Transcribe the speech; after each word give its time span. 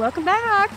Welcome 0.00 0.24
back. 0.24 0.70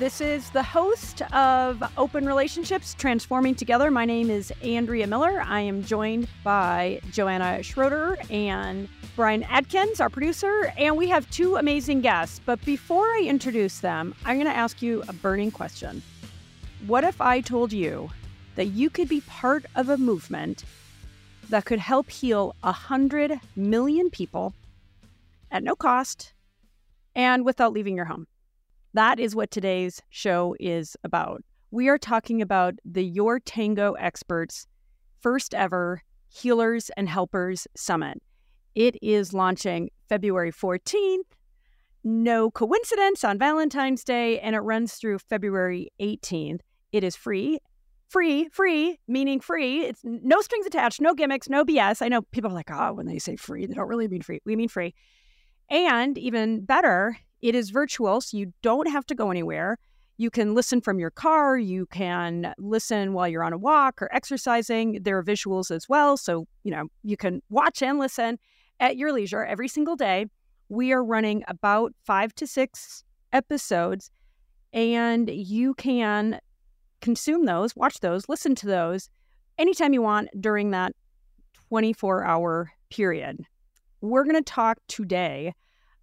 This 0.00 0.20
is 0.20 0.50
the 0.50 0.64
host 0.64 1.22
of 1.32 1.80
Open 1.96 2.26
Relationships 2.26 2.92
Transforming 2.92 3.54
Together. 3.54 3.88
My 3.88 4.04
name 4.04 4.30
is 4.30 4.52
Andrea 4.64 5.06
Miller. 5.06 5.40
I 5.46 5.60
am 5.60 5.84
joined 5.84 6.26
by 6.42 7.00
Joanna 7.12 7.62
Schroeder 7.62 8.18
and 8.30 8.88
Brian 9.14 9.44
Adkins, 9.44 10.00
our 10.00 10.10
producer, 10.10 10.72
and 10.76 10.96
we 10.96 11.06
have 11.06 11.30
two 11.30 11.54
amazing 11.54 12.00
guests. 12.00 12.40
But 12.44 12.60
before 12.64 13.04
I 13.04 13.26
introduce 13.28 13.78
them, 13.78 14.12
I'm 14.24 14.38
going 14.38 14.50
to 14.50 14.56
ask 14.56 14.82
you 14.82 15.04
a 15.06 15.12
burning 15.12 15.52
question. 15.52 16.02
What 16.88 17.04
if 17.04 17.20
I 17.20 17.40
told 17.40 17.72
you 17.72 18.10
that 18.56 18.66
you 18.66 18.90
could 18.90 19.08
be 19.08 19.20
part 19.20 19.66
of 19.76 19.88
a 19.88 19.96
movement 19.96 20.64
that 21.48 21.64
could 21.64 21.78
help 21.78 22.10
heal 22.10 22.56
100 22.62 23.38
million 23.54 24.10
people 24.10 24.52
at 25.48 25.62
no 25.62 25.76
cost 25.76 26.32
and 27.14 27.44
without 27.44 27.72
leaving 27.72 27.94
your 27.94 28.06
home? 28.06 28.26
That 28.98 29.20
is 29.20 29.36
what 29.36 29.52
today's 29.52 30.02
show 30.10 30.56
is 30.58 30.96
about. 31.04 31.44
We 31.70 31.88
are 31.88 31.98
talking 31.98 32.42
about 32.42 32.74
the 32.84 33.08
YourTango 33.08 33.94
Experts 33.96 34.66
first 35.20 35.54
ever 35.54 36.02
Healers 36.26 36.90
and 36.96 37.08
Helpers 37.08 37.68
Summit. 37.76 38.20
It 38.74 38.96
is 39.00 39.32
launching 39.32 39.90
February 40.08 40.50
14th. 40.50 41.30
No 42.02 42.50
coincidence 42.50 43.22
on 43.22 43.38
Valentine's 43.38 44.02
Day, 44.02 44.40
and 44.40 44.56
it 44.56 44.62
runs 44.62 44.94
through 44.94 45.20
February 45.20 45.92
18th. 46.00 46.62
It 46.90 47.04
is 47.04 47.14
free. 47.14 47.60
Free, 48.08 48.48
free, 48.48 48.98
meaning 49.06 49.38
free. 49.38 49.82
It's 49.84 50.00
no 50.02 50.40
strings 50.40 50.66
attached, 50.66 51.00
no 51.00 51.14
gimmicks, 51.14 51.48
no 51.48 51.64
BS. 51.64 52.02
I 52.02 52.08
know 52.08 52.22
people 52.22 52.50
are 52.50 52.54
like, 52.54 52.72
oh, 52.72 52.94
when 52.94 53.06
they 53.06 53.20
say 53.20 53.36
free, 53.36 53.64
they 53.64 53.74
don't 53.74 53.86
really 53.86 54.08
mean 54.08 54.22
free. 54.22 54.40
We 54.44 54.56
mean 54.56 54.68
free. 54.68 54.92
And 55.70 56.18
even 56.18 56.64
better, 56.64 57.16
it 57.42 57.54
is 57.54 57.70
virtual, 57.70 58.20
so 58.20 58.36
you 58.36 58.52
don't 58.62 58.90
have 58.90 59.06
to 59.06 59.14
go 59.14 59.30
anywhere. 59.30 59.78
You 60.16 60.30
can 60.30 60.54
listen 60.54 60.80
from 60.80 60.98
your 60.98 61.10
car. 61.10 61.56
You 61.56 61.86
can 61.86 62.52
listen 62.58 63.12
while 63.12 63.28
you're 63.28 63.44
on 63.44 63.52
a 63.52 63.58
walk 63.58 64.02
or 64.02 64.12
exercising. 64.12 65.00
There 65.02 65.16
are 65.16 65.22
visuals 65.22 65.70
as 65.70 65.88
well. 65.88 66.16
So, 66.16 66.46
you 66.64 66.72
know, 66.72 66.88
you 67.04 67.16
can 67.16 67.40
watch 67.50 67.82
and 67.82 67.98
listen 68.00 68.38
at 68.80 68.96
your 68.96 69.12
leisure 69.12 69.44
every 69.44 69.68
single 69.68 69.94
day. 69.94 70.26
We 70.68 70.92
are 70.92 71.04
running 71.04 71.44
about 71.46 71.92
five 72.04 72.34
to 72.36 72.46
six 72.46 73.04
episodes, 73.32 74.10
and 74.72 75.30
you 75.30 75.74
can 75.74 76.40
consume 77.00 77.44
those, 77.44 77.76
watch 77.76 78.00
those, 78.00 78.28
listen 78.28 78.56
to 78.56 78.66
those 78.66 79.08
anytime 79.56 79.92
you 79.92 80.02
want 80.02 80.28
during 80.40 80.72
that 80.72 80.92
24 81.68 82.24
hour 82.24 82.72
period. 82.90 83.40
We're 84.00 84.24
going 84.24 84.36
to 84.36 84.42
talk 84.42 84.78
today 84.88 85.52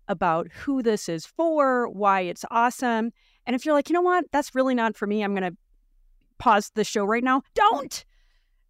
about 0.07 0.51
who 0.51 0.81
this 0.81 1.09
is 1.09 1.25
for, 1.25 1.87
why 1.89 2.21
it's 2.21 2.45
awesome. 2.51 3.11
And 3.45 3.55
if 3.55 3.65
you're 3.65 3.75
like, 3.75 3.89
you 3.89 3.93
know 3.93 4.01
what, 4.01 4.25
that's 4.31 4.55
really 4.55 4.75
not 4.75 4.95
for 4.95 5.07
me, 5.07 5.23
I'm 5.23 5.35
going 5.35 5.51
to 5.51 5.57
pause 6.37 6.71
the 6.75 6.83
show 6.83 7.05
right 7.05 7.23
now. 7.23 7.41
Don't! 7.53 8.03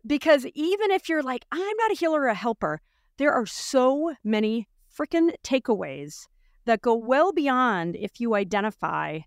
Because 0.06 0.46
even 0.54 0.92
if 0.92 1.10
you're 1.10 1.24
like, 1.24 1.46
I'm 1.52 1.78
not 1.78 1.92
a 1.92 1.96
healer 1.96 2.22
or 2.22 2.28
a 2.28 2.36
helper, 2.36 2.82
there 3.18 3.34
are 3.34 3.46
so 3.46 4.14
many 4.24 4.68
freaking 4.96 5.34
takeaways 5.44 6.28
that 6.66 6.82
go 6.82 6.96
well 6.96 7.32
beyond 7.32 7.96
if 7.96 8.20
you 8.20 8.36
identify 8.36 9.20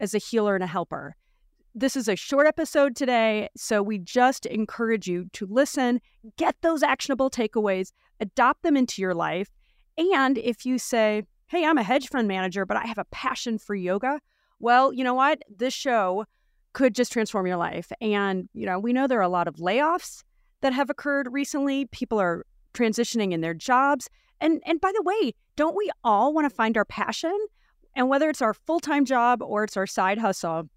as 0.00 0.14
a 0.14 0.18
healer 0.18 0.54
and 0.54 0.64
a 0.64 0.68
helper. 0.68 1.16
This 1.74 1.96
is 1.96 2.08
a 2.08 2.16
short 2.16 2.46
episode 2.46 2.94
today, 2.94 3.48
so 3.56 3.82
we 3.82 3.98
just 3.98 4.46
encourage 4.46 5.08
you 5.08 5.26
to 5.32 5.46
listen, 5.46 6.00
get 6.36 6.56
those 6.62 6.82
actionable 6.82 7.30
takeaways, 7.30 7.92
adopt 8.20 8.62
them 8.62 8.76
into 8.76 9.02
your 9.02 9.14
life. 9.14 9.50
And 9.98 10.38
if 10.38 10.64
you 10.64 10.78
say, 10.78 11.24
hey, 11.54 11.64
I'm 11.64 11.78
a 11.78 11.82
hedge 11.82 12.08
fund 12.08 12.26
manager, 12.26 12.66
but 12.66 12.76
I 12.76 12.84
have 12.86 12.98
a 12.98 13.04
passion 13.06 13.58
for 13.58 13.74
yoga. 13.74 14.20
Well, 14.58 14.92
you 14.92 15.04
know 15.04 15.14
what? 15.14 15.42
This 15.48 15.72
show 15.72 16.24
could 16.72 16.94
just 16.94 17.12
transform 17.12 17.46
your 17.46 17.56
life. 17.56 17.92
And, 18.00 18.48
you 18.54 18.66
know, 18.66 18.78
we 18.78 18.92
know 18.92 19.06
there 19.06 19.20
are 19.20 19.22
a 19.22 19.28
lot 19.28 19.46
of 19.46 19.56
layoffs 19.56 20.24
that 20.62 20.72
have 20.72 20.90
occurred 20.90 21.28
recently. 21.30 21.86
People 21.86 22.20
are 22.20 22.44
transitioning 22.72 23.32
in 23.32 23.40
their 23.40 23.54
jobs. 23.54 24.08
And 24.40 24.60
and 24.66 24.80
by 24.80 24.90
the 24.92 25.02
way, 25.02 25.32
don't 25.54 25.76
we 25.76 25.90
all 26.02 26.34
want 26.34 26.44
to 26.44 26.54
find 26.54 26.76
our 26.76 26.84
passion? 26.84 27.36
And 27.94 28.08
whether 28.08 28.28
it's 28.28 28.42
our 28.42 28.54
full-time 28.54 29.04
job 29.04 29.40
or 29.40 29.62
it's 29.62 29.76
our 29.76 29.86
side 29.86 30.18
hustle, 30.18 30.68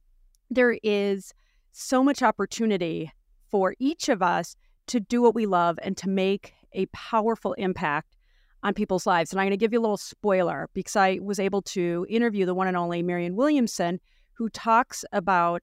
there 0.51 0.77
is 0.83 1.33
so 1.71 2.03
much 2.03 2.21
opportunity 2.21 3.11
for 3.49 3.73
each 3.79 4.09
of 4.09 4.21
us 4.21 4.55
to 4.87 4.99
do 4.99 5.23
what 5.23 5.33
we 5.33 5.47
love 5.47 5.79
and 5.81 5.97
to 5.97 6.09
make 6.09 6.53
a 6.73 6.85
powerful 6.87 7.53
impact 7.53 8.16
on 8.63 8.73
people's 8.73 9.05
lives. 9.05 9.31
And 9.31 9.39
I'm 9.39 9.45
going 9.45 9.51
to 9.51 9.57
give 9.57 9.73
you 9.73 9.79
a 9.79 9.81
little 9.81 9.97
spoiler 9.97 10.69
because 10.73 10.95
I 10.95 11.19
was 11.21 11.39
able 11.39 11.61
to 11.63 12.05
interview 12.09 12.45
the 12.45 12.53
one 12.53 12.67
and 12.67 12.77
only 12.77 13.03
Marianne 13.03 13.35
Williamson, 13.35 13.99
who 14.33 14.49
talks 14.49 15.05
about 15.11 15.61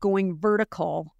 going 0.00 0.36
vertical 0.36 1.14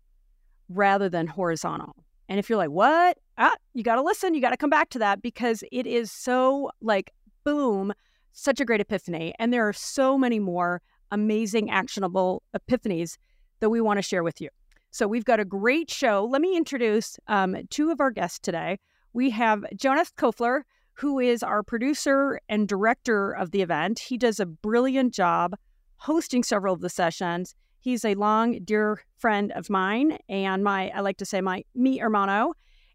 rather 0.68 1.08
than 1.08 1.26
horizontal. 1.26 1.94
And 2.28 2.38
if 2.38 2.48
you're 2.48 2.58
like, 2.58 2.70
what? 2.70 3.18
Ah, 3.38 3.54
you 3.74 3.82
got 3.82 3.96
to 3.96 4.02
listen. 4.02 4.34
You 4.34 4.40
got 4.40 4.50
to 4.50 4.56
come 4.56 4.70
back 4.70 4.90
to 4.90 4.98
that 4.98 5.22
because 5.22 5.62
it 5.70 5.86
is 5.86 6.10
so 6.10 6.70
like, 6.80 7.12
boom, 7.44 7.92
such 8.32 8.60
a 8.60 8.64
great 8.64 8.80
epiphany. 8.80 9.34
And 9.38 9.52
there 9.52 9.68
are 9.68 9.72
so 9.72 10.18
many 10.18 10.38
more 10.38 10.82
amazing, 11.12 11.70
actionable 11.70 12.42
epiphanies 12.56 13.16
that 13.60 13.70
we 13.70 13.80
want 13.80 13.98
to 13.98 14.02
share 14.02 14.24
with 14.24 14.40
you. 14.40 14.48
So 14.90 15.06
we've 15.06 15.24
got 15.24 15.40
a 15.40 15.44
great 15.44 15.90
show. 15.90 16.26
Let 16.28 16.40
me 16.40 16.56
introduce 16.56 17.18
um, 17.28 17.56
two 17.70 17.90
of 17.90 18.00
our 18.00 18.10
guests 18.10 18.38
today. 18.38 18.78
We 19.12 19.30
have 19.30 19.64
Jonas 19.76 20.10
Kofler, 20.16 20.62
who 20.96 21.18
is 21.18 21.42
our 21.42 21.62
producer 21.62 22.40
and 22.48 22.66
director 22.66 23.32
of 23.32 23.50
the 23.50 23.60
event. 23.60 23.98
He 23.98 24.16
does 24.16 24.40
a 24.40 24.46
brilliant 24.46 25.12
job 25.12 25.54
hosting 25.98 26.42
several 26.42 26.74
of 26.74 26.80
the 26.80 26.88
sessions. 26.88 27.54
He's 27.80 28.04
a 28.04 28.14
long, 28.14 28.60
dear 28.64 29.02
friend 29.18 29.52
of 29.52 29.68
mine 29.68 30.18
and 30.28 30.64
my, 30.64 30.90
I 30.90 31.00
like 31.00 31.18
to 31.18 31.26
say, 31.26 31.40
my 31.40 31.64
mi 31.74 31.98
hermano. 31.98 32.54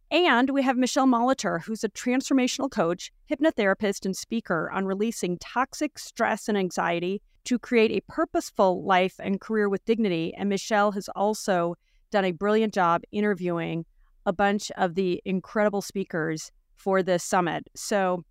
And 0.09 0.50
we 0.50 0.63
have 0.63 0.78
Michele 0.78 1.06
Molitor, 1.06 1.62
who's 1.62 1.84
a 1.84 1.89
transformational 1.89 2.69
coach, 2.69 3.13
hypnotherapist, 3.29 4.06
and 4.06 4.18
speaker 4.18 4.69
on 4.72 4.85
releasing 4.85 5.38
toxic 5.38 5.97
stress 5.97 6.50
and 6.50 6.57
anxiety 6.57 7.22
to 7.45 7.57
create 7.57 7.91
a 7.91 8.12
purposeful 8.12 8.83
life 8.83 9.16
and 9.19 9.39
career 9.39 9.69
with 9.69 9.85
dignity. 9.85 10.33
And 10.35 10.50
Michele 10.50 10.91
has 10.91 11.07
also 11.16 11.75
done 12.12 12.25
a 12.25 12.33
brilliant 12.33 12.73
job 12.73 13.03
interviewing 13.12 13.85
a 14.25 14.33
bunch 14.33 14.72
of 14.72 14.95
the 14.95 15.22
incredible 15.23 15.81
speakers 15.81 16.51
for 16.81 17.03
this 17.03 17.24
summit. 17.24 17.64
So 17.75 18.24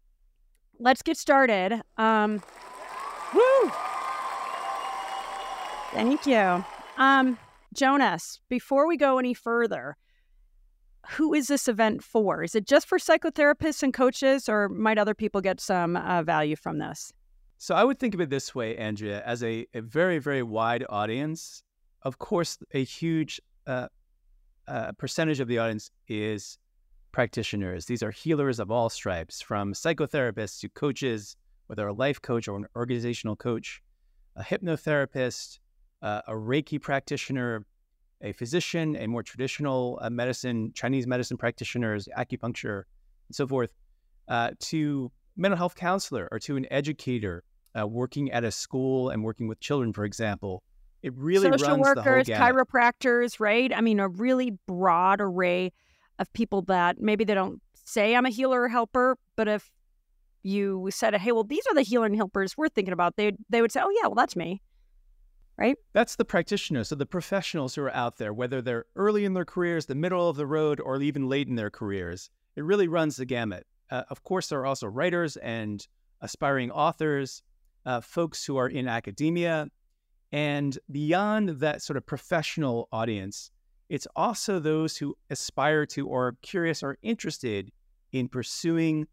let's 0.79 1.03
get 1.03 1.17
started. 1.17 1.81
Um, 1.97 2.43
woo! 3.35 3.71
Thank 5.93 6.27
you. 6.27 6.65
Um, 6.99 7.39
Jonas, 7.75 8.41
before 8.49 8.87
we 8.87 8.97
go 8.97 9.19
any 9.19 9.35
further, 9.35 9.97
who 11.09 11.35
is 11.35 11.47
this 11.47 11.69
event 11.69 12.03
for? 12.03 12.43
Is 12.43 12.55
it 12.55 12.67
just 12.67 12.87
for 12.87 12.99
psychotherapists 12.99 13.83
and 13.83 13.95
coaches, 13.95 14.49
or 14.49 14.69
might 14.69 14.99
other 14.99 15.15
people 15.15 15.41
get 15.41 15.61
some 15.61 15.97
uh, 15.97 16.23
value 16.23 16.57
from 16.57 16.79
this? 16.79 17.13
So 17.59 17.75
I 17.75 17.85
would 17.85 17.99
think 17.99 18.15
of 18.15 18.21
it 18.21 18.31
this 18.31 18.55
way, 18.55 18.77
Andrea, 18.77 19.23
as 19.25 19.43
a, 19.43 19.67
a 19.75 19.81
very, 19.81 20.19
very 20.19 20.43
wide 20.43 20.85
audience. 20.89 21.63
Of 22.03 22.19
course, 22.19 22.59
a 22.73 22.85
huge 22.85 23.41
uh, 23.67 23.89
uh, 24.69 24.93
percentage 24.93 25.41
of 25.41 25.49
the 25.49 25.59
audience 25.59 25.91
is 26.09 26.59
practitioners. 27.13 27.87
These 27.87 28.03
are 28.03 28.11
healers 28.11 28.59
of 28.59 28.71
all 28.71 28.89
stripes, 28.89 29.41
from 29.41 29.73
psychotherapists 29.73 30.61
to 30.61 30.69
coaches, 30.69 31.37
whether 31.67 31.87
a 31.87 31.93
life 31.93 32.21
coach 32.21 32.49
or 32.49 32.57
an 32.57 32.67
organizational 32.77 33.37
coach, 33.37 33.83
a 34.37 34.43
hypnotherapist, 34.43 35.59
uh, 36.03 36.23
a 36.27 36.33
Reiki 36.33 36.81
practitioner, 36.81 37.65
a 38.23 38.33
physician, 38.33 38.97
a 38.97 39.07
more 39.07 39.23
traditional 39.23 39.99
uh, 40.03 40.11
medicine, 40.11 40.73
Chinese 40.75 41.07
medicine 41.07 41.37
practitioners, 41.37 42.09
acupuncture, 42.17 42.83
and 43.29 43.35
so 43.35 43.47
forth, 43.47 43.71
uh, 44.29 44.51
to 44.59 45.11
mental 45.37 45.57
health 45.57 45.75
counselor 45.75 46.29
or 46.31 46.39
to 46.39 46.57
an 46.57 46.67
educator 46.71 47.43
uh, 47.79 47.87
working 47.87 48.31
at 48.33 48.45
a 48.45 48.51
school 48.51 49.11
and 49.11 49.23
working 49.23 49.49
with 49.49 49.61
children, 49.61 49.93
for 49.93 50.05
example. 50.05 50.63
It 51.03 51.15
really 51.17 51.51
social 51.51 51.79
workers, 51.79 52.29
chiropractors, 52.29 53.41
right? 53.41 53.73
I 53.75 53.81
mean, 53.81 54.01
a 54.01 54.09
really 54.09 54.59
broad 54.67 55.21
array 55.23 55.73
of 56.21 56.33
people 56.33 56.63
that 56.63 57.01
maybe 57.01 57.25
they 57.25 57.35
don't 57.35 57.61
say 57.75 58.15
I'm 58.15 58.27
a 58.27 58.31
healer 58.31 58.63
or 58.63 58.69
helper, 58.69 59.19
but 59.35 59.49
if 59.49 59.73
you 60.43 60.89
said, 60.91 61.15
"Hey, 61.17 61.33
well, 61.33 61.45
these 61.45 61.67
are 61.67 61.75
the 61.75 61.83
healer 61.83 62.07
and 62.07 62.15
helpers 62.15 62.57
we're 62.57 62.69
thinking 62.69 62.93
about," 62.93 63.17
they 63.17 63.33
they 63.49 63.61
would 63.61 63.73
say, 63.73 63.81
"Oh 63.83 63.91
yeah, 63.91 64.07
well, 64.07 64.15
that's 64.15 64.37
me." 64.37 64.63
Right? 65.59 65.77
That's 65.93 66.17
the 66.17 66.25
practitioners, 66.25 66.89
so 66.89 66.95
the 66.95 67.05
professionals 67.05 67.75
who 67.75 67.83
are 67.83 67.95
out 67.95 68.17
there, 68.17 68.33
whether 68.33 68.63
they're 68.63 68.87
early 68.97 69.25
in 69.25 69.35
their 69.35 69.45
careers, 69.45 69.87
the 69.87 69.95
middle 69.95 70.29
of 70.29 70.37
the 70.37 70.47
road, 70.47 70.81
or 70.81 71.03
even 71.03 71.29
late 71.29 71.49
in 71.49 71.57
their 71.57 71.69
careers. 71.71 72.31
It 72.57 72.65
really 72.65 72.89
runs 72.89 73.17
the 73.17 73.27
gamut. 73.27 73.67
Uh, 73.91 74.05
of 74.09 74.23
course, 74.23 74.49
there 74.49 74.61
are 74.61 74.67
also 74.67 74.87
writers 74.87 75.37
and 75.37 75.87
aspiring 76.23 76.71
authors, 76.71 77.43
uh, 77.85 78.01
folks 78.01 78.45
who 78.45 78.57
are 78.57 78.69
in 78.69 78.89
academia, 78.89 79.69
and 80.33 80.79
beyond 80.91 81.49
that 81.61 81.83
sort 81.83 81.97
of 81.97 82.07
professional 82.07 82.89
audience, 82.93 83.51
it's 83.91 84.07
also 84.15 84.61
those 84.61 84.97
who 84.97 85.17
aspire 85.31 85.85
to 85.85 86.07
or 86.07 86.29
are 86.29 86.37
curious 86.43 86.83
or 86.83 86.97
interested 87.03 87.73
in 88.13 88.29
pursuing 88.29 89.07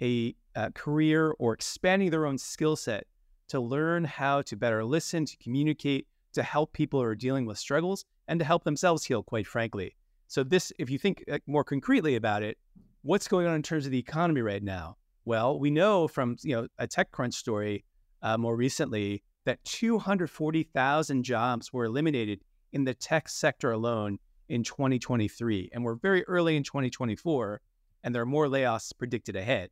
a, 0.00 0.34
a 0.56 0.72
career 0.72 1.34
or 1.38 1.52
expanding 1.52 2.10
their 2.10 2.26
own 2.26 2.38
skill 2.38 2.74
set 2.74 3.06
to 3.48 3.60
learn 3.60 4.04
how 4.04 4.40
to 4.40 4.56
better 4.56 4.82
listen, 4.84 5.26
to 5.26 5.36
communicate, 5.36 6.06
to 6.32 6.42
help 6.42 6.72
people 6.72 6.98
who 6.98 7.04
are 7.04 7.14
dealing 7.14 7.44
with 7.44 7.58
struggles, 7.58 8.06
and 8.26 8.40
to 8.40 8.46
help 8.46 8.64
themselves 8.64 9.04
heal, 9.04 9.22
quite 9.22 9.46
frankly. 9.46 9.94
So, 10.28 10.42
this, 10.42 10.72
if 10.78 10.88
you 10.88 10.98
think 10.98 11.22
uh, 11.30 11.38
more 11.46 11.62
concretely 11.62 12.16
about 12.16 12.42
it, 12.42 12.56
what's 13.02 13.28
going 13.28 13.46
on 13.46 13.54
in 13.54 13.62
terms 13.62 13.84
of 13.84 13.92
the 13.92 13.98
economy 13.98 14.40
right 14.40 14.62
now? 14.62 14.96
Well, 15.26 15.58
we 15.58 15.70
know 15.70 16.08
from 16.08 16.38
you 16.42 16.56
know 16.56 16.68
a 16.78 16.88
TechCrunch 16.88 17.34
story 17.34 17.84
uh, 18.22 18.38
more 18.38 18.56
recently 18.56 19.22
that 19.44 19.62
240,000 19.64 21.22
jobs 21.22 21.70
were 21.70 21.84
eliminated 21.84 22.40
in 22.72 22.84
the 22.84 22.94
tech 22.94 23.28
sector 23.28 23.72
alone 23.72 24.18
in 24.48 24.62
2023, 24.62 25.70
and 25.72 25.84
we're 25.84 25.94
very 25.94 26.24
early 26.24 26.56
in 26.56 26.62
2024, 26.62 27.60
and 28.04 28.14
there 28.14 28.22
are 28.22 28.26
more 28.26 28.46
layoffs 28.46 28.92
predicted 28.96 29.36
ahead. 29.36 29.70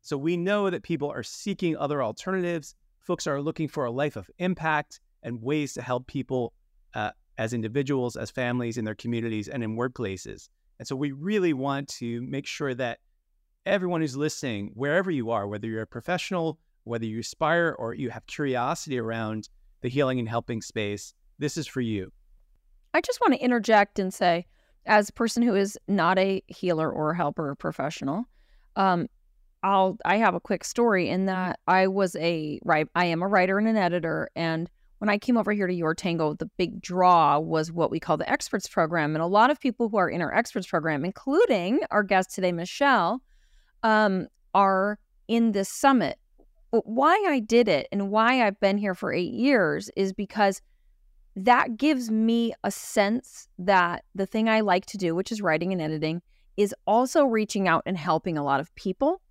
So 0.00 0.16
we 0.16 0.36
know 0.36 0.70
that 0.70 0.82
people 0.82 1.10
are 1.10 1.22
seeking 1.22 1.76
other 1.76 2.02
alternatives. 2.02 2.74
Folks 3.00 3.26
are 3.26 3.40
looking 3.40 3.68
for 3.68 3.84
a 3.84 3.90
life 3.90 4.16
of 4.16 4.30
impact 4.38 5.00
and 5.22 5.42
ways 5.42 5.74
to 5.74 5.82
help 5.82 6.06
people 6.06 6.52
uh, 6.94 7.10
as 7.38 7.52
individuals, 7.52 8.16
as 8.16 8.30
families, 8.30 8.78
in 8.78 8.84
their 8.84 8.94
communities, 8.94 9.48
and 9.48 9.62
in 9.62 9.76
workplaces. 9.76 10.48
And 10.78 10.88
so 10.88 10.96
we 10.96 11.12
really 11.12 11.52
want 11.52 11.88
to 11.88 12.20
make 12.22 12.46
sure 12.46 12.74
that 12.74 12.98
everyone 13.66 14.00
who's 14.00 14.16
listening, 14.16 14.72
wherever 14.74 15.10
you 15.10 15.30
are, 15.30 15.46
whether 15.46 15.66
you're 15.66 15.82
a 15.82 15.86
professional, 15.86 16.58
whether 16.84 17.04
you 17.04 17.20
aspire 17.20 17.76
or 17.78 17.94
you 17.94 18.10
have 18.10 18.26
curiosity 18.26 18.98
around 18.98 19.48
the 19.82 19.88
healing 19.88 20.18
and 20.18 20.28
helping 20.28 20.60
space, 20.60 21.14
this 21.38 21.56
is 21.56 21.66
for 21.66 21.80
you. 21.80 22.12
I 22.94 23.00
just 23.00 23.20
want 23.20 23.34
to 23.34 23.40
interject 23.40 23.98
and 23.98 24.12
say, 24.12 24.46
as 24.86 25.08
a 25.08 25.12
person 25.12 25.42
who 25.42 25.54
is 25.54 25.78
not 25.88 26.18
a 26.18 26.42
healer 26.48 26.90
or 26.90 27.14
helper 27.14 27.54
professional, 27.54 28.24
um, 28.76 29.08
I'll 29.62 29.96
I 30.04 30.16
have 30.16 30.34
a 30.34 30.40
quick 30.40 30.64
story 30.64 31.08
in 31.08 31.26
that 31.26 31.60
I 31.68 31.86
was 31.86 32.16
a 32.16 32.58
right 32.64 32.88
I 32.94 33.04
am 33.06 33.22
a 33.22 33.28
writer 33.28 33.58
and 33.58 33.68
an 33.68 33.76
editor 33.76 34.28
and 34.34 34.68
when 35.02 35.08
I 35.08 35.18
came 35.18 35.36
over 35.36 35.50
here 35.50 35.66
to 35.66 35.74
YourTango, 35.74 36.38
the 36.38 36.48
big 36.56 36.80
draw 36.80 37.36
was 37.40 37.72
what 37.72 37.90
we 37.90 37.98
call 37.98 38.16
the 38.16 38.30
experts 38.30 38.68
program. 38.68 39.16
And 39.16 39.22
a 39.22 39.26
lot 39.26 39.50
of 39.50 39.58
people 39.58 39.88
who 39.88 39.96
are 39.96 40.08
in 40.08 40.22
our 40.22 40.32
experts 40.32 40.68
program, 40.68 41.04
including 41.04 41.80
our 41.90 42.04
guest 42.04 42.32
today, 42.32 42.52
Michele, 42.52 43.20
um, 43.82 44.28
are 44.54 45.00
in 45.26 45.50
this 45.50 45.68
summit. 45.68 46.20
But 46.70 46.86
Why 46.86 47.20
I 47.26 47.40
did 47.40 47.66
it 47.66 47.88
and 47.90 48.10
why 48.10 48.46
I've 48.46 48.60
been 48.60 48.78
here 48.78 48.94
for 48.94 49.12
eight 49.12 49.32
years 49.32 49.90
is 49.96 50.12
because 50.12 50.62
that 51.36 51.76
gives 51.76 52.10
me 52.10 52.52
a 52.62 52.70
sense 52.70 53.48
that 53.58 54.04
the 54.14 54.26
thing 54.26 54.48
I 54.48 54.60
like 54.60 54.86
to 54.86 54.98
do, 54.98 55.14
which 55.14 55.32
is 55.32 55.40
writing 55.40 55.72
and 55.72 55.80
editing, 55.80 56.22
is 56.56 56.74
also 56.86 57.24
reaching 57.24 57.68
out 57.68 57.82
and 57.86 57.96
helping 57.96 58.36
a 58.36 58.44
lot 58.44 58.60
of 58.60 58.74
people. 58.74 59.22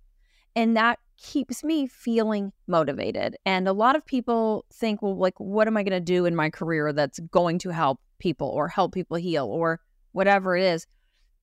And 0.56 0.76
that 0.76 0.98
keeps 1.16 1.62
me 1.62 1.86
feeling 1.86 2.52
motivated. 2.66 3.36
And 3.46 3.68
a 3.68 3.72
lot 3.72 3.94
of 3.94 4.04
people 4.04 4.64
think, 4.72 5.00
well, 5.00 5.16
like, 5.16 5.38
what 5.38 5.68
am 5.68 5.76
I 5.76 5.82
going 5.82 5.92
to 5.92 6.00
do 6.00 6.26
in 6.26 6.34
my 6.34 6.50
career 6.50 6.92
that's 6.92 7.20
going 7.30 7.58
to 7.60 7.70
help 7.70 8.00
people 8.18 8.48
or 8.48 8.68
help 8.68 8.92
people 8.92 9.16
heal 9.16 9.46
or 9.46 9.80
whatever 10.10 10.56
it 10.56 10.64
is? 10.64 10.86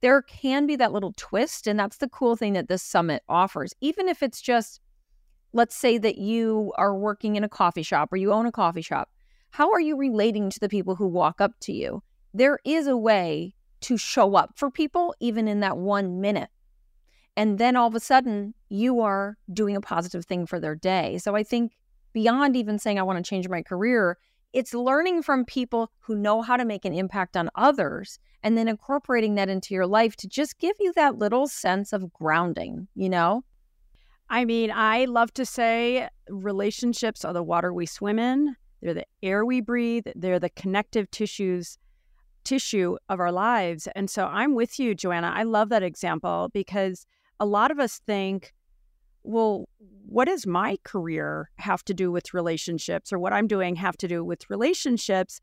There 0.02 0.22
can 0.22 0.68
be 0.68 0.76
that 0.76 0.92
little 0.92 1.14
twist. 1.16 1.66
And 1.66 1.80
that's 1.80 1.98
the 1.98 2.10
cool 2.10 2.36
thing 2.36 2.54
that 2.54 2.68
this 2.68 2.84
summit 2.84 3.24
offers. 3.30 3.74
Even 3.80 4.10
if 4.10 4.22
it's 4.22 4.42
just, 4.42 4.82
let's 5.54 5.76
say 5.76 5.98
that 5.98 6.18
you 6.18 6.74
are 6.78 6.96
working 6.96 7.38
in 7.38 7.44
a 7.44 7.50
coffee 7.50 7.84
shop 7.84 8.12
or 8.12 8.18
you 8.18 8.34
own 8.34 8.46
a 8.46 8.52
coffee 8.52 8.82
shop. 8.82 9.10
How 9.52 9.72
are 9.72 9.82
you 9.82 9.98
relating 9.98 10.50
to 10.50 10.60
the 10.60 10.70
people 10.70 10.96
who 10.96 11.08
walk 11.08 11.42
up 11.42 11.54
to 11.62 11.74
you? 11.74 12.04
There 12.34 12.60
is 12.64 12.88
a 12.88 12.98
way 12.98 13.56
to 13.82 13.98
show 13.98 14.36
up 14.36 14.54
for 14.56 14.70
people, 14.70 15.16
even 15.20 15.48
in 15.48 15.62
that 15.62 15.78
one 15.78 16.22
minute 16.22 16.50
and 17.40 17.58
then 17.58 17.78
all 17.78 17.88
of 17.88 17.96
a 17.96 18.02
sudden, 18.02 18.54
you 18.68 19.00
are 19.00 19.38
doing 19.54 19.78
a 19.78 19.80
positive 19.80 20.26
thing 20.26 20.46
for 20.46 20.60
their 20.60 20.76
day. 20.76 21.18
So 21.20 21.38
I 21.38 21.44
think 21.44 21.72
beyond 22.12 22.58
even 22.58 22.78
saying, 22.78 23.00
I 23.00 23.04
want 23.04 23.24
to 23.24 23.30
change 23.30 23.48
my 23.48 23.62
career, 23.62 24.18
it's 24.52 24.74
learning 24.74 25.24
from 25.24 25.46
people 25.46 25.90
who 26.00 26.18
know 26.18 26.42
how 26.42 26.58
to 26.58 26.66
make 26.66 26.84
an 26.84 26.94
impact 26.94 27.38
on 27.38 27.50
others 27.56 28.20
and 28.44 28.58
then 28.58 28.68
incorporating 28.68 29.36
that 29.36 29.48
into 29.48 29.74
your 29.74 29.88
life 29.88 30.18
to 30.18 30.28
just 30.28 30.60
give 30.60 30.76
you 30.82 30.92
that 30.98 31.18
little 31.18 31.48
sense 31.48 31.94
of 31.94 32.12
grounding, 32.12 32.90
you 32.94 33.08
know? 33.08 33.46
I 34.30 34.44
mean, 34.44 34.70
I 34.70 35.06
love 35.06 35.34
to 35.36 35.46
say 35.46 36.10
relationships 36.28 37.24
are 37.24 37.32
the 37.32 37.42
water 37.42 37.74
we 37.74 37.86
swim 37.86 38.20
in, 38.20 38.54
they're 38.82 38.94
the 38.94 39.06
air 39.22 39.46
we 39.46 39.62
breathe, 39.62 40.06
they're 40.16 40.40
the 40.40 40.50
connective 40.50 41.10
tissues 41.12 41.78
tissue 42.44 42.98
of 43.10 43.20
our 43.20 43.32
lives. 43.32 43.88
And 43.96 44.10
so 44.10 44.26
I'm 44.26 44.56
with 44.56 44.80
you, 44.80 44.96
Joanna. 44.96 45.32
I 45.36 45.44
love 45.44 45.70
that 45.70 45.84
example 45.84 46.50
because 46.54 47.06
a 47.40 47.46
lot 47.46 47.72
of 47.72 47.80
us 47.80 48.02
think, 48.06 48.54
well, 49.24 49.68
what 50.06 50.26
does 50.26 50.48
my 50.48 50.78
career 50.84 51.52
have 51.58 51.84
to 51.86 51.94
do 51.94 52.12
with 52.12 52.34
relationships 52.34 53.14
or 53.14 53.20
what 53.20 53.34
I'm 53.34 53.48
doing 53.48 53.76
have 53.76 53.98
to 53.98 54.08
do 54.08 54.24
with 54.24 54.50
relationships? 54.50 55.42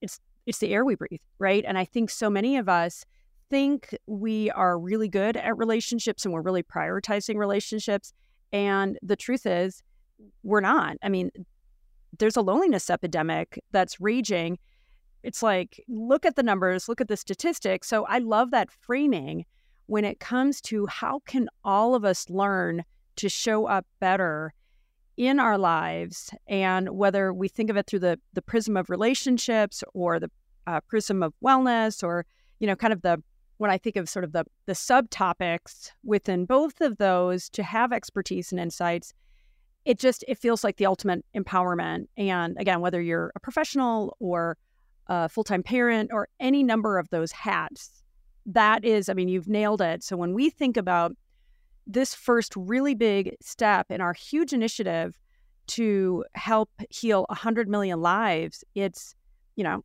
It's 0.00 0.18
it's 0.44 0.58
the 0.58 0.72
air 0.72 0.84
we 0.84 0.96
breathe, 0.96 1.20
right? 1.38 1.64
And 1.64 1.78
I 1.78 1.84
think 1.84 2.10
so 2.10 2.28
many 2.28 2.56
of 2.56 2.68
us 2.68 3.04
think 3.48 3.96
we 4.06 4.50
are 4.50 4.76
really 4.76 5.08
good 5.08 5.36
at 5.36 5.56
relationships 5.56 6.24
and 6.24 6.34
we're 6.34 6.40
really 6.40 6.64
prioritizing 6.64 7.36
relationships. 7.36 8.12
And 8.52 8.98
the 9.02 9.14
truth 9.14 9.46
is, 9.46 9.82
we're 10.42 10.60
not. 10.60 10.96
I 11.02 11.08
mean, 11.08 11.30
there's 12.18 12.36
a 12.36 12.42
loneliness 12.42 12.90
epidemic 12.90 13.62
that's 13.70 14.00
raging. 14.00 14.58
It's 15.22 15.42
like, 15.42 15.82
look 15.88 16.26
at 16.26 16.36
the 16.36 16.42
numbers, 16.42 16.88
look 16.88 17.00
at 17.00 17.08
the 17.08 17.16
statistics. 17.16 17.88
So 17.88 18.04
I 18.06 18.18
love 18.18 18.50
that 18.50 18.70
framing 18.70 19.44
when 19.86 20.04
it 20.04 20.20
comes 20.20 20.60
to 20.62 20.86
how 20.86 21.20
can 21.26 21.48
all 21.64 21.94
of 21.94 22.04
us 22.04 22.28
learn 22.30 22.84
to 23.16 23.28
show 23.28 23.66
up 23.66 23.86
better 24.00 24.54
in 25.16 25.38
our 25.38 25.58
lives 25.58 26.30
and 26.46 26.88
whether 26.90 27.32
we 27.32 27.48
think 27.48 27.68
of 27.68 27.76
it 27.76 27.86
through 27.86 27.98
the 27.98 28.18
the 28.32 28.40
prism 28.40 28.76
of 28.76 28.88
relationships 28.88 29.84
or 29.92 30.18
the 30.18 30.30
uh, 30.66 30.80
prism 30.88 31.22
of 31.22 31.34
wellness 31.44 32.02
or 32.02 32.24
you 32.60 32.66
know 32.66 32.74
kind 32.74 32.92
of 32.92 33.02
the 33.02 33.22
when 33.58 33.70
I 33.70 33.76
think 33.76 33.96
of 33.96 34.08
sort 34.08 34.24
of 34.24 34.32
the 34.32 34.44
the 34.64 34.72
subtopics 34.72 35.90
within 36.02 36.46
both 36.46 36.80
of 36.80 36.96
those 36.96 37.50
to 37.50 37.62
have 37.62 37.92
expertise 37.92 38.52
and 38.52 38.60
insights 38.60 39.12
it 39.84 39.98
just 39.98 40.24
it 40.28 40.38
feels 40.38 40.62
like 40.64 40.76
the 40.76 40.86
ultimate 40.86 41.24
empowerment 41.36 42.06
and 42.16 42.56
again 42.58 42.80
whether 42.80 43.00
you're 43.00 43.32
a 43.34 43.40
professional 43.40 44.16
or 44.20 44.56
a 45.08 45.28
full-time 45.28 45.62
parent 45.62 46.10
or 46.12 46.28
any 46.40 46.62
number 46.62 46.98
of 46.98 47.08
those 47.10 47.32
hats 47.32 48.02
that 48.46 48.84
is, 48.84 49.08
I 49.08 49.14
mean, 49.14 49.28
you've 49.28 49.48
nailed 49.48 49.80
it. 49.80 50.02
So 50.02 50.16
when 50.16 50.34
we 50.34 50.50
think 50.50 50.76
about 50.76 51.12
this 51.86 52.14
first 52.14 52.54
really 52.56 52.94
big 52.94 53.36
step 53.40 53.90
in 53.90 54.00
our 54.00 54.12
huge 54.12 54.52
initiative 54.52 55.18
to 55.68 56.24
help 56.34 56.70
heal 56.90 57.26
100 57.28 57.68
million 57.68 58.00
lives, 58.00 58.64
it's, 58.74 59.14
you 59.56 59.64
know, 59.64 59.84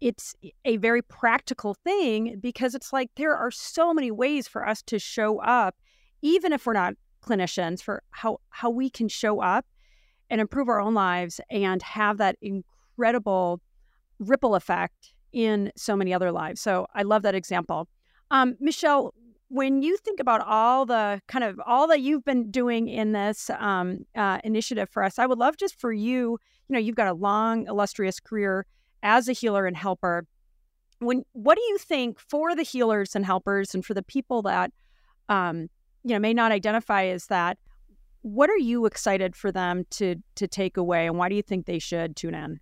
it's 0.00 0.34
a 0.64 0.76
very 0.76 1.02
practical 1.02 1.74
thing 1.74 2.38
because 2.40 2.74
it's 2.74 2.92
like 2.92 3.10
there 3.16 3.36
are 3.36 3.50
so 3.50 3.92
many 3.92 4.10
ways 4.10 4.46
for 4.46 4.66
us 4.66 4.80
to 4.82 4.98
show 4.98 5.40
up, 5.40 5.74
even 6.22 6.52
if 6.52 6.66
we're 6.66 6.72
not 6.72 6.94
clinicians, 7.20 7.82
for 7.82 8.02
how, 8.10 8.38
how 8.50 8.70
we 8.70 8.90
can 8.90 9.08
show 9.08 9.40
up 9.40 9.66
and 10.30 10.40
improve 10.40 10.68
our 10.68 10.80
own 10.80 10.94
lives 10.94 11.40
and 11.50 11.82
have 11.82 12.18
that 12.18 12.36
incredible 12.42 13.60
ripple 14.18 14.54
effect 14.54 15.12
in 15.32 15.70
so 15.76 15.96
many 15.96 16.12
other 16.12 16.32
lives. 16.32 16.60
So 16.60 16.86
I 16.94 17.02
love 17.02 17.22
that 17.22 17.34
example. 17.34 17.88
Um, 18.30 18.56
Michele, 18.60 19.14
when 19.48 19.82
you 19.82 19.96
think 19.96 20.20
about 20.20 20.42
all 20.46 20.84
the 20.84 21.20
kind 21.26 21.44
of 21.44 21.58
all 21.66 21.88
that 21.88 22.00
you've 22.00 22.24
been 22.24 22.50
doing 22.50 22.88
in 22.88 23.12
this 23.12 23.50
um, 23.58 24.04
uh, 24.14 24.38
initiative 24.44 24.90
for 24.90 25.02
us, 25.02 25.18
I 25.18 25.26
would 25.26 25.38
love 25.38 25.56
just 25.56 25.80
for 25.80 25.92
you, 25.92 26.38
you 26.68 26.74
know, 26.74 26.78
you've 26.78 26.96
got 26.96 27.08
a 27.08 27.14
long, 27.14 27.66
illustrious 27.66 28.20
career 28.20 28.66
as 29.02 29.28
a 29.28 29.32
healer 29.32 29.66
and 29.66 29.76
helper. 29.76 30.26
When 30.98 31.24
what 31.32 31.56
do 31.56 31.62
you 31.62 31.78
think 31.78 32.18
for 32.20 32.54
the 32.54 32.62
healers 32.62 33.14
and 33.14 33.24
helpers, 33.24 33.74
and 33.74 33.84
for 33.84 33.94
the 33.94 34.02
people 34.02 34.42
that 34.42 34.72
um, 35.28 35.68
you 36.04 36.10
know 36.10 36.18
may 36.18 36.34
not 36.34 36.52
identify 36.52 37.04
as 37.06 37.26
that? 37.26 37.58
What 38.22 38.50
are 38.50 38.58
you 38.58 38.86
excited 38.86 39.36
for 39.36 39.52
them 39.52 39.84
to 39.90 40.16
to 40.36 40.48
take 40.48 40.76
away, 40.76 41.06
and 41.06 41.16
why 41.16 41.28
do 41.28 41.34
you 41.34 41.42
think 41.42 41.66
they 41.66 41.78
should 41.78 42.16
tune 42.16 42.34
in? 42.34 42.60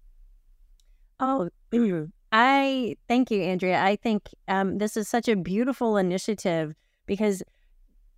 Oh, 1.21 1.49
I 2.33 2.97
thank 3.09 3.31
you, 3.31 3.43
Andrea. 3.43 3.83
I 3.83 3.97
think 3.97 4.29
um, 4.49 4.79
this 4.79 4.97
is 4.97 5.09
such 5.09 5.29
a 5.29 5.37
beautiful 5.37 5.97
initiative 5.97 6.75
because 7.07 7.43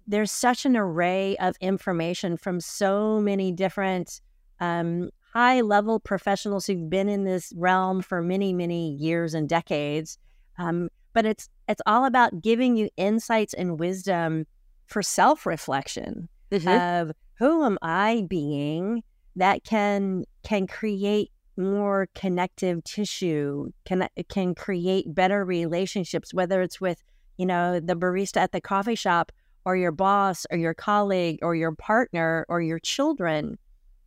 there's 0.06 0.32
such 0.32 0.64
an 0.64 0.76
array 0.76 1.36
of 1.36 1.54
information 1.60 2.36
from 2.36 2.60
so 2.60 3.20
many 3.20 3.52
different 3.52 4.20
um, 4.60 5.10
high 5.32 5.60
level 5.60 6.00
professionals 6.00 6.66
who've 6.66 6.88
been 6.88 7.08
in 7.08 7.24
this 7.24 7.52
realm 7.54 8.00
for 8.00 8.22
many, 8.22 8.52
many 8.52 8.94
years 8.94 9.34
and 9.34 9.48
decades. 9.48 10.18
Um, 10.58 10.88
but 11.12 11.26
it's 11.26 11.48
it's 11.68 11.82
all 11.86 12.04
about 12.04 12.40
giving 12.40 12.76
you 12.76 12.88
insights 12.96 13.54
and 13.54 13.78
wisdom 13.78 14.46
for 14.88 15.02
self 15.02 15.46
reflection 15.46 16.28
mm-hmm. 16.50 16.68
of 16.68 17.12
who 17.38 17.64
am 17.64 17.78
I 17.82 18.24
being 18.28 19.02
that 19.36 19.64
can 19.64 20.24
can 20.42 20.66
create 20.66 21.30
more 21.56 22.08
connective 22.14 22.82
tissue, 22.84 23.70
can 23.84 24.08
can 24.28 24.54
create 24.54 25.14
better 25.14 25.44
relationships, 25.44 26.34
whether 26.34 26.62
it's 26.62 26.80
with, 26.80 27.02
you 27.36 27.46
know, 27.46 27.80
the 27.80 27.94
barista 27.94 28.38
at 28.38 28.52
the 28.52 28.60
coffee 28.60 28.94
shop 28.94 29.32
or 29.64 29.76
your 29.76 29.92
boss 29.92 30.46
or 30.50 30.58
your 30.58 30.74
colleague 30.74 31.38
or 31.42 31.54
your 31.54 31.72
partner 31.72 32.46
or 32.48 32.60
your 32.60 32.78
children, 32.78 33.58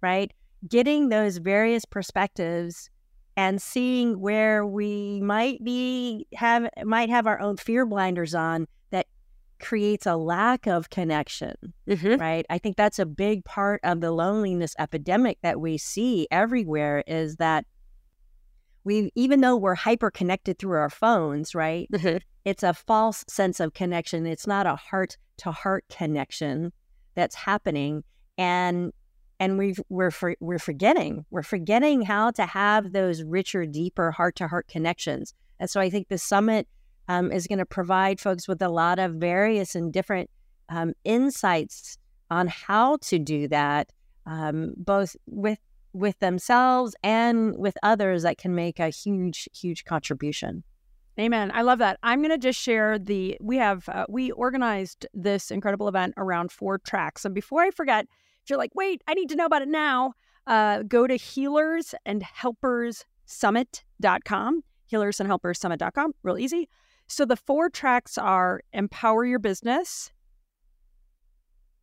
right? 0.01 0.31
getting 0.67 1.09
those 1.09 1.37
various 1.37 1.85
perspectives 1.85 2.89
and 3.37 3.61
seeing 3.61 4.19
where 4.19 4.65
we 4.65 5.21
might 5.21 5.63
be 5.63 6.27
have 6.35 6.69
might 6.83 7.09
have 7.09 7.27
our 7.27 7.39
own 7.39 7.57
fear 7.57 7.85
blinders 7.85 8.35
on 8.35 8.67
creates 9.61 10.05
a 10.05 10.15
lack 10.15 10.67
of 10.67 10.89
connection 10.89 11.55
Mm-hmm. 11.87 12.15
right? 12.15 12.45
I 12.49 12.57
think 12.57 12.77
that's 12.77 12.99
a 12.99 13.05
big 13.05 13.43
part 13.45 13.79
of 13.83 14.01
the 14.01 14.11
loneliness 14.11 14.75
epidemic 14.79 15.37
that 15.41 15.59
we 15.59 15.77
see 15.77 16.27
everywhere 16.31 17.03
is 17.07 17.35
that 17.37 17.65
we 18.83 19.11
even 19.15 19.41
though 19.41 19.55
we're 19.57 19.75
hyper 19.75 20.09
connected 20.09 20.57
through 20.57 20.77
our 20.77 20.89
phones 20.89 21.53
right 21.53 21.87
Mm-hmm. 21.91 22.17
it's 22.45 22.63
a 22.63 22.73
false 22.73 23.23
sense 23.27 23.59
of 23.59 23.73
connection. 23.73 24.25
It's 24.25 24.47
not 24.47 24.65
a 24.65 24.75
heart 24.75 25.17
to 25.37 25.51
heart 25.51 25.85
connection 25.89 26.71
that's 27.15 27.35
happening. 27.35 28.03
And 28.37 28.91
and 29.39 29.57
we've, 29.57 29.79
we're 29.89 30.11
for, 30.11 30.35
we're 30.39 30.59
forgetting. 30.59 31.25
We're 31.31 31.41
forgetting 31.41 32.03
how 32.03 32.29
to 32.31 32.45
have 32.45 32.93
those 32.93 33.23
richer 33.23 33.65
deeper 33.65 34.11
heart 34.11 34.35
to 34.35 34.47
heart 34.47 34.67
connections. 34.67 35.33
And 35.59 35.69
so 35.69 35.79
i 35.81 35.89
think 35.89 36.07
the 36.07 36.17
summit 36.17 36.67
um, 37.11 37.31
is 37.31 37.45
going 37.47 37.59
to 37.59 37.65
provide 37.65 38.19
folks 38.19 38.47
with 38.47 38.61
a 38.61 38.69
lot 38.69 38.97
of 38.99 39.15
various 39.15 39.75
and 39.75 39.91
different 39.91 40.29
um, 40.69 40.93
insights 41.03 41.97
on 42.29 42.47
how 42.47 42.97
to 42.97 43.19
do 43.19 43.47
that 43.49 43.91
um, 44.25 44.73
both 44.77 45.15
with 45.25 45.59
with 45.93 46.17
themselves 46.19 46.95
and 47.03 47.57
with 47.57 47.75
others 47.83 48.23
that 48.23 48.37
can 48.37 48.55
make 48.55 48.79
a 48.79 48.89
huge 48.89 49.49
huge 49.53 49.83
contribution 49.85 50.63
Amen. 51.19 51.51
I 51.53 51.61
love 51.61 51.79
that. 51.79 51.99
I'm 52.03 52.21
going 52.21 52.31
to 52.31 52.37
just 52.37 52.57
share 52.57 52.97
the 52.97 53.37
we 53.41 53.57
have 53.57 53.87
uh, 53.89 54.05
we 54.07 54.31
organized 54.31 55.05
this 55.13 55.51
incredible 55.51 55.89
event 55.89 56.13
around 56.15 56.53
four 56.53 56.77
tracks. 56.79 57.25
And 57.25 57.35
before 57.35 57.61
I 57.61 57.69
forget, 57.69 58.07
if 58.43 58.49
you're 58.49 58.57
like, 58.57 58.73
wait, 58.75 59.03
I 59.07 59.13
need 59.13 59.27
to 59.29 59.35
know 59.35 59.45
about 59.45 59.61
it 59.61 59.67
now, 59.67 60.13
uh, 60.47 60.83
go 60.83 61.07
to 61.07 61.15
healers 61.15 61.93
and 62.05 62.23
helpers 62.23 63.05
summit.com, 63.25 64.63
healers 64.85 65.19
and 65.19 65.27
helpers 65.27 65.59
summit.com. 65.59 66.13
Real 66.23 66.37
easy. 66.37 66.69
So 67.11 67.25
the 67.25 67.35
four 67.35 67.69
tracks 67.69 68.17
are 68.17 68.61
empower 68.71 69.25
your 69.25 69.37
business, 69.37 70.13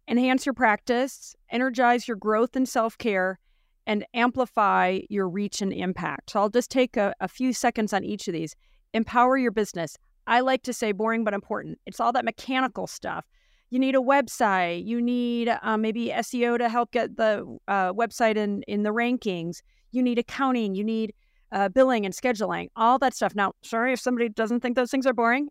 enhance 0.09 0.47
your 0.47 0.55
practice, 0.55 1.37
energize 1.51 2.09
your 2.09 2.17
growth 2.17 2.57
and 2.57 2.67
self 2.67 2.97
care, 2.97 3.39
and 3.87 4.07
amplify 4.15 5.01
your 5.11 5.29
reach 5.29 5.61
and 5.61 5.71
impact. 5.71 6.31
So 6.31 6.41
I'll 6.41 6.49
just 6.49 6.71
take 6.71 6.97
a, 6.97 7.15
a 7.21 7.29
few 7.29 7.53
seconds 7.53 7.93
on 7.93 8.05
each 8.05 8.27
of 8.27 8.33
these 8.33 8.57
empower 8.95 9.37
your 9.37 9.51
business. 9.51 9.99
I 10.27 10.41
like 10.41 10.63
to 10.63 10.73
say 10.73 10.93
boring 10.93 11.25
but 11.25 11.35
important. 11.35 11.79
It's 11.85 12.01
all 12.01 12.13
that 12.13 12.25
mechanical 12.25 12.87
stuff. 12.87 13.27
You 13.69 13.79
need 13.79 13.95
a 13.95 13.99
website. 13.99 14.87
You 14.87 15.03
need 15.03 15.55
uh, 15.61 15.77
maybe 15.77 16.09
SEO 16.09 16.57
to 16.57 16.71
help 16.71 16.91
get 16.91 17.19
the 17.19 17.59
uh, 17.69 17.93
website 17.93 18.37
in 18.37 18.63
in 18.63 18.83
the 18.83 18.95
rankings. 18.95 19.61
You 19.91 20.03
need 20.03 20.19
accounting. 20.19 20.75
You 20.75 20.85
need 20.85 21.13
uh, 21.53 21.69
billing 21.69 22.05
and 22.05 22.15
scheduling. 22.15 22.69
All 22.77 22.99
that 22.99 23.15
stuff. 23.15 23.35
Now, 23.35 23.53
sorry 23.63 23.93
if 23.93 24.01
somebody 24.01 24.29
doesn't 24.29 24.61
think 24.61 24.77
those 24.77 24.91
things 24.91 25.07
are 25.07 25.13
boring, 25.13 25.49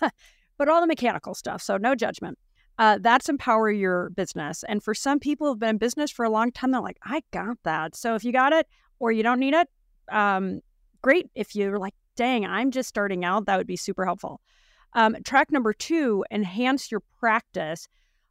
but 0.00 0.68
all 0.68 0.80
the 0.80 0.86
mechanical 0.86 1.34
stuff. 1.34 1.62
So 1.62 1.76
no 1.76 1.94
judgment. 1.94 2.38
Uh, 2.78 2.98
that's 3.00 3.28
empower 3.28 3.70
your 3.70 4.10
business. 4.10 4.62
And 4.68 4.82
for 4.82 4.94
some 4.94 5.18
people 5.18 5.46
who've 5.46 5.58
been 5.58 5.70
in 5.70 5.78
business 5.78 6.10
for 6.10 6.24
a 6.24 6.30
long 6.30 6.52
time, 6.52 6.72
they're 6.72 6.80
like, 6.80 6.98
I 7.04 7.22
got 7.30 7.56
that. 7.64 7.96
So 7.96 8.14
if 8.14 8.24
you 8.24 8.32
got 8.32 8.52
it 8.52 8.66
or 8.98 9.12
you 9.12 9.22
don't 9.22 9.40
need 9.40 9.54
it, 9.54 9.68
um, 10.10 10.60
great. 11.00 11.30
If 11.34 11.54
you're 11.54 11.78
like, 11.78 11.94
dang, 12.16 12.44
I'm 12.44 12.70
just 12.70 12.88
starting 12.88 13.24
out, 13.24 13.46
that 13.46 13.56
would 13.56 13.66
be 13.66 13.76
super 13.76 14.04
helpful. 14.04 14.40
Um, 14.92 15.16
track 15.24 15.50
number 15.50 15.72
two, 15.72 16.24
enhance 16.30 16.90
your 16.90 17.02
practice. 17.18 17.88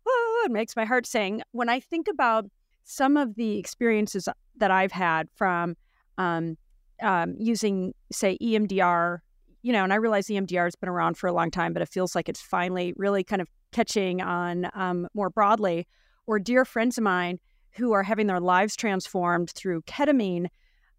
Oh, 0.07 0.43
it 0.45 0.51
makes 0.51 0.75
my 0.75 0.85
heart 0.85 1.07
sing. 1.07 1.41
When 1.51 1.69
I 1.69 1.79
think 1.79 2.07
about 2.07 2.45
some 2.83 3.17
of 3.17 3.35
the 3.35 3.57
experiences 3.57 4.29
that 4.57 4.71
I've 4.71 4.91
had 4.91 5.27
from 5.35 5.75
um, 6.17 6.57
um, 7.01 7.35
using, 7.37 7.93
say, 8.11 8.37
EMDR, 8.41 9.19
you 9.61 9.73
know, 9.73 9.83
and 9.83 9.91
I 9.91 9.97
realize 9.97 10.27
EMDR 10.27 10.65
has 10.65 10.75
been 10.75 10.89
around 10.89 11.17
for 11.17 11.27
a 11.27 11.33
long 11.33 11.51
time, 11.51 11.73
but 11.73 11.81
it 11.81 11.89
feels 11.89 12.15
like 12.15 12.29
it's 12.29 12.41
finally 12.41 12.93
really 12.97 13.23
kind 13.23 13.41
of 13.41 13.47
catching 13.71 14.21
on 14.21 14.69
um, 14.73 15.07
more 15.13 15.29
broadly. 15.29 15.87
Or 16.27 16.39
dear 16.39 16.65
friends 16.65 16.97
of 16.97 17.03
mine 17.03 17.39
who 17.71 17.91
are 17.91 18.03
having 18.03 18.27
their 18.27 18.39
lives 18.39 18.75
transformed 18.75 19.51
through 19.51 19.81
ketamine 19.83 20.47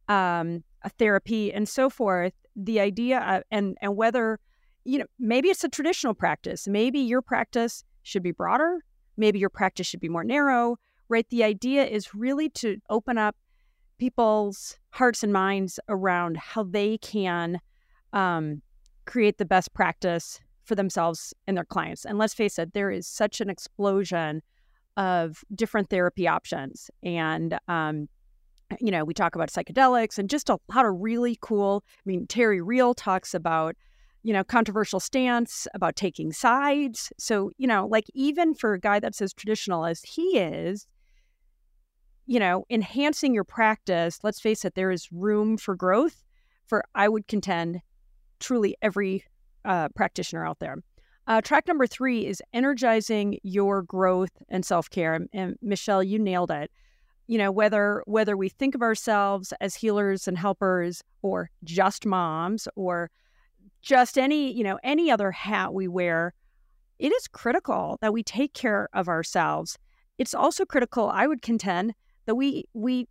um, 0.08 0.62
therapy 0.98 1.52
and 1.52 1.68
so 1.68 1.90
forth 1.90 2.32
the 2.54 2.78
idea 2.78 3.20
of, 3.20 3.42
and 3.50 3.76
and 3.82 3.96
whether 3.96 4.38
you 4.84 4.98
know 4.98 5.04
maybe 5.18 5.48
it's 5.48 5.64
a 5.64 5.68
traditional 5.68 6.14
practice. 6.14 6.68
Maybe 6.68 7.00
your 7.00 7.22
practice 7.22 7.82
should 8.04 8.22
be 8.22 8.30
broader. 8.30 8.84
Maybe 9.16 9.40
your 9.40 9.50
practice 9.50 9.86
should 9.86 10.00
be 10.00 10.08
more 10.08 10.22
narrow 10.22 10.76
right? 11.08 11.28
The 11.30 11.44
idea 11.44 11.84
is 11.84 12.14
really 12.14 12.48
to 12.50 12.78
open 12.90 13.18
up 13.18 13.36
people's 13.98 14.78
hearts 14.90 15.22
and 15.22 15.32
minds 15.32 15.78
around 15.88 16.36
how 16.36 16.62
they 16.62 16.98
can 16.98 17.60
um, 18.12 18.62
create 19.04 19.38
the 19.38 19.44
best 19.44 19.72
practice 19.74 20.40
for 20.64 20.74
themselves 20.74 21.32
and 21.46 21.56
their 21.56 21.64
clients 21.64 22.04
and 22.04 22.18
let's 22.18 22.34
face 22.34 22.58
it 22.58 22.72
there 22.72 22.90
is 22.90 23.06
such 23.06 23.40
an 23.40 23.48
explosion 23.48 24.42
of 24.96 25.44
different 25.54 25.88
therapy 25.88 26.26
options 26.26 26.90
and 27.04 27.56
um, 27.68 28.08
you 28.80 28.90
know, 28.90 29.04
we 29.04 29.14
talk 29.14 29.34
about 29.34 29.50
psychedelics 29.50 30.18
and 30.18 30.28
just 30.28 30.48
a 30.48 30.58
lot 30.74 30.86
of 30.86 30.94
really 30.98 31.38
cool. 31.40 31.84
I 31.98 32.02
mean, 32.04 32.26
Terry 32.26 32.60
Real 32.60 32.94
talks 32.94 33.34
about, 33.34 33.76
you 34.22 34.32
know, 34.32 34.42
controversial 34.42 35.00
stance 35.00 35.66
about 35.74 35.96
taking 35.96 36.32
sides. 36.32 37.12
So, 37.18 37.50
you 37.58 37.66
know, 37.66 37.86
like 37.86 38.04
even 38.14 38.54
for 38.54 38.74
a 38.74 38.80
guy 38.80 39.00
that's 39.00 39.20
as 39.22 39.32
traditional 39.32 39.86
as 39.86 40.02
he 40.02 40.38
is, 40.38 40.86
you 42.26 42.38
know, 42.40 42.64
enhancing 42.70 43.34
your 43.34 43.44
practice, 43.44 44.18
let's 44.22 44.40
face 44.40 44.64
it, 44.64 44.74
there 44.74 44.90
is 44.90 45.10
room 45.12 45.56
for 45.56 45.76
growth 45.76 46.22
for, 46.66 46.84
I 46.94 47.08
would 47.08 47.28
contend, 47.28 47.80
truly 48.40 48.76
every 48.82 49.24
uh, 49.64 49.88
practitioner 49.90 50.44
out 50.44 50.58
there. 50.58 50.76
Uh, 51.28 51.40
track 51.40 51.66
number 51.66 51.86
three 51.86 52.26
is 52.26 52.42
energizing 52.52 53.38
your 53.42 53.82
growth 53.82 54.30
and 54.48 54.64
self 54.64 54.88
care. 54.90 55.14
And, 55.14 55.28
and 55.32 55.56
Michele, 55.60 56.02
you 56.02 56.18
nailed 56.18 56.50
it 56.50 56.70
you 57.26 57.38
know 57.38 57.50
whether 57.50 58.02
whether 58.06 58.36
we 58.36 58.48
think 58.48 58.74
of 58.74 58.82
ourselves 58.82 59.52
as 59.60 59.74
healers 59.74 60.28
and 60.28 60.38
helpers 60.38 61.02
or 61.22 61.50
just 61.64 62.06
moms 62.06 62.68
or 62.76 63.10
just 63.82 64.18
any 64.18 64.52
you 64.52 64.64
know 64.64 64.78
any 64.82 65.10
other 65.10 65.30
hat 65.30 65.74
we 65.74 65.88
wear 65.88 66.34
it 66.98 67.12
is 67.12 67.28
critical 67.28 67.98
that 68.00 68.12
we 68.12 68.22
take 68.22 68.54
care 68.54 68.88
of 68.92 69.08
ourselves 69.08 69.76
it's 70.18 70.34
also 70.34 70.64
critical 70.64 71.08
i 71.10 71.26
would 71.26 71.42
contend 71.42 71.94
that 72.26 72.34
we 72.34 72.64
we 72.74 73.08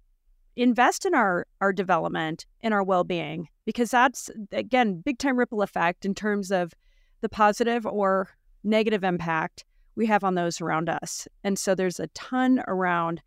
invest 0.55 1.05
in 1.05 1.13
our 1.13 1.48
our 1.62 1.74
development 1.74 2.45
and 2.62 2.74
our 2.74 2.84
well-being 2.84 3.48
because 3.65 3.91
that's 3.91 4.29
again 4.51 5.01
big 5.01 5.17
time 5.17 5.38
ripple 5.38 5.62
effect 5.62 6.05
in 6.05 6.15
terms 6.15 6.51
of 6.51 6.74
the 7.22 7.29
positive 7.29 7.86
or 7.86 8.29
negative 8.63 9.03
impact 9.03 9.65
we 9.95 10.05
have 10.05 10.24
on 10.24 10.36
those 10.36 10.62
around 10.62 10.88
us 10.88 11.27
and 11.43 11.60
so 11.60 11.75
there's 11.75 12.00
a 12.00 12.07
ton 12.07 12.63
around 12.67 13.22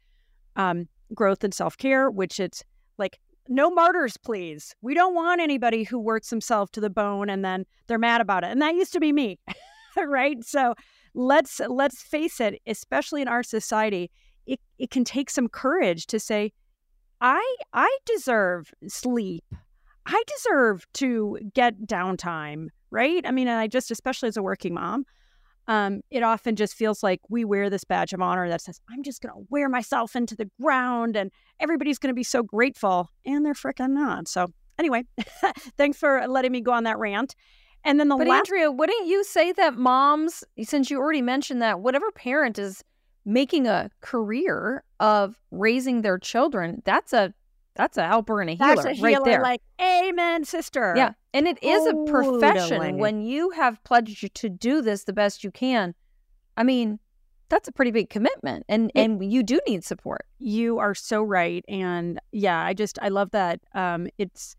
um, 0.59 0.89
growth 1.15 1.45
and 1.45 1.55
self 1.55 1.79
care, 1.79 2.11
which 2.11 2.39
it's 2.39 2.63
like 2.99 3.19
no 3.49 3.71
martyrs, 3.71 4.19
please. 4.19 4.75
We 4.83 4.93
don't 4.93 5.15
want 5.15 5.41
anybody 5.41 5.85
who 5.85 5.99
works 5.99 6.29
himself 6.29 6.71
to 6.73 6.81
the 6.81 6.91
bone 6.91 7.31
and 7.31 7.43
then 7.45 7.65
they're 7.87 7.99
mad 7.99 8.21
about 8.21 8.45
it. 8.45 8.49
And 8.49 8.61
that 8.61 8.75
used 8.75 8.93
to 8.93 9.01
be 9.01 9.13
me, 9.13 9.39
right? 9.97 10.45
So 10.45 10.75
let's 11.15 11.61
let's 11.61 12.03
face 12.03 12.41
it, 12.41 12.61
especially 12.67 13.23
in 13.23 13.29
our 13.29 13.43
society, 13.43 14.11
it, 14.49 14.61
it 14.79 14.91
can 14.91 15.05
take 15.05 15.31
some 15.31 15.49
courage 15.49 16.07
to 16.09 16.19
say, 16.19 16.53
I 17.21 17.57
I 17.73 17.99
deserve 18.07 18.73
sleep. 18.89 19.45
I 20.07 20.23
deserve 20.37 20.87
to 20.95 21.39
get 21.55 21.87
downtime, 21.87 22.69
right? 22.91 23.25
I 23.27 23.31
mean, 23.31 23.47
and 23.47 23.59
I 23.59 23.67
just, 23.67 23.91
especially 23.91 24.29
as 24.29 24.39
a 24.39 24.43
working 24.43 24.73
mom, 24.73 25.05
um, 25.67 26.01
it 26.11 26.23
often 26.23 26.57
just 26.57 26.75
feels 26.75 27.03
like 27.03 27.21
we 27.29 27.45
wear 27.45 27.69
this 27.69 27.85
badge 27.85 28.15
of 28.15 28.23
honor 28.23 28.49
that 28.49 28.63
says, 28.63 28.81
I'm 28.91 29.03
just 29.03 29.21
going 29.21 29.35
to 29.35 29.47
wear 29.51 29.69
myself 29.69 30.17
into 30.17 30.35
the 30.35 30.51
ground 30.63 31.15
and 31.15 31.31
everybody's 31.61 31.99
going 31.99 32.09
to 32.09 32.15
be 32.15 32.25
so 32.25 32.43
grateful. 32.43 33.11
And 33.27 33.45
they're 33.45 33.53
freaking 33.53 33.91
not. 33.91 34.29
So, 34.29 34.47
anyway, 34.79 35.05
thanks 35.77 35.99
for 35.99 36.27
letting 36.27 36.53
me 36.53 36.63
go 36.63 36.73
on 36.73 36.85
that 36.85 36.99
rant. 36.99 37.35
And 37.85 38.01
then 38.01 38.09
the 38.09 38.17
but 38.17 38.29
last. 38.29 38.51
Andrea, 38.51 38.71
wouldn't 38.71 39.07
you 39.07 39.25
say 39.25 39.53
that 39.53 39.77
moms, 39.77 40.43
since 40.63 40.91
you 40.91 40.99
already 40.99 41.23
mentioned 41.23 41.61
that, 41.61 41.81
whatever 41.81 42.11
parent 42.13 42.59
is 42.59 42.83
making 43.25 43.67
a 43.67 43.91
career 44.01 44.85
of 45.01 45.37
raising 45.51 46.03
their 46.03 46.19
children, 46.19 46.83
that's 46.85 47.13
a 47.13 47.35
that's 47.75 47.97
a 47.97 48.07
helper 48.07 48.41
and 48.41 48.51
a 48.51 48.55
healer, 48.55 48.75
that's 48.75 48.99
a 48.99 49.03
right 49.03 49.19
there. 49.25 49.41
Like, 49.41 49.61
amen, 49.81 50.45
sister. 50.45 50.95
Yeah. 50.97 51.13
And 51.33 51.47
it 51.47 51.63
is 51.63 51.87
a 51.87 51.95
profession. 52.11 52.99
When 52.99 53.23
you 53.23 53.51
have 53.51 53.83
pledged 53.85 54.35
to 54.35 54.49
do 54.49 54.83
this 54.83 55.05
the 55.05 55.13
best 55.13 55.45
you 55.45 55.53
can, 55.53 55.95
I 56.57 56.65
mean, 56.65 56.99
that's 57.51 57.69
a 57.69 57.73
pretty 57.73 57.93
big 57.93 58.11
commitment. 58.11 58.65
And 58.69 58.91
It- 58.97 59.01
and 59.01 59.33
you 59.33 59.45
do 59.45 59.61
need 59.69 59.85
support. 59.85 60.27
You 60.41 60.79
are 60.79 60.93
so 60.95 61.23
right. 61.23 61.65
And 61.69 62.21
yeah, 62.33 62.61
I 62.65 62.75
just, 62.75 62.99
I 63.01 63.11
love 63.11 63.31
that. 63.31 63.61
Um, 63.75 64.09
it's, 64.19 64.57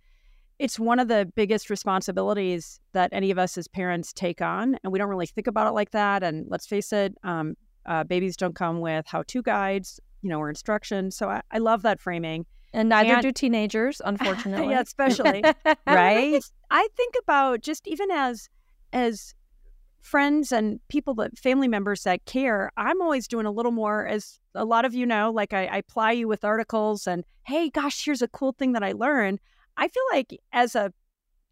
it's 0.58 0.80
one 0.80 1.00
of 1.00 1.10
the 1.10 1.30
biggest 1.36 1.70
responsibilities 1.70 2.80
that 2.94 3.10
any 3.12 3.32
of 3.32 3.38
us 3.38 3.58
as 3.58 3.68
parents 3.68 4.14
take 4.14 4.42
on. 4.42 4.78
And 4.84 4.94
we 4.94 4.98
don't 5.00 5.10
really 5.10 5.28
think 5.28 5.48
about 5.48 5.68
it 5.68 5.72
like 5.72 5.92
that. 5.92 6.24
And 6.24 6.46
let's 6.50 6.66
face 6.66 6.94
it, 6.94 7.16
um, 7.24 7.58
uh, 7.90 8.06
babies 8.06 8.38
don't 8.38 8.56
come 8.56 8.80
with 8.80 9.06
how 9.08 9.24
to 9.24 9.42
guides 9.42 10.00
you 10.22 10.30
know, 10.30 10.40
or 10.40 10.50
instructions. 10.50 11.16
So 11.16 11.30
I, 11.30 11.42
I 11.52 11.60
love 11.60 11.82
that 11.84 12.00
framing. 12.00 12.46
And 12.74 12.90
neither 12.90 13.14
And- 13.14 13.22
do 13.22 13.32
teenagers, 13.32 14.02
unfortunately. 14.06 14.72
yeah, 14.72 14.82
especially. 14.82 15.44
right? 15.88 16.44
I 16.70 16.88
think 16.96 17.16
about 17.24 17.62
just 17.62 17.88
even 17.88 18.12
as 18.12 18.50
as 18.92 19.34
friends 20.02 20.52
and 20.52 20.80
people 20.88 21.14
that 21.16 21.38
family 21.38 21.68
members 21.68 22.04
that 22.04 22.26
care, 22.26 22.72
I'm 22.78 23.02
always 23.02 23.28
doing 23.28 23.46
a 23.46 23.52
little 23.52 23.72
more 23.72 24.08
as 24.08 24.40
a 24.56 24.66
lot 24.66 24.86
of 24.86 24.94
you 24.94 25.06
know, 25.06 25.32
like 25.32 25.54
I, 25.54 25.68
I 25.68 25.82
ply 25.82 26.12
you 26.12 26.28
with 26.28 26.44
articles 26.44 27.06
and 27.08 27.24
hey, 27.44 27.70
gosh, 27.70 28.04
here's 28.04 28.22
a 28.22 28.28
cool 28.28 28.54
thing 28.54 28.74
that 28.74 28.84
I 28.84 28.94
learned. 28.94 29.40
I 29.78 29.88
feel 29.88 30.04
like 30.12 30.38
as 30.52 30.76
a 30.76 30.94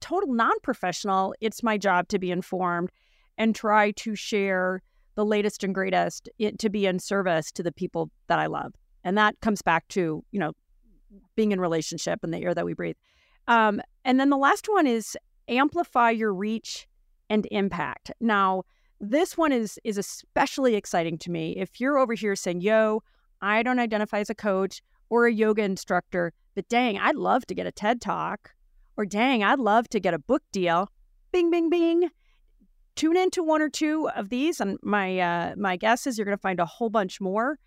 total 0.01 0.34
non-professional, 0.34 1.34
it's 1.41 1.63
my 1.63 1.77
job 1.77 2.08
to 2.10 2.20
be 2.20 2.32
informed 2.32 2.89
and 3.38 3.56
try 3.56 3.91
to 3.91 4.15
share 4.15 4.82
the 5.18 5.26
latest 5.26 5.64
and 5.64 5.74
greatest 5.74 6.30
it, 6.38 6.60
to 6.60 6.70
be 6.70 6.86
in 6.86 7.00
service 7.00 7.52
to 7.52 7.64
the 7.64 7.72
people 7.72 8.10
that 8.28 8.38
I 8.38 8.46
love. 8.46 8.74
And 9.04 9.18
that 9.18 9.36
comes 9.42 9.64
back 9.64 9.88
to, 9.90 10.24
you 10.32 10.40
know, 10.40 10.54
being 11.36 11.52
in 11.52 11.60
relationship 11.60 12.20
and 12.22 12.32
the 12.32 12.38
air 12.38 12.54
that 12.54 12.66
we 12.66 12.76
breathe. 12.76 12.96
Um, 13.48 13.82
and 14.06 14.20
then 14.20 14.30
the 14.30 14.38
last 14.38 14.68
one 14.70 14.86
is 14.86 15.18
amplify 15.48 16.12
your 16.12 16.34
reach 16.34 16.88
and 17.32 17.48
impact. 17.50 18.12
Now, 18.22 18.64
this 19.02 19.36
one 19.36 19.52
is 19.52 19.80
is 19.84 19.98
especially 19.98 20.76
exciting 20.76 21.18
to 21.20 21.32
me. 21.32 21.56
If 21.58 21.80
you're 21.80 21.98
over 21.98 22.14
here 22.14 22.36
saying, 22.36 22.62
"Yo, 22.62 23.02
I 23.42 23.64
don't 23.64 23.80
identify 23.80 24.20
as 24.20 24.30
a 24.30 24.36
coach 24.36 24.82
or 25.10 25.26
a 25.26 25.34
yoga 25.34 25.64
instructor, 25.64 26.34
but 26.56 26.68
dang, 26.70 26.98
I'd 27.00 27.16
love 27.16 27.46
to 27.48 27.56
get 27.56 27.68
a 27.68 27.72
TED 27.72 28.02
Talk, 28.02 28.52
or 28.98 29.06
dang, 29.06 29.44
I'd 29.44 29.60
love 29.60 29.88
to 29.90 30.00
get 30.00 30.14
a 30.14 30.20
book 30.20 30.44
deal." 30.52 30.90
Bing, 31.32 31.50
bing, 31.52 31.70
bing. 31.70 32.10
Tune 32.98 33.16
into 33.16 33.44
one 33.44 33.62
or 33.62 33.70
two 33.70 34.10
of 34.16 34.30
these, 34.30 34.60
and 34.60 34.77
my 34.82 35.20
uh, 35.20 35.54
my 35.56 35.77
guess 35.77 36.08
is 36.08 36.18
you're 36.18 36.25
going 36.25 36.38
to 36.38 36.42
find 36.42 36.60
a 36.60 36.66
whole 36.66 36.89
bunch 36.89 37.22
more 37.22 37.60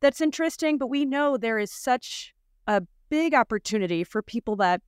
that's 0.00 0.22
interesting. 0.22 0.78
But 0.78 0.88
we 0.88 1.04
know 1.04 1.36
there 1.36 1.58
is 1.58 1.70
such 1.70 2.34
a 2.66 2.82
big 3.10 3.34
opportunity 3.34 4.02
for 4.02 4.22
people 4.22 4.56
that 4.56 4.80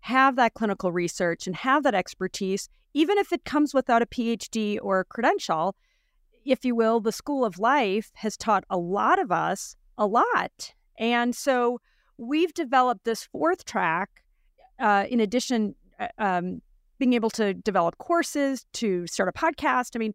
have 0.00 0.36
that 0.36 0.54
clinical 0.54 0.92
research 0.92 1.48
and 1.48 1.56
have 1.56 1.82
that 1.82 1.96
expertise, 1.96 2.68
even 2.94 3.18
if 3.18 3.32
it 3.32 3.44
comes 3.44 3.74
without 3.74 4.02
a 4.02 4.06
PhD 4.06 4.78
or 4.80 5.00
a 5.00 5.04
credential. 5.04 5.74
If 6.44 6.64
you 6.64 6.76
will, 6.76 7.00
the 7.00 7.12
school 7.12 7.44
of 7.44 7.58
life 7.58 8.12
has 8.14 8.36
taught 8.36 8.64
a 8.70 8.78
lot 8.78 9.18
of 9.18 9.30
us 9.30 9.76
a 9.98 10.06
lot. 10.06 10.74
And 10.96 11.34
so 11.34 11.80
we've 12.16 12.54
developed 12.54 13.04
this 13.04 13.24
fourth 13.24 13.64
track, 13.64 14.22
uh, 14.78 15.06
in 15.10 15.20
addition, 15.20 15.74
uh, 15.98 16.08
um, 16.18 16.62
being 17.00 17.14
able 17.14 17.30
to 17.30 17.54
develop 17.54 17.98
courses, 17.98 18.64
to 18.74 19.06
start 19.08 19.28
a 19.28 19.32
podcast. 19.32 19.96
I 19.96 19.98
mean, 19.98 20.14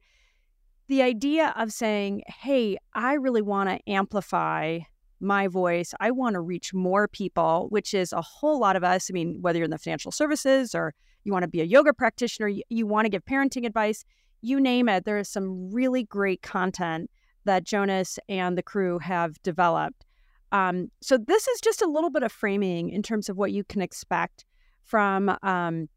the 0.88 1.02
idea 1.02 1.54
of 1.58 1.74
saying, 1.74 2.22
hey, 2.28 2.78
I 2.94 3.14
really 3.14 3.42
want 3.42 3.70
to 3.70 3.80
amplify 3.92 4.80
my 5.20 5.48
voice. 5.48 5.94
I 6.00 6.12
want 6.12 6.36
to 6.36 6.42
reach 6.42 6.74
more 6.74 7.08
people, 7.08 7.68
which 7.70 7.94
is 7.94 8.14
a 8.14 8.22
whole 8.22 8.60
lot 8.60 8.76
of 8.76 8.84
us. 8.84 9.10
I 9.10 9.14
mean, 9.14 9.42
whether 9.42 9.58
you're 9.58 9.66
in 9.66 9.72
the 9.72 9.80
financial 9.80 10.12
services 10.12 10.76
or 10.76 10.94
you 11.24 11.34
want 11.34 11.42
to 11.42 11.50
be 11.50 11.62
a 11.62 11.66
yoga 11.66 11.92
practitioner, 11.92 12.48
you, 12.48 12.62
you 12.70 12.86
want 12.86 13.06
to 13.06 13.10
give 13.10 13.26
parenting 13.26 13.66
advice, 13.66 14.06
you 14.42 14.60
name 14.60 14.88
it. 14.88 15.06
There 15.06 15.18
is 15.18 15.28
some 15.28 15.72
really 15.72 16.04
great 16.04 16.44
content 16.44 17.10
that 17.46 17.64
Jonas 17.64 18.20
and 18.30 18.56
the 18.56 18.64
crew 18.64 19.00
have 19.00 19.42
developed. 19.42 20.06
Um, 20.52 20.92
so 21.02 21.18
this 21.18 21.48
is 21.48 21.62
just 21.62 21.82
a 21.82 21.88
little 21.88 22.12
bit 22.12 22.22
of 22.22 22.32
framing 22.32 22.90
in 22.90 23.02
terms 23.02 23.28
of 23.28 23.38
what 23.38 23.52
you 23.52 23.64
can 23.64 23.82
expect 23.82 24.46
from 24.84 25.36
um, 25.42 25.90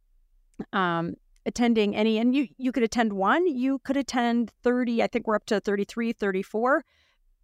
um, 0.72 1.14
attending 1.46 1.96
any 1.96 2.18
and 2.18 2.34
you 2.34 2.46
you 2.58 2.72
could 2.72 2.82
attend 2.82 3.12
one 3.12 3.46
you 3.46 3.78
could 3.80 3.96
attend 3.96 4.52
30 4.62 5.02
i 5.02 5.06
think 5.06 5.26
we're 5.26 5.34
up 5.34 5.46
to 5.46 5.60
33 5.60 6.12
34 6.12 6.84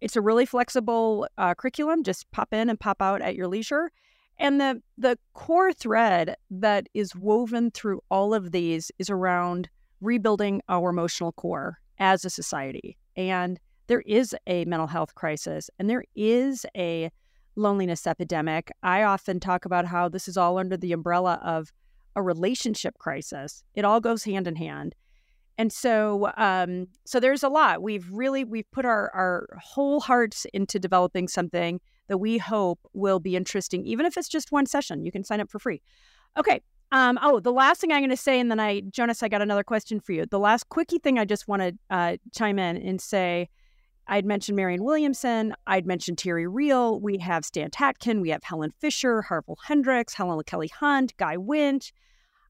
it's 0.01 0.15
a 0.15 0.21
really 0.21 0.45
flexible 0.45 1.27
uh, 1.37 1.55
curriculum 1.55 2.03
just 2.03 2.29
pop 2.31 2.53
in 2.53 2.69
and 2.69 2.79
pop 2.79 3.01
out 3.01 3.21
at 3.21 3.35
your 3.35 3.47
leisure. 3.47 3.91
And 4.37 4.59
the 4.59 4.81
the 4.97 5.17
core 5.33 5.71
thread 5.71 6.35
that 6.51 6.87
is 6.93 7.15
woven 7.15 7.71
through 7.71 8.01
all 8.11 8.33
of 8.33 8.51
these 8.51 8.91
is 8.99 9.09
around 9.09 9.69
rebuilding 10.01 10.61
our 10.67 10.89
emotional 10.89 11.31
core 11.31 11.79
as 11.97 12.25
a 12.25 12.29
society. 12.29 12.97
And 13.15 13.59
there 13.87 14.01
is 14.01 14.35
a 14.45 14.65
mental 14.65 14.87
health 14.87 15.15
crisis 15.15 15.69
and 15.79 15.89
there 15.89 16.03
is 16.15 16.65
a 16.75 17.09
loneliness 17.55 18.05
epidemic. 18.05 18.71
I 18.83 19.03
often 19.03 19.39
talk 19.39 19.63
about 19.63 19.85
how 19.85 20.09
this 20.09 20.27
is 20.27 20.35
all 20.35 20.57
under 20.57 20.75
the 20.75 20.91
umbrella 20.91 21.39
of 21.43 21.71
a 22.15 22.21
relationship 22.21 22.97
crisis. 22.97 23.63
It 23.73 23.85
all 23.85 23.99
goes 23.99 24.23
hand 24.23 24.47
in 24.47 24.55
hand. 24.55 24.95
And 25.57 25.71
so 25.71 26.31
um, 26.37 26.87
so 27.05 27.19
there's 27.19 27.43
a 27.43 27.49
lot. 27.49 27.81
We've 27.81 28.07
really 28.11 28.43
we've 28.43 28.69
put 28.71 28.85
our 28.85 29.09
our 29.13 29.47
whole 29.61 30.01
hearts 30.01 30.45
into 30.53 30.79
developing 30.79 31.27
something 31.27 31.79
that 32.07 32.17
we 32.17 32.37
hope 32.37 32.79
will 32.93 33.19
be 33.19 33.35
interesting, 33.35 33.85
even 33.85 34.05
if 34.05 34.17
it's 34.17 34.27
just 34.27 34.51
one 34.51 34.65
session. 34.65 35.05
You 35.05 35.11
can 35.11 35.23
sign 35.23 35.39
up 35.39 35.49
for 35.49 35.59
free. 35.59 35.81
Okay. 36.37 36.61
Um, 36.91 37.17
oh, 37.21 37.39
the 37.39 37.51
last 37.51 37.81
thing 37.81 37.91
I'm 37.91 38.01
going 38.01 38.09
to 38.09 38.17
say, 38.17 38.39
and 38.39 38.51
then 38.51 38.59
I, 38.59 38.81
Jonas, 38.81 39.23
I 39.23 39.27
got 39.27 39.41
another 39.41 39.63
question 39.63 39.99
for 39.99 40.11
you. 40.11 40.25
The 40.25 40.39
last 40.39 40.69
quickie 40.69 40.99
thing 40.99 41.17
I 41.17 41.25
just 41.25 41.47
want 41.47 41.61
to 41.61 41.73
uh, 41.89 42.17
chime 42.33 42.59
in 42.59 42.77
and 42.77 43.01
say, 43.01 43.49
I'd 44.07 44.25
mentioned 44.25 44.55
Marianne 44.55 44.83
Williamson. 44.83 45.53
I'd 45.67 45.87
mentioned 45.87 46.17
Terry 46.17 46.47
Real. 46.47 46.99
We 46.99 47.17
have 47.17 47.43
Stan 47.43 47.71
Tatkin. 47.71 48.21
We 48.21 48.29
have 48.29 48.43
Helen 48.43 48.71
Fisher, 48.79 49.21
Harville 49.21 49.57
Hendrix, 49.63 50.13
Helen 50.13 50.39
LaKelly 50.39 50.69
Hunt, 50.71 51.15
Guy 51.17 51.37
Winch. 51.37 51.91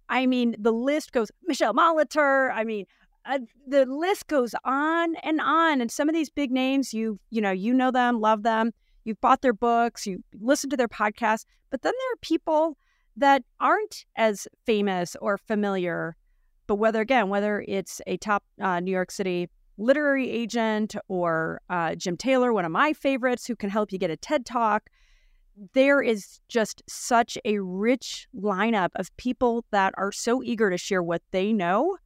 I 0.09 0.25
mean, 0.25 0.55
the 0.59 0.73
list 0.73 1.13
goes, 1.13 1.31
Michele 1.45 1.73
Molitor. 1.73 2.51
I 2.53 2.63
mean, 2.63 2.85
uh, 3.25 3.39
the 3.67 3.85
list 3.85 4.27
goes 4.27 4.53
on 4.65 5.15
and 5.17 5.39
on. 5.41 5.81
And 5.81 5.89
some 5.89 6.09
of 6.09 6.13
these 6.13 6.29
big 6.29 6.51
names, 6.51 6.93
you 6.93 7.19
you 7.29 7.41
know, 7.41 7.51
you 7.51 7.73
know 7.73 7.91
them, 7.91 8.19
love 8.19 8.43
them. 8.43 8.71
You've 9.05 9.21
bought 9.21 9.41
their 9.41 9.53
books, 9.53 10.05
you 10.05 10.23
listen 10.39 10.69
to 10.71 10.77
their 10.77 10.87
podcasts. 10.87 11.45
But 11.69 11.81
then 11.81 11.93
there 11.97 12.13
are 12.13 12.21
people 12.21 12.77
that 13.17 13.43
aren't 13.59 14.05
as 14.17 14.47
famous 14.65 15.15
or 15.21 15.37
familiar. 15.37 16.15
But 16.67 16.75
whether 16.75 17.01
again, 17.01 17.29
whether 17.29 17.63
it's 17.67 18.01
a 18.07 18.17
top 18.17 18.43
uh, 18.59 18.79
New 18.79 18.91
York 18.91 19.11
City 19.11 19.49
literary 19.77 20.29
agent 20.29 20.95
or 21.07 21.61
uh, 21.69 21.95
Jim 21.95 22.17
Taylor, 22.17 22.53
one 22.53 22.65
of 22.65 22.71
my 22.71 22.93
favorites, 22.93 23.45
who 23.45 23.55
can 23.55 23.69
help 23.69 23.91
you 23.91 23.97
get 23.97 24.09
a 24.09 24.17
TED 24.17 24.45
Talk. 24.45 24.89
There 25.73 26.01
is 26.01 26.39
just 26.47 26.83
such 26.87 27.37
a 27.45 27.59
rich 27.59 28.27
lineup 28.35 28.89
of 28.95 29.15
people 29.17 29.65
that 29.71 29.93
are 29.97 30.11
so 30.11 30.43
eager 30.43 30.69
to 30.69 30.77
share 30.77 31.03
what 31.03 31.21
they 31.31 31.53
know. 31.53 31.97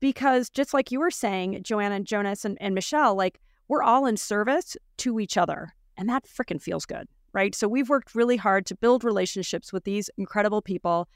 Because 0.00 0.50
just 0.50 0.74
like 0.74 0.90
you 0.90 0.98
were 0.98 1.10
saying, 1.10 1.60
Joanna, 1.62 1.96
and 1.96 2.06
Jonas, 2.06 2.44
and, 2.44 2.58
and 2.60 2.74
Michele, 2.74 3.14
like 3.14 3.38
we're 3.68 3.82
all 3.82 4.06
in 4.06 4.16
service 4.16 4.76
to 4.98 5.20
each 5.20 5.36
other. 5.36 5.74
And 5.96 6.08
that 6.08 6.24
freaking 6.26 6.60
feels 6.60 6.86
good, 6.86 7.06
right? 7.32 7.54
So 7.54 7.68
we've 7.68 7.88
worked 7.88 8.14
really 8.14 8.36
hard 8.36 8.66
to 8.66 8.74
build 8.74 9.04
relationships 9.04 9.72
with 9.72 9.84
these 9.84 10.10
incredible 10.16 10.62
people. 10.62 11.08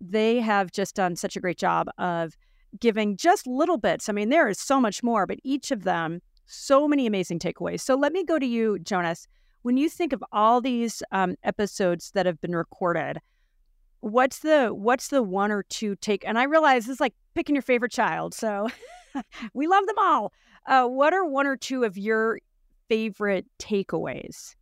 They 0.00 0.40
have 0.40 0.72
just 0.72 0.94
done 0.96 1.16
such 1.16 1.36
a 1.36 1.40
great 1.40 1.58
job 1.58 1.88
of 1.98 2.36
giving 2.78 3.16
just 3.16 3.46
little 3.46 3.78
bits. 3.78 4.08
I 4.08 4.12
mean, 4.12 4.28
there 4.28 4.48
is 4.48 4.58
so 4.58 4.80
much 4.80 5.02
more, 5.02 5.26
but 5.26 5.38
each 5.44 5.70
of 5.70 5.84
them, 5.84 6.20
so 6.46 6.88
many 6.88 7.06
amazing 7.06 7.38
takeaways. 7.38 7.80
So 7.80 7.94
let 7.94 8.12
me 8.12 8.24
go 8.24 8.38
to 8.38 8.46
you, 8.46 8.78
Jonas. 8.78 9.26
When 9.62 9.76
you 9.76 9.88
think 9.88 10.12
of 10.12 10.24
all 10.32 10.60
these 10.60 11.02
um, 11.12 11.36
episodes 11.44 12.10
that 12.12 12.26
have 12.26 12.40
been 12.40 12.56
recorded, 12.56 13.18
what's 14.00 14.40
the 14.40 14.70
what's 14.70 15.08
the 15.08 15.22
one 15.22 15.52
or 15.52 15.62
two 15.62 15.94
take? 15.96 16.26
And 16.26 16.38
I 16.38 16.44
realize 16.44 16.86
this 16.86 16.94
is 16.94 17.00
like 17.00 17.14
picking 17.34 17.54
your 17.54 17.62
favorite 17.62 17.92
child, 17.92 18.34
so 18.34 18.68
we 19.54 19.66
love 19.66 19.86
them 19.86 19.98
all. 19.98 20.32
Uh, 20.66 20.86
what 20.86 21.12
are 21.12 21.24
one 21.24 21.46
or 21.46 21.56
two 21.56 21.84
of 21.84 21.96
your 21.96 22.40
favorite 22.88 23.46
takeaways? 23.58 24.54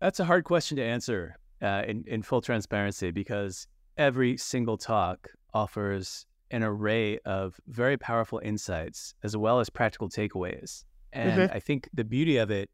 That's 0.00 0.20
a 0.20 0.24
hard 0.24 0.44
question 0.44 0.76
to 0.76 0.82
answer 0.82 1.36
uh, 1.62 1.82
in, 1.86 2.04
in 2.06 2.22
full 2.22 2.40
transparency 2.40 3.10
because 3.10 3.66
every 3.96 4.36
single 4.36 4.76
talk 4.76 5.28
offers 5.54 6.26
an 6.50 6.62
array 6.62 7.18
of 7.20 7.58
very 7.66 7.96
powerful 7.96 8.38
insights 8.38 9.14
as 9.22 9.36
well 9.36 9.60
as 9.60 9.68
practical 9.70 10.08
takeaways. 10.08 10.84
And 11.12 11.48
Mhm. 11.48 11.54
I 11.54 11.60
think 11.60 11.88
the 11.92 12.04
beauty 12.04 12.36
of 12.36 12.50
it 12.50 12.70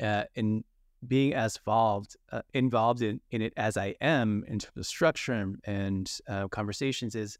uh, 0.00 0.24
in 0.34 0.64
being 1.06 1.34
as 1.34 1.56
involved, 1.56 2.16
uh, 2.30 2.42
involved 2.54 3.02
in, 3.02 3.20
in 3.30 3.42
it 3.42 3.52
as 3.56 3.76
I 3.76 3.94
am 4.00 4.44
in 4.46 4.58
terms 4.58 4.76
of 4.76 4.86
structure 4.86 5.32
and, 5.32 5.60
and 5.64 6.18
uh, 6.28 6.48
conversations 6.48 7.14
is 7.14 7.38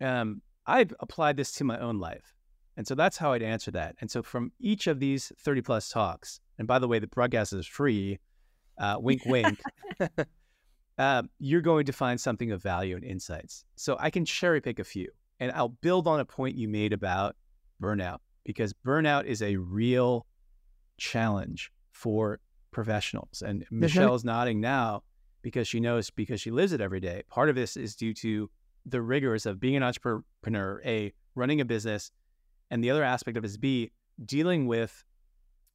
um, 0.00 0.42
I've 0.66 0.92
applied 1.00 1.36
this 1.36 1.52
to 1.52 1.64
my 1.64 1.78
own 1.78 1.98
life. 1.98 2.34
And 2.76 2.86
so 2.86 2.94
that's 2.94 3.18
how 3.18 3.32
I'd 3.32 3.42
answer 3.42 3.70
that. 3.72 3.96
And 4.00 4.10
so 4.10 4.22
from 4.22 4.52
each 4.58 4.86
of 4.86 4.98
these 5.00 5.30
30 5.38 5.60
plus 5.62 5.88
talks, 5.90 6.40
and 6.58 6.66
by 6.66 6.78
the 6.78 6.88
way, 6.88 6.98
the 6.98 7.06
broadcast 7.06 7.52
is 7.52 7.66
free, 7.66 8.18
uh, 8.78 8.96
wink, 9.00 9.24
wink, 9.26 9.60
uh, 11.02 11.22
you're 11.38 11.60
going 11.60 11.84
to 11.86 11.92
find 11.92 12.20
something 12.20 12.52
of 12.52 12.62
value 12.62 12.94
and 12.96 13.04
insights. 13.04 13.64
So 13.76 13.96
I 13.98 14.10
can 14.10 14.24
cherry 14.24 14.60
pick 14.60 14.78
a 14.78 14.84
few 14.84 15.08
and 15.40 15.50
I'll 15.52 15.68
build 15.68 16.06
on 16.06 16.20
a 16.20 16.24
point 16.24 16.56
you 16.56 16.68
made 16.68 16.92
about 16.92 17.34
burnout 17.82 18.18
because 18.44 18.72
burnout 18.86 19.24
is 19.24 19.42
a 19.42 19.56
real 19.56 20.26
challenge 20.98 21.72
for 21.90 22.38
professionals. 22.70 23.42
And 23.44 23.66
Michele's 23.70 24.24
nodding 24.24 24.60
now 24.60 25.02
because 25.42 25.66
she 25.66 25.80
knows 25.80 26.10
because 26.10 26.40
she 26.40 26.52
lives 26.52 26.72
it 26.72 26.80
every 26.80 27.00
day. 27.00 27.22
Part 27.28 27.48
of 27.48 27.56
this 27.56 27.76
is 27.76 27.96
due 27.96 28.14
to 28.14 28.48
the 28.86 29.02
rigors 29.02 29.46
of 29.46 29.58
being 29.58 29.76
an 29.76 29.82
entrepreneur, 29.82 30.80
A, 30.84 31.12
running 31.34 31.60
a 31.60 31.64
business, 31.64 32.12
and 32.70 32.82
the 32.82 32.90
other 32.90 33.02
aspect 33.02 33.36
of 33.36 33.44
it 33.44 33.48
is 33.48 33.56
B, 33.56 33.90
dealing 34.24 34.66
with 34.66 35.04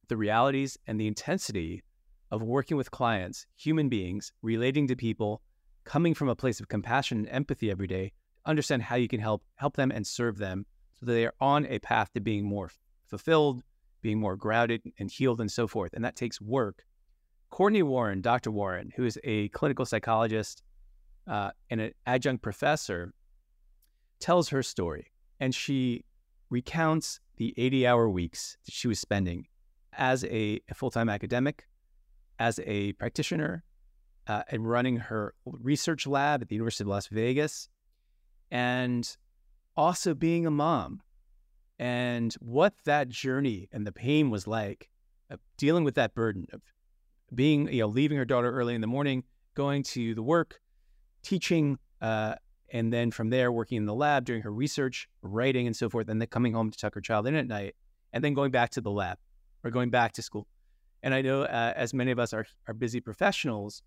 the 0.08 0.16
realities 0.16 0.78
and 0.86 0.98
the 0.98 1.06
intensity 1.06 1.82
of 2.30 2.42
working 2.42 2.76
with 2.76 2.90
clients, 2.90 3.46
human 3.56 3.88
beings, 3.88 4.32
relating 4.42 4.86
to 4.88 4.96
people, 4.96 5.42
coming 5.84 6.14
from 6.14 6.28
a 6.28 6.36
place 6.36 6.60
of 6.60 6.68
compassion 6.68 7.18
and 7.18 7.28
empathy 7.28 7.70
every 7.70 7.86
day, 7.86 8.12
understand 8.44 8.82
how 8.82 8.96
you 8.96 9.08
can 9.08 9.20
help 9.20 9.42
help 9.56 9.76
them 9.76 9.90
and 9.90 10.06
serve 10.06 10.38
them 10.38 10.66
so 10.98 11.06
that 11.06 11.12
they 11.12 11.26
are 11.26 11.34
on 11.40 11.66
a 11.66 11.78
path 11.78 12.12
to 12.12 12.20
being 12.20 12.44
more 12.44 12.70
fulfilled, 13.06 13.62
being 14.02 14.18
more 14.18 14.36
grounded 14.36 14.82
and 14.98 15.10
healed 15.10 15.40
and 15.40 15.50
so 15.50 15.66
forth. 15.66 15.92
And 15.92 16.04
that 16.04 16.16
takes 16.16 16.40
work. 16.40 16.84
Courtney 17.50 17.82
Warren, 17.82 18.20
Dr. 18.20 18.50
Warren, 18.50 18.92
who 18.96 19.04
is 19.04 19.18
a 19.24 19.48
clinical 19.48 19.86
psychologist 19.86 20.62
uh, 21.26 21.50
and 21.70 21.80
an 21.80 21.92
adjunct 22.06 22.42
professor, 22.42 23.12
tells 24.20 24.48
her 24.50 24.62
story. 24.62 25.06
And 25.40 25.54
she 25.54 26.04
recounts 26.50 27.20
the 27.36 27.54
80 27.56 27.86
hour 27.86 28.08
weeks 28.08 28.56
that 28.64 28.74
she 28.74 28.88
was 28.88 28.98
spending 28.98 29.46
as 29.92 30.24
a, 30.24 30.60
a 30.68 30.74
full 30.74 30.90
time 30.90 31.08
academic, 31.08 31.66
as 32.38 32.60
a 32.64 32.92
practitioner, 32.94 33.64
uh, 34.26 34.42
and 34.50 34.68
running 34.68 34.96
her 34.96 35.34
research 35.44 36.06
lab 36.06 36.42
at 36.42 36.48
the 36.48 36.54
University 36.54 36.84
of 36.84 36.88
Las 36.88 37.08
Vegas, 37.08 37.68
and 38.50 39.16
also 39.76 40.14
being 40.14 40.46
a 40.46 40.50
mom. 40.50 41.00
And 41.78 42.34
what 42.40 42.74
that 42.84 43.08
journey 43.08 43.68
and 43.72 43.86
the 43.86 43.92
pain 43.92 44.30
was 44.30 44.46
like, 44.46 44.90
of 45.30 45.40
dealing 45.56 45.84
with 45.84 45.94
that 45.94 46.14
burden 46.14 46.46
of 46.52 46.62
being, 47.34 47.70
you 47.72 47.80
know, 47.80 47.88
leaving 47.88 48.16
her 48.16 48.24
daughter 48.24 48.50
early 48.50 48.74
in 48.74 48.80
the 48.80 48.86
morning, 48.86 49.24
going 49.54 49.82
to 49.82 50.14
the 50.14 50.22
work, 50.22 50.60
teaching, 51.22 51.78
uh, 52.00 52.34
and 52.70 52.92
then 52.92 53.10
from 53.10 53.30
there 53.30 53.52
working 53.52 53.76
in 53.76 53.86
the 53.86 53.94
lab, 53.94 54.24
doing 54.24 54.42
her 54.42 54.52
research, 54.52 55.08
writing, 55.22 55.66
and 55.66 55.76
so 55.76 55.88
forth, 55.88 56.08
and 56.08 56.20
then 56.20 56.28
coming 56.28 56.52
home 56.52 56.70
to 56.70 56.78
tuck 56.78 56.94
her 56.94 57.00
child 57.00 57.26
in 57.26 57.34
at 57.34 57.46
night, 57.46 57.74
and 58.12 58.22
then 58.24 58.34
going 58.34 58.50
back 58.50 58.70
to 58.70 58.80
the 58.80 58.90
lab 58.90 59.18
or 59.64 59.70
going 59.70 59.90
back 59.90 60.12
to 60.12 60.22
school. 60.22 60.46
And 61.02 61.14
I 61.14 61.22
know 61.22 61.42
uh, 61.42 61.72
as 61.76 61.94
many 61.94 62.10
of 62.10 62.18
us 62.18 62.32
are, 62.32 62.46
are 62.66 62.74
busy 62.74 63.00
professionals, 63.00 63.82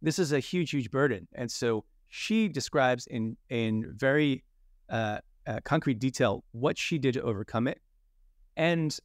this 0.00 0.18
is 0.18 0.32
a 0.32 0.38
huge, 0.40 0.70
huge 0.70 0.90
burden. 0.90 1.26
And 1.34 1.50
so 1.50 1.84
she 2.08 2.48
describes 2.48 3.06
in 3.06 3.36
in 3.50 3.92
very 3.94 4.44
uh, 4.88 5.18
uh, 5.46 5.60
concrete 5.64 5.98
detail 5.98 6.44
what 6.52 6.78
she 6.78 6.98
did 6.98 7.14
to 7.14 7.22
overcome 7.22 7.66
it, 7.66 7.80
and 8.56 8.98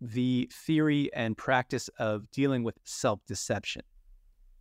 the 0.00 0.50
theory 0.52 1.10
and 1.14 1.36
practice 1.36 1.88
of 1.98 2.30
dealing 2.30 2.64
with 2.64 2.78
self 2.84 3.20
deception. 3.26 3.82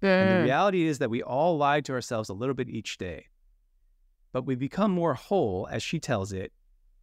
Mm. 0.02 0.08
And 0.08 0.40
the 0.40 0.44
reality 0.44 0.84
is 0.84 1.00
that 1.00 1.10
we 1.10 1.24
all 1.24 1.58
lie 1.58 1.82
to 1.82 1.94
ourselves 1.94 2.30
a 2.30 2.34
little 2.34 2.56
bit 2.56 2.70
each 2.70 2.98
day, 2.98 3.26
but 4.32 4.46
we 4.46 4.56
become 4.56 4.92
more 4.92 5.14
whole, 5.14 5.68
as 5.72 5.82
she 5.82 6.00
tells 6.00 6.34
it, 6.34 6.52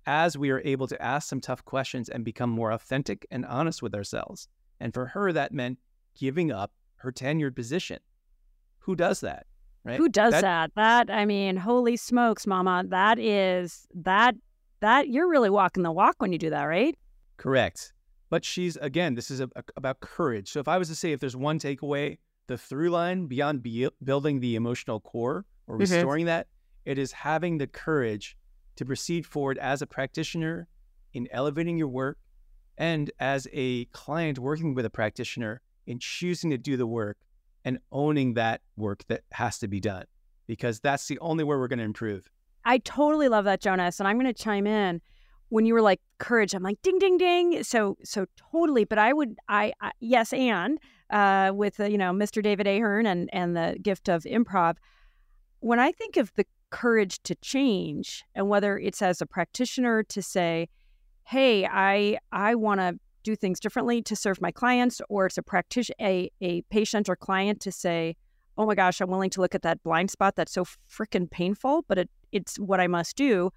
as 0.06 0.38
we 0.38 0.50
are 0.50 0.62
able 0.64 0.86
to 0.86 1.00
ask 1.02 1.28
some 1.28 1.40
tough 1.40 1.64
questions 1.64 2.08
and 2.08 2.24
become 2.24 2.50
more 2.50 2.70
authentic 2.70 3.26
and 3.30 3.44
honest 3.46 3.82
with 3.82 3.94
ourselves. 3.94 4.48
And 4.80 4.94
for 4.94 5.06
her, 5.06 5.32
that 5.32 5.52
meant 5.52 5.78
giving 6.18 6.50
up 6.52 6.72
her 6.96 7.12
tenured 7.12 7.54
position. 7.54 7.98
Who 8.80 8.96
does 8.96 9.20
that? 9.20 9.46
Right? 9.84 9.96
Who 9.96 10.08
does 10.08 10.32
that, 10.32 10.42
that? 10.74 11.06
That 11.06 11.14
I 11.14 11.24
mean, 11.24 11.56
holy 11.56 11.96
smokes, 11.96 12.46
mama, 12.46 12.84
that 12.88 13.18
is 13.18 13.86
that 13.94 14.34
that 14.80 15.08
you're 15.08 15.28
really 15.28 15.50
walking 15.50 15.82
the 15.82 15.92
walk 15.92 16.16
when 16.18 16.32
you 16.32 16.38
do 16.38 16.50
that, 16.50 16.64
right? 16.64 16.96
Correct. 17.36 17.92
But 18.30 18.44
she's 18.44 18.76
again, 18.76 19.14
this 19.14 19.30
is 19.30 19.40
a, 19.40 19.48
a, 19.56 19.62
about 19.76 20.00
courage. 20.00 20.50
So 20.50 20.60
if 20.60 20.68
I 20.68 20.78
was 20.78 20.88
to 20.88 20.94
say 20.94 21.12
if 21.12 21.20
there's 21.20 21.36
one 21.36 21.58
takeaway, 21.58 22.18
the 22.46 22.58
through 22.58 22.90
line 22.90 23.26
beyond 23.26 23.62
be, 23.62 23.88
building 24.02 24.40
the 24.40 24.56
emotional 24.56 25.00
core 25.00 25.44
or 25.66 25.74
mm-hmm. 25.74 25.80
restoring 25.80 26.22
mm-hmm. 26.22 26.28
that, 26.28 26.48
it 26.84 26.98
is 26.98 27.12
having 27.12 27.58
the 27.58 27.66
courage 27.66 28.36
to 28.76 28.84
proceed 28.84 29.26
forward 29.26 29.58
as 29.58 29.82
a 29.82 29.86
practitioner 29.86 30.68
in 31.12 31.28
elevating 31.30 31.76
your 31.76 31.88
work 31.88 32.18
and 32.78 33.10
as 33.18 33.46
a 33.52 33.84
client 33.86 34.38
working 34.38 34.72
with 34.72 34.86
a 34.86 34.90
practitioner 34.90 35.60
in 35.86 35.98
choosing 35.98 36.50
to 36.50 36.58
do 36.58 36.76
the 36.76 36.86
work 36.86 37.18
and 37.64 37.78
owning 37.92 38.34
that 38.34 38.62
work 38.76 39.04
that 39.08 39.22
has 39.32 39.58
to 39.58 39.68
be 39.68 39.80
done 39.80 40.04
because 40.46 40.80
that's 40.80 41.06
the 41.08 41.18
only 41.18 41.44
way 41.44 41.56
we're 41.56 41.68
going 41.68 41.80
to 41.80 41.84
improve. 41.84 42.30
I 42.64 42.78
totally 42.78 43.28
love 43.28 43.44
that, 43.44 43.60
Jonas. 43.60 43.98
And 43.98 44.08
I'm 44.08 44.16
going 44.16 44.32
to 44.32 44.42
chime 44.42 44.66
in. 44.66 45.00
When 45.50 45.64
you 45.64 45.72
were 45.72 45.82
like 45.82 46.00
courage, 46.18 46.54
I'm 46.54 46.62
like 46.62 46.80
ding, 46.82 46.98
ding, 46.98 47.16
ding. 47.16 47.64
So, 47.64 47.96
so 48.04 48.26
totally. 48.52 48.84
But 48.84 48.98
I 48.98 49.14
would, 49.14 49.36
I, 49.48 49.72
I 49.80 49.92
yes, 49.98 50.34
and 50.34 50.78
uh, 51.08 51.52
with 51.54 51.80
uh, 51.80 51.84
you 51.84 51.96
know 51.96 52.12
Mr. 52.12 52.42
David 52.42 52.66
Ahern 52.66 53.06
and 53.06 53.30
and 53.32 53.56
the 53.56 53.78
gift 53.80 54.10
of 54.10 54.24
improv. 54.24 54.76
When 55.60 55.80
I 55.80 55.90
think 55.90 56.18
of 56.18 56.30
the 56.34 56.44
courage 56.68 57.22
to 57.22 57.34
change, 57.36 58.24
and 58.34 58.50
whether 58.50 58.78
it's 58.78 59.00
as 59.00 59.22
a 59.22 59.26
practitioner 59.26 60.02
to 60.02 60.22
say, 60.22 60.68
"Hey, 61.28 61.66
I 61.66 62.18
I 62.32 62.54
want 62.54 62.80
to 62.80 62.98
do 63.22 63.36
things 63.36 63.60
differently 63.60 64.00
to 64.02 64.16
serve 64.16 64.40
my 64.40 64.50
clients, 64.50 65.00
or 65.08 65.26
it's 65.26 65.38
a 65.38 65.42
practitioner, 65.42 65.96
a, 66.00 66.30
a 66.40 66.62
patient 66.62 67.08
or 67.08 67.16
client 67.16 67.60
to 67.60 67.70
say, 67.72 68.16
oh 68.56 68.66
my 68.66 68.74
gosh, 68.74 69.00
I'm 69.00 69.10
willing 69.10 69.30
to 69.30 69.40
look 69.40 69.54
at 69.54 69.62
that 69.62 69.82
blind 69.82 70.10
spot 70.10 70.34
that's 70.34 70.52
so 70.52 70.64
freaking 70.90 71.30
painful, 71.30 71.84
but 71.88 71.98
it, 71.98 72.10
it's 72.32 72.58
what 72.58 72.80
I 72.80 72.86
must 72.86 73.16
do. 73.16 73.50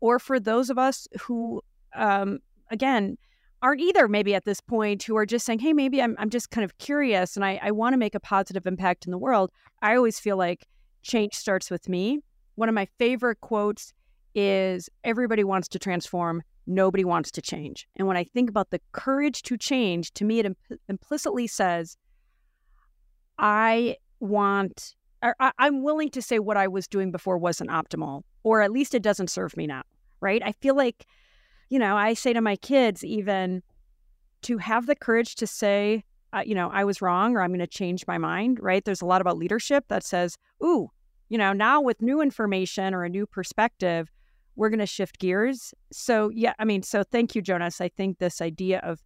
Or 0.00 0.18
for 0.18 0.38
those 0.38 0.70
of 0.70 0.78
us 0.78 1.08
who, 1.22 1.62
um, 1.96 2.38
again, 2.70 3.16
aren't 3.62 3.80
either 3.80 4.06
maybe 4.06 4.34
at 4.34 4.44
this 4.44 4.60
point 4.60 5.02
who 5.02 5.16
are 5.16 5.26
just 5.26 5.46
saying, 5.46 5.58
hey, 5.58 5.72
maybe 5.72 6.02
I'm, 6.02 6.14
I'm 6.18 6.30
just 6.30 6.50
kind 6.50 6.64
of 6.64 6.76
curious 6.78 7.34
and 7.34 7.44
I, 7.44 7.58
I 7.62 7.70
want 7.70 7.94
to 7.94 7.96
make 7.96 8.14
a 8.14 8.20
positive 8.20 8.66
impact 8.66 9.06
in 9.06 9.10
the 9.10 9.18
world. 9.18 9.50
I 9.82 9.96
always 9.96 10.20
feel 10.20 10.36
like 10.36 10.66
change 11.02 11.34
starts 11.34 11.70
with 11.70 11.88
me. 11.88 12.20
One 12.56 12.68
of 12.68 12.74
my 12.74 12.86
favorite 12.98 13.40
quotes 13.40 13.92
is 14.34 14.90
everybody 15.02 15.44
wants 15.44 15.68
to 15.68 15.78
transform, 15.78 16.42
nobody 16.66 17.04
wants 17.04 17.30
to 17.32 17.42
change. 17.42 17.86
And 17.96 18.06
when 18.08 18.16
I 18.16 18.24
think 18.24 18.48
about 18.48 18.70
the 18.70 18.80
courage 18.92 19.42
to 19.42 19.56
change, 19.56 20.12
to 20.14 20.24
me, 20.24 20.38
it 20.38 20.46
imp- 20.46 20.80
implicitly 20.88 21.46
says, 21.46 21.96
I 23.38 23.96
want, 24.20 24.94
I, 25.22 25.52
I'm 25.58 25.82
willing 25.82 26.10
to 26.10 26.22
say 26.22 26.38
what 26.38 26.56
I 26.56 26.68
was 26.68 26.86
doing 26.86 27.10
before 27.10 27.38
wasn't 27.38 27.70
optimal, 27.70 28.22
or 28.42 28.62
at 28.62 28.72
least 28.72 28.94
it 28.94 29.02
doesn't 29.02 29.30
serve 29.30 29.56
me 29.56 29.66
now, 29.66 29.82
right? 30.20 30.42
I 30.44 30.52
feel 30.52 30.76
like, 30.76 31.06
you 31.70 31.78
know, 31.78 31.96
I 31.96 32.14
say 32.14 32.32
to 32.32 32.40
my 32.40 32.56
kids, 32.56 33.04
even 33.04 33.62
to 34.42 34.58
have 34.58 34.86
the 34.86 34.94
courage 34.94 35.34
to 35.36 35.46
say, 35.46 36.04
uh, 36.34 36.42
you 36.44 36.54
know, 36.54 36.70
I 36.70 36.84
was 36.84 37.00
wrong 37.00 37.36
or 37.36 37.42
I'm 37.42 37.50
going 37.50 37.60
to 37.60 37.66
change 37.66 38.06
my 38.06 38.18
mind, 38.18 38.58
right? 38.60 38.84
There's 38.84 39.02
a 39.02 39.06
lot 39.06 39.20
about 39.20 39.38
leadership 39.38 39.84
that 39.88 40.04
says, 40.04 40.36
ooh, 40.62 40.90
you 41.28 41.38
know, 41.38 41.52
now 41.52 41.80
with 41.80 42.02
new 42.02 42.20
information 42.20 42.92
or 42.94 43.04
a 43.04 43.08
new 43.08 43.26
perspective, 43.26 44.10
we're 44.56 44.68
going 44.68 44.78
to 44.78 44.86
shift 44.86 45.18
gears. 45.18 45.74
So, 45.92 46.30
yeah, 46.30 46.52
I 46.58 46.64
mean, 46.64 46.82
so 46.82 47.02
thank 47.02 47.34
you, 47.34 47.42
Jonas. 47.42 47.80
I 47.80 47.88
think 47.88 48.18
this 48.18 48.40
idea 48.40 48.78
of 48.80 49.02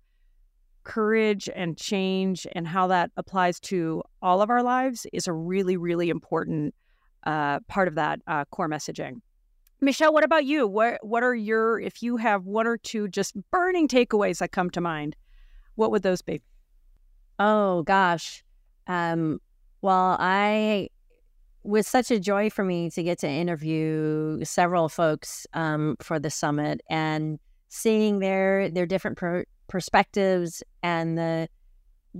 courage 0.84 1.48
and 1.54 1.76
change 1.76 2.46
and 2.52 2.66
how 2.66 2.86
that 2.86 3.10
applies 3.16 3.60
to 3.60 4.02
all 4.22 4.40
of 4.40 4.50
our 4.50 4.62
lives 4.62 5.06
is 5.12 5.26
a 5.26 5.32
really, 5.32 5.76
really 5.76 6.08
important 6.08 6.74
uh, 7.24 7.60
part 7.68 7.88
of 7.88 7.94
that 7.94 8.20
uh, 8.26 8.44
core 8.46 8.68
messaging. 8.68 9.20
Michele, 9.80 10.12
what 10.12 10.24
about 10.24 10.44
you? 10.44 10.66
What 10.66 10.98
what 11.06 11.22
are 11.22 11.34
your 11.34 11.78
if 11.78 12.02
you 12.02 12.16
have 12.16 12.46
one 12.46 12.66
or 12.66 12.76
two 12.76 13.06
just 13.06 13.36
burning 13.52 13.86
takeaways 13.86 14.38
that 14.38 14.50
come 14.50 14.70
to 14.70 14.80
mind? 14.80 15.14
What 15.76 15.92
would 15.92 16.02
those 16.02 16.20
be? 16.20 16.42
Oh 17.38 17.82
gosh. 17.84 18.42
Um, 18.88 19.40
well, 19.80 20.16
I 20.18 20.88
was 21.62 21.86
such 21.86 22.10
a 22.10 22.20
joy 22.20 22.50
for 22.50 22.64
me 22.64 22.90
to 22.90 23.02
get 23.02 23.18
to 23.18 23.28
interview 23.28 24.42
several 24.44 24.88
folks 24.88 25.46
um, 25.54 25.96
for 26.00 26.18
the 26.18 26.30
summit 26.30 26.80
and 26.88 27.38
seeing 27.68 28.20
their 28.20 28.70
their 28.70 28.86
different 28.86 29.18
per- 29.18 29.44
perspectives 29.68 30.62
and 30.82 31.18
the 31.18 31.48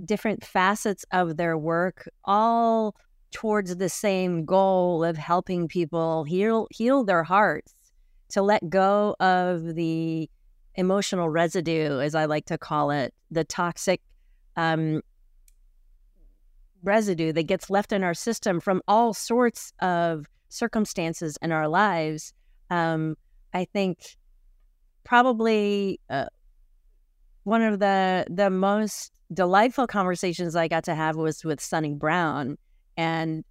different 0.05 0.45
facets 0.45 1.05
of 1.11 1.37
their 1.37 1.57
work 1.57 2.07
all 2.25 2.95
towards 3.31 3.75
the 3.77 3.89
same 3.89 4.45
goal 4.45 5.03
of 5.03 5.17
helping 5.17 5.67
people 5.67 6.23
heal 6.23 6.67
heal 6.71 7.03
their 7.03 7.23
hearts 7.23 7.73
to 8.29 8.41
let 8.41 8.69
go 8.69 9.15
of 9.19 9.75
the 9.75 10.29
emotional 10.75 11.29
residue 11.29 11.99
as 11.99 12.13
i 12.15 12.25
like 12.25 12.45
to 12.45 12.57
call 12.57 12.91
it 12.91 13.13
the 13.31 13.43
toxic 13.43 14.01
um, 14.55 15.01
residue 16.83 17.33
that 17.33 17.43
gets 17.43 17.69
left 17.69 17.91
in 17.91 18.03
our 18.03 18.13
system 18.13 18.59
from 18.59 18.81
all 18.87 19.13
sorts 19.13 19.73
of 19.81 20.25
circumstances 20.49 21.37
in 21.41 21.51
our 21.51 21.67
lives, 21.67 22.33
um, 22.69 23.15
I 23.53 23.65
think 23.65 24.17
probably 25.03 25.99
uh, 26.09 26.25
one 27.43 27.61
of 27.61 27.79
the 27.79 28.25
the 28.29 28.49
most 28.49 29.11
delightful 29.33 29.87
conversations 29.87 30.55
I 30.55 30.67
got 30.67 30.83
to 30.85 30.95
have 30.95 31.15
was 31.15 31.43
with 31.43 31.59
Sunni 31.59 31.93
Brown, 31.93 32.57
and 32.97 33.43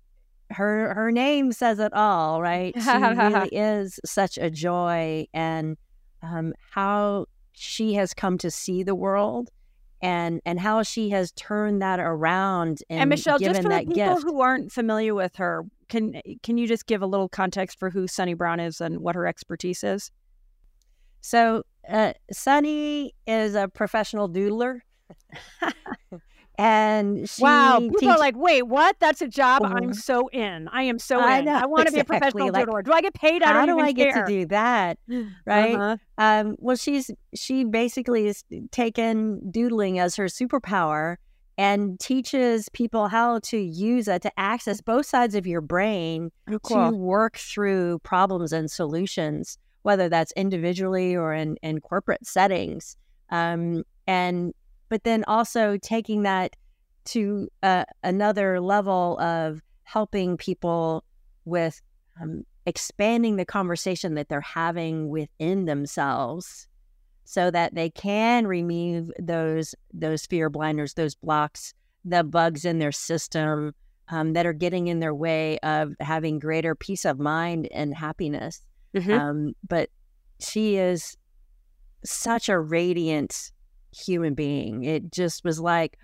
her 0.51 0.95
her 0.95 1.11
name 1.11 1.53
says 1.53 1.79
it 1.79 1.93
all, 1.93 2.41
right? 2.41 2.75
She 2.81 2.91
really 2.91 3.49
is 3.53 3.99
such 4.05 4.39
a 4.39 4.51
joy, 4.51 5.27
and 5.33 5.77
um, 6.23 6.55
how 6.71 7.27
she 7.53 7.95
has 7.95 8.15
come 8.15 8.39
to 8.39 8.51
see 8.51 8.83
the 8.83 8.95
world 8.95 9.51
and 10.01 10.41
and 10.45 10.61
how 10.61 10.83
she 10.83 11.11
has 11.11 11.33
turned 11.33 11.83
that 11.83 12.01
around 12.01 12.83
and, 12.89 13.01
and 13.01 13.11
Michele, 13.11 13.39
just 13.39 13.63
for 13.63 13.69
the 13.69 13.79
people 13.79 13.95
gift. 13.95 14.23
who 14.23 14.41
aren't 14.41 14.73
familiar 14.73 15.15
with 15.15 15.37
her, 15.37 15.65
can 15.89 16.21
can 16.43 16.59
you 16.59 16.67
just 16.67 16.87
give 16.87 17.03
a 17.03 17.07
little 17.07 17.29
context 17.29 17.79
for 17.79 17.91
who 17.91 18.07
Sunni 18.07 18.35
Brown 18.35 18.61
is 18.61 18.81
and 18.81 19.01
what 19.01 19.15
her 19.15 19.27
expertise 19.27 19.83
is? 19.83 20.11
So, 21.21 21.65
uh, 21.89 22.13
Sunni 22.31 23.15
is 23.27 23.55
a 23.55 23.69
professional 23.69 24.29
doodler. 24.29 24.81
and 26.59 27.31
she 27.31 27.41
wow, 27.43 27.79
people 27.79 28.01
teach- 28.01 28.09
are 28.09 28.19
like, 28.19 28.37
wait, 28.37 28.63
what? 28.63 28.97
That's 28.99 29.23
a 29.23 29.29
job. 29.29 29.63
Mhm. 29.63 29.77
I'm 29.77 29.93
so 29.95 30.27
in. 30.29 30.67
I 30.69 30.83
am 30.83 30.99
so 30.99 31.21
I 31.21 31.39
in. 31.39 31.45
know, 31.45 31.55
I 31.55 31.67
want 31.67 31.87
to 31.87 31.93
be 31.93 32.01
a 32.01 32.05
professional 32.05 32.51
like, 32.53 32.67
doodler. 32.67 32.85
Do 32.85 32.93
I 32.93 33.01
get 33.01 33.15
paid? 33.15 33.45
I 33.45 33.53
how 33.53 33.53
don't 33.65 33.67
do 33.67 33.73
even 33.75 33.85
I 33.85 33.93
get 33.93 34.13
care. 34.13 34.25
to 34.27 34.33
do 34.33 34.47
that? 34.47 34.99
Right? 35.47 35.75
Uh-huh. 35.77 35.97
Um, 36.19 36.57
well, 36.59 36.75
she's 36.77 37.11
she 37.35 37.63
basically 37.65 38.27
is 38.27 38.45
taken 38.73 39.51
doodling 39.53 40.01
as 40.01 40.17
her 40.17 40.27
superpower 40.27 41.17
and 41.57 41.99
teaches 42.01 42.69
people 42.71 43.09
how 43.09 43.39
to 43.41 43.57
use 43.57 44.09
it 44.09 44.23
to 44.23 44.33
access 44.39 44.81
both 44.81 45.07
sides 45.07 45.35
of 45.35 45.47
your 45.47 45.61
brain 45.61 46.31
to 46.67 46.91
work 46.91 47.37
through 47.37 47.99
problems 48.01 48.53
and 48.53 48.71
solutions, 48.71 49.59
whether 49.83 50.09
that's 50.09 50.33
individually 50.33 51.17
or 51.17 51.33
in, 51.35 51.57
in 51.63 51.81
corporate 51.81 52.25
settings. 52.27 52.97
Um, 53.31 53.83
and 54.07 54.55
but 54.89 55.05
then 55.05 55.25
also 55.27 55.77
taking 55.77 56.23
that 56.23 56.57
to 57.05 57.49
uh, 57.63 57.85
another 58.03 58.61
level 58.61 59.19
of 59.21 59.61
helping 59.85 60.37
people 60.37 61.05
with 61.45 61.81
um, 62.21 62.45
expanding 62.67 63.37
the 63.37 63.45
conversation 63.47 64.15
that 64.15 64.29
they're 64.29 64.41
having 64.43 65.09
within 65.09 65.65
themselves 65.65 66.69
so 67.25 67.51
that 67.51 67.75
they 67.75 67.89
can 67.91 68.47
remove 68.47 69.11
those 69.19 69.75
those 69.93 70.27
fear 70.27 70.51
blinders 70.51 70.95
those 70.95 71.15
blocks 71.15 71.73
the 72.05 72.23
bugs 72.25 72.65
in 72.65 72.79
their 72.79 72.93
system 72.93 73.75
um, 74.09 74.33
that 74.33 74.47
are 74.47 74.53
getting 74.53 74.89
in 74.89 75.01
their 75.01 75.15
way 75.15 75.59
of 75.61 75.95
having 76.01 76.39
greater 76.39 76.75
peace 76.75 77.05
of 77.05 77.19
mind 77.19 77.69
and 77.73 77.95
happiness 77.95 78.63
Mhm. 78.95 79.19
um, 79.19 79.55
but 79.67 79.91
she 80.41 80.77
is 80.77 81.17
such 82.05 82.49
a 82.49 82.59
radiant 82.59 83.51
human 83.93 84.35
being 84.35 84.85
it 84.85 85.11
just 85.13 85.45
was 85.45 85.59
like 85.59 85.99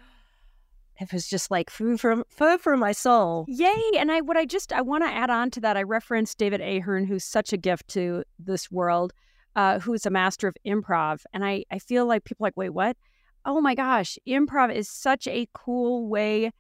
it 1.00 1.12
was 1.12 1.26
just 1.28 1.50
like 1.50 1.70
food 1.70 2.00
for 2.00 2.24
food 2.28 2.60
for 2.60 2.76
my 2.76 2.92
soul 2.92 3.44
Yay! 3.48 3.90
And 3.96 4.12
I 4.12 4.20
what 4.20 4.36
I 4.36 4.44
just 4.44 4.72
I 4.72 4.80
want 4.80 5.04
to 5.04 5.10
add 5.10 5.30
on 5.30 5.50
to 5.52 5.60
that. 5.60 5.76
I 5.76 5.82
referenced 5.82 6.38
David 6.38 6.60
Ahern, 6.60 7.04
who's 7.04 7.24
such 7.24 7.52
a 7.52 7.56
gift 7.56 7.88
to 7.88 8.24
this 8.38 8.70
world, 8.70 9.12
uh, 9.56 9.80
who's 9.80 10.06
a 10.06 10.10
master 10.10 10.48
of 10.48 10.56
improv. 10.66 11.22
And 11.32 11.44
I 11.44 11.64
I 11.70 11.78
feel 11.78 12.06
like 12.06 12.24
people 12.24 12.44
like, 12.44 12.56
wait, 12.56 12.70
what? 12.70 12.96
Oh 13.44 13.60
my 13.60 13.74
gosh, 13.74 14.18
improv 14.26 14.74
is 14.74 14.88
such 14.88 15.26
a 15.26 15.48
cool 15.52 16.08
way 16.08 16.52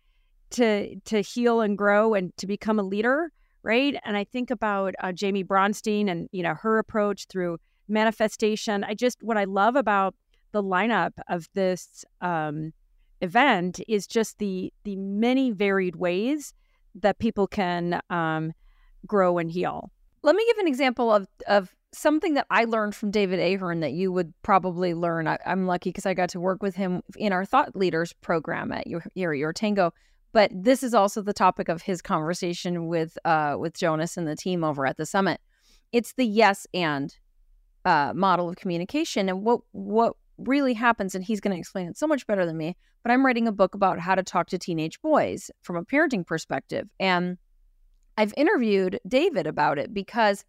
to 0.50 0.96
to 1.00 1.20
heal 1.20 1.60
and 1.60 1.78
grow 1.78 2.14
and 2.14 2.36
to 2.38 2.46
become 2.46 2.78
a 2.78 2.82
leader, 2.82 3.30
right? 3.62 3.96
And 4.04 4.16
I 4.16 4.24
think 4.24 4.50
about 4.50 4.94
uh, 5.00 5.12
Jaime 5.18 5.44
Bronstein 5.44 6.10
and 6.10 6.28
you 6.32 6.42
know 6.42 6.54
her 6.54 6.78
approach 6.78 7.26
through 7.28 7.58
manifestation. 7.88 8.82
I 8.84 8.94
just 8.94 9.22
what 9.22 9.38
I 9.38 9.44
love 9.44 9.76
about 9.76 10.14
the 10.54 10.62
lineup 10.62 11.12
of 11.28 11.48
this 11.54 12.04
um, 12.20 12.72
event 13.20 13.80
is 13.88 14.06
just 14.06 14.38
the 14.38 14.72
the 14.84 14.96
many 14.96 15.50
varied 15.50 15.96
ways 15.96 16.54
that 16.94 17.18
people 17.18 17.46
can 17.48 18.00
um, 18.08 18.52
grow 19.04 19.36
and 19.38 19.50
heal. 19.50 19.90
Let 20.22 20.36
me 20.36 20.46
give 20.46 20.58
an 20.58 20.68
example 20.68 21.12
of 21.12 21.26
of 21.48 21.74
something 21.92 22.34
that 22.34 22.46
I 22.50 22.64
learned 22.64 22.94
from 22.94 23.10
David 23.10 23.40
Ahern 23.40 23.80
that 23.80 23.92
you 23.92 24.12
would 24.12 24.32
probably 24.42 24.94
learn. 24.94 25.26
I, 25.26 25.38
I'm 25.44 25.66
lucky 25.66 25.90
because 25.90 26.06
I 26.06 26.14
got 26.14 26.30
to 26.30 26.40
work 26.40 26.62
with 26.62 26.76
him 26.76 27.02
in 27.16 27.32
our 27.32 27.44
Thought 27.44 27.74
Leaders 27.74 28.12
program 28.22 28.70
at 28.70 28.86
your 28.86 29.04
your, 29.14 29.34
your 29.34 29.52
Tango. 29.52 29.92
But 30.32 30.52
this 30.54 30.84
is 30.84 30.94
also 30.94 31.20
the 31.20 31.32
topic 31.32 31.68
of 31.68 31.82
his 31.82 32.00
conversation 32.00 32.86
with 32.86 33.18
uh, 33.24 33.56
with 33.58 33.76
Jonas 33.76 34.16
and 34.16 34.28
the 34.28 34.36
team 34.36 34.62
over 34.62 34.86
at 34.86 34.98
the 34.98 35.06
summit. 35.06 35.40
It's 35.90 36.12
the 36.14 36.26
yes 36.26 36.66
and 36.72 37.12
uh, 37.84 38.12
model 38.14 38.48
of 38.48 38.56
communication, 38.56 39.28
and 39.28 39.42
what 39.42 39.60
what 39.72 40.14
really 40.38 40.74
happens. 40.74 41.14
And 41.14 41.24
he's 41.24 41.40
going 41.40 41.54
to 41.54 41.58
explain 41.58 41.86
it 41.88 41.96
so 41.96 42.06
much 42.06 42.26
better 42.26 42.46
than 42.46 42.56
me. 42.56 42.76
But 43.02 43.12
I'm 43.12 43.24
writing 43.24 43.46
a 43.46 43.52
book 43.52 43.74
about 43.74 43.98
how 43.98 44.14
to 44.14 44.22
talk 44.22 44.48
to 44.48 44.58
teenage 44.58 45.00
boys 45.02 45.50
from 45.62 45.76
a 45.76 45.84
parenting 45.84 46.26
perspective, 46.26 46.88
and 46.98 47.36
I've 48.16 48.34
interviewed 48.36 49.00
David 49.06 49.46
about 49.46 49.78
it 49.78 49.92
because 49.92 50.44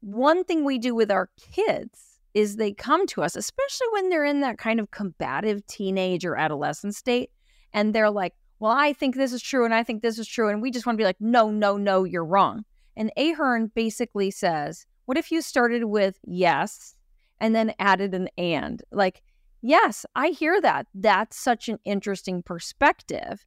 one 0.00 0.44
thing 0.44 0.64
we 0.64 0.78
do 0.78 0.94
with 0.94 1.10
our 1.10 1.30
kids 1.54 2.20
is 2.34 2.56
they 2.56 2.72
come 2.72 3.06
to 3.08 3.22
us, 3.22 3.36
especially 3.36 3.86
when 3.92 4.08
they're 4.08 4.24
in 4.24 4.40
that 4.40 4.58
kind 4.58 4.80
of 4.80 4.90
combative 4.90 5.66
teenage 5.66 6.24
or 6.24 6.36
adolescent 6.36 6.94
state, 6.94 7.30
and 7.72 7.94
they're 7.94 8.10
like, 8.10 8.34
Well, 8.58 8.72
I 8.72 8.92
think 8.92 9.16
this 9.16 9.32
is 9.32 9.42
true, 9.42 9.64
and 9.64 9.74
I 9.74 9.82
think 9.82 10.02
this 10.02 10.18
is 10.18 10.28
true. 10.28 10.48
And 10.48 10.62
we 10.62 10.70
just 10.70 10.86
want 10.86 10.96
to 10.96 11.00
be 11.00 11.06
like, 11.06 11.20
No, 11.20 11.50
no, 11.50 11.76
no, 11.76 12.04
you're 12.04 12.24
wrong. 12.24 12.64
And 12.96 13.10
Ahern 13.16 13.70
basically 13.74 14.30
says, 14.30 14.86
What 15.06 15.18
if 15.18 15.32
you 15.32 15.42
started 15.42 15.84
with 15.84 16.18
yes 16.24 16.94
and 17.40 17.54
then 17.54 17.74
added 17.78 18.14
an 18.14 18.28
and? 18.38 18.82
Like, 18.92 19.22
yes, 19.62 20.06
I 20.14 20.28
hear 20.28 20.60
that. 20.60 20.86
That's 20.94 21.36
such 21.36 21.68
an 21.68 21.78
interesting 21.84 22.42
perspective. 22.42 23.46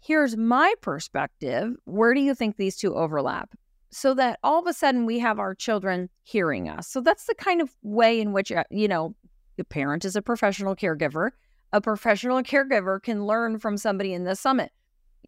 Here's 0.00 0.36
my 0.36 0.74
perspective. 0.80 1.74
Where 1.84 2.14
do 2.14 2.20
you 2.20 2.34
think 2.34 2.56
these 2.56 2.76
two 2.76 2.94
overlap? 2.94 3.54
so 3.90 4.14
that 4.14 4.38
all 4.42 4.60
of 4.60 4.66
a 4.66 4.72
sudden 4.72 5.06
we 5.06 5.18
have 5.18 5.38
our 5.38 5.54
children 5.54 6.08
hearing 6.24 6.68
us. 6.68 6.88
So 6.88 7.00
that's 7.00 7.24
the 7.24 7.34
kind 7.34 7.60
of 7.60 7.74
way 7.82 8.20
in 8.20 8.32
which, 8.32 8.52
uh, 8.52 8.64
you 8.70 8.88
know, 8.88 9.14
the 9.56 9.64
parent 9.64 10.04
is 10.04 10.16
a 10.16 10.22
professional 10.22 10.76
caregiver. 10.76 11.30
A 11.72 11.80
professional 11.80 12.42
caregiver 12.42 13.02
can 13.02 13.26
learn 13.26 13.58
from 13.58 13.76
somebody 13.76 14.12
in 14.12 14.24
the 14.24 14.36
summit. 14.36 14.72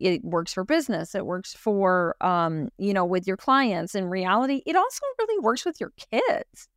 It 0.01 0.25
works 0.25 0.53
for 0.53 0.65
business. 0.65 1.15
It 1.15 1.27
works 1.27 1.53
for, 1.53 2.17
um, 2.21 2.71
you 2.79 2.95
know, 2.95 3.05
with 3.05 3.27
your 3.27 3.37
clients. 3.37 3.95
In 3.95 4.07
reality, 4.07 4.63
it 4.67 4.77
also 4.77 5.05
really 5.19 5.39
works 5.41 5.65
with 5.65 5.81
your 5.81 5.93
kids. 6.11 6.69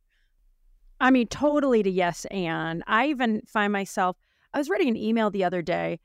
I 1.00 1.10
mean, 1.10 1.26
totally 1.28 1.82
to 1.82 1.90
yes 1.90 2.24
and. 2.26 2.82
I 2.86 3.06
even 3.06 3.42
find 3.46 3.72
myself, 3.72 4.16
I 4.52 4.58
was 4.58 4.68
writing 4.68 4.88
an 4.88 4.96
email 4.96 5.30
the 5.30 5.44
other 5.44 5.62
day 5.62 6.00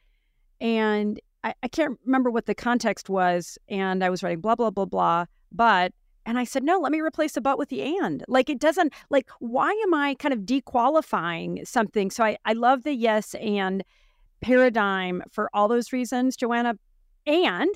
and 0.60 1.20
I, 1.44 1.54
I 1.64 1.68
can't 1.68 1.98
remember 2.06 2.32
what 2.32 2.46
the 2.46 2.56
context 2.56 3.10
was. 3.10 3.58
And 3.68 4.04
I 4.04 4.10
was 4.10 4.24
writing 4.24 4.42
blah, 4.42 4.56
blah, 4.56 4.72
blah, 4.72 4.86
blah, 4.86 5.26
but, 5.52 5.94
and 6.26 6.38
I 6.38 6.44
said, 6.44 6.64
no, 6.64 6.80
let 6.80 6.92
me 6.92 7.00
replace 7.00 7.34
the 7.34 7.42
but 7.42 7.58
with 7.58 7.70
the 7.70 7.82
and. 7.98 8.24
Like 8.28 8.50
it 8.50 8.60
doesn't, 8.60 8.94
like, 9.10 9.30
why 9.40 9.72
am 9.84 9.94
I 9.94 10.16
kind 10.16 10.34
of 10.34 10.42
dequalifying 10.42 11.66
something? 11.66 12.12
So 12.12 12.24
I, 12.24 12.38
I 12.46 12.54
love 12.54 12.84
the 12.84 12.94
yes 12.94 13.36
and 13.36 13.84
paradigm 14.42 15.24
for 15.32 15.50
all 15.54 15.68
those 15.68 15.92
reasons, 15.94 16.36
Joanna. 16.36 16.78
And 17.26 17.70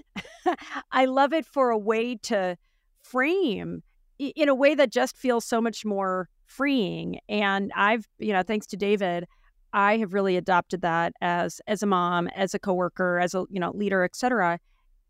I 0.91 1.05
love 1.05 1.33
it 1.33 1.45
for 1.45 1.69
a 1.69 1.77
way 1.77 2.15
to 2.23 2.57
frame 3.01 3.83
in 4.19 4.49
a 4.49 4.55
way 4.55 4.75
that 4.75 4.91
just 4.91 5.17
feels 5.17 5.45
so 5.45 5.61
much 5.61 5.85
more 5.85 6.29
freeing. 6.55 7.19
And 7.27 7.71
I've, 7.75 8.07
you 8.19 8.33
know, 8.33 8.43
thanks 8.43 8.67
to 8.67 8.77
David, 8.77 9.25
I 9.73 9.97
have 9.97 10.13
really 10.13 10.37
adopted 10.37 10.81
that 10.81 11.13
as 11.21 11.59
as 11.67 11.81
a 11.81 11.87
mom, 11.87 12.27
as 12.35 12.53
a 12.53 12.59
coworker, 12.59 13.19
as 13.19 13.33
a 13.33 13.45
you 13.49 13.59
know 13.59 13.71
leader, 13.71 14.03
et 14.03 14.15
cetera. 14.15 14.59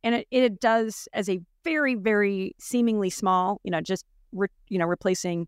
And 0.03 0.15
it, 0.15 0.27
it 0.31 0.59
does 0.59 1.07
as 1.13 1.29
a 1.29 1.39
very 1.63 1.95
very 1.95 2.55
seemingly 2.59 3.09
small, 3.09 3.59
you 3.63 3.71
know, 3.71 3.81
just 3.81 4.05
re, 4.31 4.47
you 4.69 4.79
know 4.79 4.85
replacing 4.85 5.47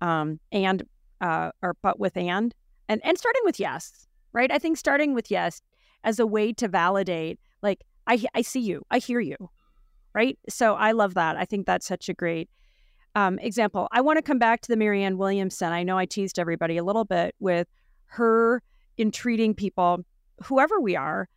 um, 0.00 0.38
and 0.52 0.84
uh, 1.20 1.50
or 1.62 1.74
but 1.82 1.98
with 1.98 2.16
and 2.16 2.54
and 2.88 3.00
and 3.04 3.18
starting 3.18 3.42
with 3.44 3.58
yes, 3.58 4.06
right? 4.32 4.50
I 4.50 4.58
think 4.58 4.76
starting 4.78 5.14
with 5.14 5.30
yes 5.30 5.60
as 6.04 6.18
a 6.18 6.26
way 6.26 6.52
to 6.54 6.68
validate, 6.68 7.40
like 7.62 7.80
I 8.06 8.24
I 8.34 8.42
see 8.42 8.60
you, 8.60 8.82
I 8.90 8.98
hear 8.98 9.20
you, 9.20 9.50
right? 10.14 10.38
So 10.48 10.74
I 10.74 10.92
love 10.92 11.14
that. 11.14 11.36
I 11.36 11.44
think 11.44 11.66
that's 11.66 11.86
such 11.86 12.08
a 12.08 12.14
great 12.14 12.48
um, 13.14 13.38
example. 13.38 13.88
I 13.92 14.00
want 14.00 14.18
to 14.18 14.22
come 14.22 14.38
back 14.38 14.60
to 14.62 14.68
the 14.68 14.76
Marianne 14.76 15.18
Williamson. 15.18 15.72
I 15.72 15.82
know 15.82 15.98
I 15.98 16.06
teased 16.06 16.38
everybody 16.38 16.76
a 16.76 16.84
little 16.84 17.04
bit 17.04 17.34
with 17.40 17.68
her 18.06 18.62
entreating 18.98 19.54
people, 19.54 20.04
whoever 20.44 20.80
we 20.80 20.96
are, 20.96 21.28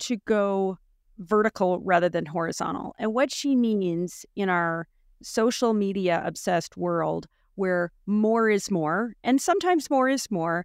to 0.00 0.16
go 0.26 0.78
vertical 1.18 1.80
rather 1.80 2.08
than 2.08 2.26
horizontal. 2.26 2.94
And 2.98 3.12
what 3.12 3.32
she 3.32 3.56
means 3.56 4.24
in 4.36 4.48
our 4.48 4.86
social 5.22 5.74
media 5.74 6.22
obsessed 6.24 6.76
world 6.76 7.26
where 7.56 7.90
more 8.06 8.48
is 8.48 8.70
more, 8.70 9.14
and 9.24 9.40
sometimes 9.40 9.90
more 9.90 10.08
is 10.08 10.30
more. 10.30 10.64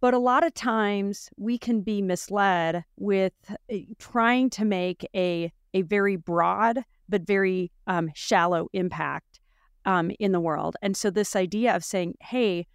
But 0.00 0.14
a 0.14 0.18
lot 0.18 0.46
of 0.46 0.54
times 0.54 1.28
we 1.36 1.58
can 1.58 1.82
be 1.82 2.00
misled 2.00 2.84
with 2.96 3.32
uh, 3.50 3.76
trying 3.98 4.50
to 4.50 4.64
make 4.64 5.06
a, 5.14 5.52
a 5.74 5.82
very 5.82 6.16
broad 6.16 6.84
but 7.08 7.26
very 7.26 7.70
um, 7.86 8.10
shallow 8.14 8.68
impact 8.72 9.29
um, 9.84 10.10
in 10.18 10.32
the 10.32 10.40
world. 10.40 10.76
And 10.82 10.96
so, 10.96 11.10
this 11.10 11.36
idea 11.36 11.74
of 11.74 11.84
saying, 11.84 12.14
hey, 12.20 12.66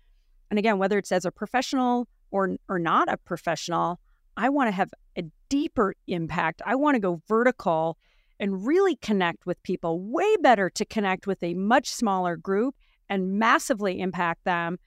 and 0.50 0.60
again, 0.60 0.78
whether 0.78 0.98
it's 0.98 1.12
as 1.12 1.26
a 1.26 1.32
professional 1.32 2.08
or, 2.32 2.56
or 2.70 2.80
not 2.80 3.12
a 3.12 3.18
professional, 3.18 4.00
I 4.38 4.50
want 4.50 4.68
to 4.68 4.72
have 4.72 4.92
a 5.18 5.24
deeper 5.50 5.96
impact. 6.08 6.62
I 6.66 6.76
want 6.76 6.96
to 6.96 7.00
go 7.00 7.22
vertical 7.28 7.98
and 8.40 8.66
really 8.66 8.96
connect 8.98 9.46
with 9.46 9.62
people. 9.64 10.02
Way 10.02 10.36
better 10.42 10.70
to 10.70 10.86
connect 10.86 11.26
with 11.26 11.42
a 11.42 11.54
much 11.54 11.90
smaller 11.90 12.36
group 12.36 12.76
and 13.10 13.40
massively 13.40 14.02
impact 14.02 14.44
them 14.44 14.78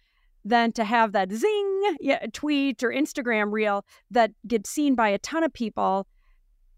than 0.45 0.73
to 0.73 0.85
have 0.85 1.13
that 1.13 1.33
zing 1.33 1.97
yeah, 2.01 2.27
tweet 2.33 2.83
or 2.83 2.91
Instagram 2.91 3.53
reel 3.53 3.85
that 4.11 4.33
gets 4.47 4.71
seen 4.71 4.95
by 4.95 5.09
a 5.09 5.19
ton 5.19 5.45
of 5.45 5.53
people, 5.53 6.07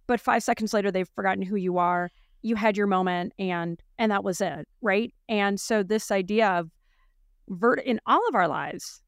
but 0.07 0.20
five 0.20 0.42
seconds 0.42 0.72
later 0.72 0.90
they've 0.90 1.09
forgotten 1.14 1.42
who 1.42 1.57
you 1.57 1.79
are. 1.79 2.11
You 2.42 2.57
had 2.57 2.76
your 2.76 2.87
moment 2.87 3.33
and 3.38 3.81
and 3.98 4.11
that 4.12 4.24
was 4.24 4.40
it, 4.40 4.66
right? 4.83 5.12
And 5.29 5.61
so 5.61 5.83
this 5.83 6.11
idea 6.11 6.48
of 6.48 6.70
vert 7.48 7.83
in 7.85 8.00
all 8.07 8.26
of 8.29 8.35
our 8.35 8.48
lives, 8.48 9.03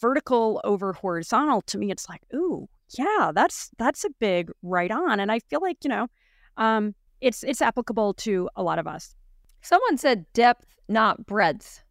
vertical 0.00 0.60
over 0.64 0.92
horizontal 0.92 1.62
to 1.62 1.78
me 1.78 1.92
it's 1.92 2.08
like 2.08 2.20
ooh 2.34 2.68
yeah 2.98 3.30
that's 3.32 3.70
that's 3.78 4.04
a 4.04 4.10
big 4.18 4.50
right 4.62 4.90
on 4.90 5.20
and 5.20 5.30
i 5.30 5.38
feel 5.38 5.60
like 5.60 5.76
you 5.84 5.88
know 5.88 6.08
um 6.56 6.92
it's 7.20 7.44
it's 7.44 7.62
applicable 7.62 8.12
to 8.12 8.50
a 8.56 8.64
lot 8.64 8.80
of 8.80 8.88
us 8.88 9.14
Someone 9.66 9.98
said 9.98 10.32
depth, 10.32 10.76
not 10.88 11.26
breadth. 11.26 11.82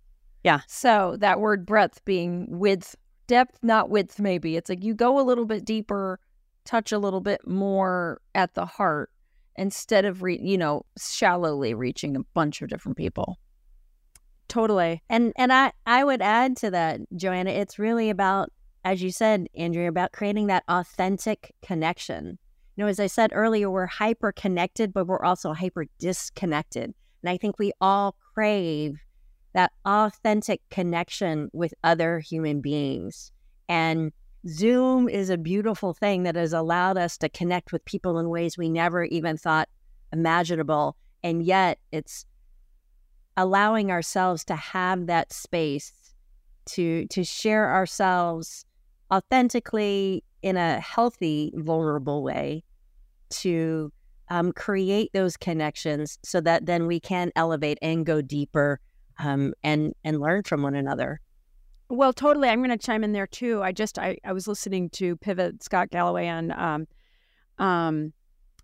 Yeah. 0.46 0.62
So 0.66 1.18
that 1.20 1.42
word 1.42 1.66
breadth 1.66 2.06
being 2.06 2.48
width, 2.50 2.96
depth, 3.28 3.60
not 3.64 3.90
width, 3.90 4.18
maybe. 4.18 4.56
It's 4.56 4.70
like 4.70 4.82
you 4.82 4.94
go 4.94 5.20
a 5.20 5.28
little 5.28 5.44
bit 5.44 5.66
deeper, 5.66 6.18
touch 6.64 6.94
a 6.94 6.98
little 7.00 7.20
bit 7.20 7.46
more 7.46 8.22
at 8.34 8.54
the 8.54 8.66
heart 8.66 9.12
instead 9.58 10.06
of, 10.06 10.24
re- 10.24 10.40
you 10.42 10.58
know, 10.58 10.86
shallowly 10.98 11.74
reaching 11.74 12.16
a 12.16 12.24
bunch 12.34 12.62
of 12.62 12.70
different 12.70 12.98
people. 12.98 13.38
totally 14.48 15.02
And 15.10 15.34
and 15.36 15.52
I 15.52 15.72
I 15.86 16.04
would 16.04 16.22
add 16.22 16.58
to 16.58 16.72
that, 16.72 17.02
Joanna, 17.16 17.52
it's 17.52 17.80
really 17.80 18.10
about, 18.10 18.52
as 18.84 19.02
you 19.02 19.12
said, 19.12 19.48
Andrea, 19.56 19.90
about 19.90 20.12
creating 20.12 20.48
that 20.48 20.64
authentic 20.68 21.54
connection. 21.62 22.38
You 22.76 22.84
know, 22.84 22.90
as 22.90 23.00
I 23.00 23.08
said 23.08 23.32
earlier, 23.34 23.70
we're 23.72 23.86
hyper 23.86 24.32
connected, 24.32 24.94
but 24.94 25.08
we're 25.08 25.24
also 25.24 25.54
hyper 25.54 25.86
disconnected. 25.98 26.94
And 27.24 27.30
I 27.30 27.38
think 27.38 27.58
we 27.58 27.72
all 27.80 28.16
crave 28.34 29.00
that 29.54 29.72
authentic 29.86 30.62
connection 30.70 31.50
with 31.54 31.74
other 31.84 32.20
human 32.20 32.60
beings. 32.60 33.32
And 33.70 34.12
Zoom 34.48 35.10
is 35.10 35.30
a 35.30 35.38
beautiful 35.38 35.94
thing 35.94 36.24
that 36.24 36.36
has 36.36 36.54
allowed 36.54 36.98
us 36.98 37.18
to 37.18 37.30
connect 37.30 37.72
with 37.72 37.84
people 37.86 38.20
in 38.20 38.30
ways 38.30 38.58
we 38.58 38.70
never 38.70 39.04
even 39.06 39.38
thought 39.38 39.70
imaginable. 40.14 40.96
And 41.24 41.44
yet 41.44 41.80
it's 41.92 42.26
allowing 43.38 43.92
ourselves 43.92 44.46
to 44.46 44.56
have 44.56 45.08
that 45.08 45.34
space 45.34 46.14
to 46.66 47.06
to 47.08 47.24
share 47.24 47.72
ourselves 47.72 48.66
authentically 49.12 50.24
in 50.42 50.58
a 50.58 50.80
healthy, 50.80 51.52
vulnerable 51.56 52.24
way 52.24 52.64
to 53.30 53.92
um, 54.30 54.52
create 54.52 55.12
those 55.14 55.38
connections 55.38 56.18
so 56.24 56.42
that 56.42 56.66
then 56.66 56.88
we 56.88 57.00
can 57.00 57.32
elevate 57.36 57.78
and 57.82 58.06
go 58.06 58.22
deeper 58.22 58.80
um, 59.20 59.54
and 59.64 59.94
and 60.04 60.20
learn 60.20 60.44
from 60.44 60.62
one 60.62 60.76
another. 60.76 61.20
Well, 61.90 62.14
totally. 62.14 62.50
I'm 62.50 62.60
going 62.64 62.78
to 62.78 62.84
chime 62.84 63.04
in 63.04 63.12
there 63.12 63.28
too. 63.28 63.62
I 63.62 63.72
just 63.72 64.00
I, 64.00 64.18
I 64.24 64.34
was 64.34 64.48
listening 64.48 64.90
to 64.92 65.16
Pivot 65.18 65.64
Scott 65.64 65.90
Galloway 65.90 66.26
and 66.26 66.52
um 66.52 66.88
um 67.58 68.14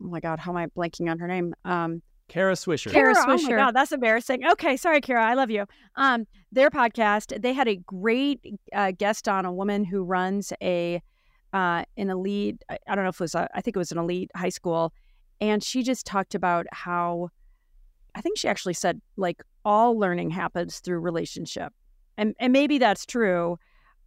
oh 0.03 0.07
my 0.07 0.19
god, 0.19 0.39
how 0.39 0.51
am 0.51 0.57
I 0.57 0.67
blanking 0.67 1.09
on 1.09 1.19
her 1.19 1.27
name? 1.27 1.53
Um 1.63 2.01
Kara 2.27 2.53
Swisher. 2.53 2.91
Kara 2.91 3.13
Oh 3.17 3.27
my 3.27 3.35
Swisher. 3.35 3.57
god, 3.57 3.75
that's 3.75 3.91
embarrassing. 3.91 4.45
Okay, 4.53 4.77
sorry, 4.77 5.01
Kara. 5.01 5.25
I 5.25 5.33
love 5.33 5.51
you. 5.51 5.65
Um, 5.97 6.25
their 6.53 6.69
podcast. 6.69 7.41
They 7.41 7.51
had 7.51 7.67
a 7.67 7.75
great 7.75 8.39
uh, 8.73 8.91
guest 8.97 9.27
on 9.27 9.43
a 9.43 9.51
woman 9.51 9.83
who 9.83 10.03
runs 10.03 10.53
a 10.63 11.01
uh, 11.51 11.83
an 11.97 12.09
elite. 12.09 12.63
I 12.69 12.77
I 12.87 12.95
don't 12.95 13.03
know 13.03 13.09
if 13.09 13.15
it 13.15 13.19
was. 13.19 13.35
A, 13.35 13.49
I 13.53 13.59
think 13.59 13.75
it 13.75 13.79
was 13.79 13.91
an 13.91 13.97
elite 13.97 14.31
high 14.33 14.47
school, 14.49 14.93
and 15.41 15.61
she 15.61 15.83
just 15.83 16.05
talked 16.05 16.33
about 16.33 16.65
how. 16.71 17.29
I 18.15 18.21
think 18.21 18.37
she 18.37 18.47
actually 18.47 18.73
said 18.75 19.01
like 19.17 19.43
all 19.65 19.97
learning 19.99 20.29
happens 20.29 20.79
through 20.79 20.99
relationship, 20.99 21.73
and 22.17 22.35
and 22.39 22.53
maybe 22.53 22.77
that's 22.77 23.05
true. 23.05 23.57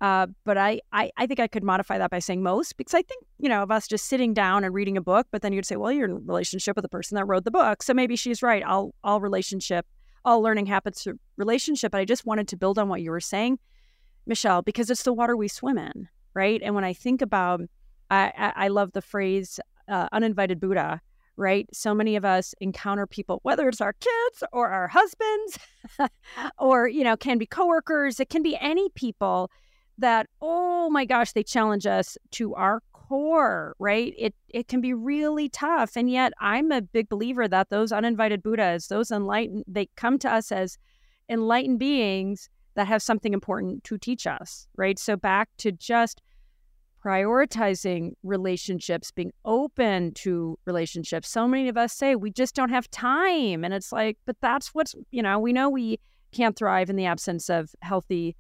Uh, 0.00 0.26
but 0.44 0.58
I, 0.58 0.80
I, 0.92 1.10
I 1.16 1.26
think 1.26 1.40
I 1.40 1.46
could 1.46 1.62
modify 1.62 1.96
that 1.96 2.10
by 2.10 2.18
saying 2.18 2.42
most 2.42 2.76
because 2.76 2.92
I 2.94 3.02
think, 3.02 3.24
you 3.38 3.48
know, 3.48 3.62
of 3.62 3.70
us 3.70 3.86
just 3.86 4.06
sitting 4.06 4.34
down 4.34 4.62
and 4.62 4.74
reading 4.74 4.98
a 4.98 5.00
book, 5.00 5.26
but 5.30 5.40
then 5.40 5.52
you'd 5.52 5.64
say, 5.64 5.76
well, 5.76 5.92
you're 5.92 6.04
in 6.06 6.26
relationship 6.26 6.76
with 6.76 6.82
the 6.82 6.88
person 6.88 7.14
that 7.14 7.24
wrote 7.24 7.44
the 7.44 7.50
book. 7.50 7.82
So 7.82 7.94
maybe 7.94 8.16
she's 8.16 8.42
right. 8.42 8.62
All, 8.64 8.94
all 9.02 9.20
relationship, 9.20 9.86
all 10.24 10.42
learning 10.42 10.66
happens 10.66 11.02
through 11.02 11.18
relationship. 11.38 11.92
But 11.92 12.02
I 12.02 12.04
just 12.04 12.26
wanted 12.26 12.48
to 12.48 12.56
build 12.56 12.78
on 12.78 12.88
what 12.88 13.00
you 13.00 13.10
were 13.12 13.20
saying, 13.20 13.58
Michele, 14.26 14.60
because 14.60 14.90
it's 14.90 15.04
the 15.04 15.12
water 15.12 15.36
we 15.36 15.48
swim 15.48 15.78
in, 15.78 16.08
right? 16.34 16.60
And 16.62 16.74
when 16.74 16.84
I 16.84 16.92
think 16.92 17.22
about, 17.22 17.62
I, 18.10 18.32
I, 18.36 18.52
I 18.64 18.68
love 18.68 18.92
the 18.92 19.00
phrase 19.00 19.58
uh, 19.88 20.08
uninvited 20.12 20.60
Buddha, 20.60 21.00
right? 21.37 21.68
So 21.73 21.94
many 21.94 22.16
of 22.16 22.25
us 22.25 22.55
encounter 22.61 23.07
people, 23.07 23.40
whether 23.42 23.68
it's 23.68 23.81
our 23.81 23.94
kids 23.94 24.44
or 24.53 24.68
our 24.68 24.88
husbands, 24.88 25.59
or, 26.59 26.88
you 26.88 27.05
know, 27.05 27.16
can 27.16 27.38
be 27.38 27.47
coworkers, 27.47 28.20
it 28.20 28.31
can 28.31 28.42
be 28.42 28.57
any 28.61 28.88
people 28.90 29.51
that 29.99 30.27
oh 30.42 30.90
my 30.90 31.05
gosh 31.05 31.33
they 31.33 31.42
challenge 31.42 31.87
us 31.87 32.18
to 32.33 32.55
our 32.55 32.83
core 32.92 33.75
right 33.79 34.14
it 34.18 34.35
it 34.49 34.66
can 34.66 34.81
be 34.81 34.94
really 34.94 35.49
tough 35.49 35.92
and 35.97 36.11
yet 36.11 36.33
i'm 36.40 36.73
a 36.73 36.81
big 36.81 37.09
believer 37.09 37.47
that 37.47 37.70
those 37.70 37.92
uninvited 37.92 38.42
buddhas 38.42 38.88
those 38.88 39.11
enlightened 39.11 39.62
they 39.66 39.87
come 39.97 40.18
to 40.18 40.33
us 40.33 40.51
as 40.51 40.79
enlightened 41.29 41.79
beings 41.79 42.49
that 42.75 42.87
have 42.87 43.03
something 43.03 43.33
important 43.33 43.85
to 43.85 43.99
teach 43.99 44.27
us 44.27 44.66
right 44.77 44.99
so 44.99 45.16
back 45.16 45.49
to 45.59 45.70
just 45.70 46.23
prioritizing 47.04 48.12
relationships 48.22 49.10
being 49.10 49.32
open 49.44 50.12
to 50.14 50.58
relationships. 50.64 51.28
So 51.28 51.46
many 51.46 51.68
of 51.68 51.76
us 51.76 51.92
say 51.92 52.14
we 52.14 52.30
just 52.30 52.54
don't 52.54 52.70
have 52.70 52.90
time. 52.90 53.64
And 53.64 53.74
it's 53.74 53.92
like 53.92 54.18
but 54.26 54.36
that's 54.40 54.68
what's 54.74 54.94
you 55.10 55.22
know 55.22 55.38
we 55.38 55.52
know 55.52 55.68
we 55.68 55.98
can't 56.32 56.56
thrive 56.56 56.90
in 56.90 56.96
the 56.96 57.06
absence 57.06 57.50
of 57.50 57.74
healthy 57.82 58.36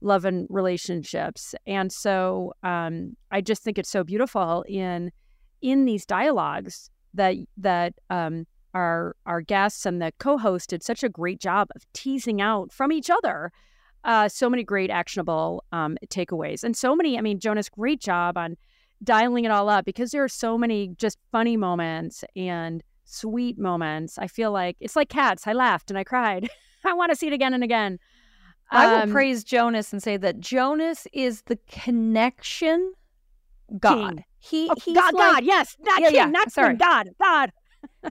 love 0.00 0.24
and 0.24 0.46
relationships. 0.50 1.54
And 1.66 1.92
so 1.92 2.52
um, 2.62 3.16
i 3.30 3.40
just 3.40 3.62
think 3.62 3.78
it's 3.78 3.90
so 3.90 4.04
beautiful 4.04 4.64
in 4.68 5.12
in 5.60 5.84
these 5.84 6.06
dialogues 6.06 6.90
that 7.14 7.36
that 7.56 7.94
um, 8.10 8.46
our 8.74 9.16
our 9.26 9.40
guests 9.40 9.86
and 9.86 10.02
the 10.02 10.12
co-host 10.18 10.70
did 10.70 10.82
such 10.82 11.02
a 11.02 11.08
great 11.08 11.40
job 11.40 11.68
of 11.74 11.84
teasing 11.92 12.40
out 12.40 12.72
from 12.72 12.92
each 12.92 13.10
other 13.10 13.52
uh, 14.08 14.28
so 14.28 14.48
many 14.50 14.64
great 14.64 14.90
actionable 14.90 15.62
um, 15.70 15.96
takeaways 16.08 16.64
and 16.64 16.76
so 16.76 16.96
many 16.96 17.16
i 17.18 17.20
mean 17.20 17.38
jonas 17.38 17.68
great 17.68 18.00
job 18.00 18.36
on 18.36 18.56
dialing 19.04 19.44
it 19.44 19.50
all 19.52 19.68
up 19.68 19.84
because 19.84 20.10
there 20.10 20.24
are 20.24 20.28
so 20.28 20.58
many 20.58 20.88
just 20.96 21.18
funny 21.30 21.56
moments 21.56 22.24
and 22.34 22.82
sweet 23.04 23.58
moments 23.58 24.18
i 24.18 24.26
feel 24.26 24.50
like 24.50 24.76
it's 24.80 24.96
like 24.96 25.08
cats 25.08 25.46
i 25.46 25.52
laughed 25.52 25.90
and 25.90 25.98
i 25.98 26.02
cried 26.02 26.48
i 26.84 26.92
want 26.94 27.10
to 27.10 27.16
see 27.16 27.26
it 27.28 27.32
again 27.32 27.54
and 27.54 27.62
again 27.62 27.98
I 28.70 28.86
will 28.86 29.02
Um, 29.02 29.12
praise 29.12 29.44
Jonas 29.44 29.94
and 29.94 30.02
say 30.02 30.18
that 30.18 30.40
Jonas 30.40 31.06
is 31.14 31.40
the 31.46 31.58
connection 31.70 32.92
God. 33.80 34.16
King. 34.16 34.24
He 34.40 34.68
Oh, 34.70 34.74
he's 34.84 34.94
God, 34.94 35.14
like, 35.14 35.22
God, 35.36 35.44
yes, 35.44 35.76
not 35.80 36.00
Yeah, 36.02 36.08
king, 36.08 36.16
yeah, 36.16 36.30
not 36.30 36.52
sorry. 36.52 36.68
king, 36.70 36.76
God, 36.78 37.08
God. 37.20 37.50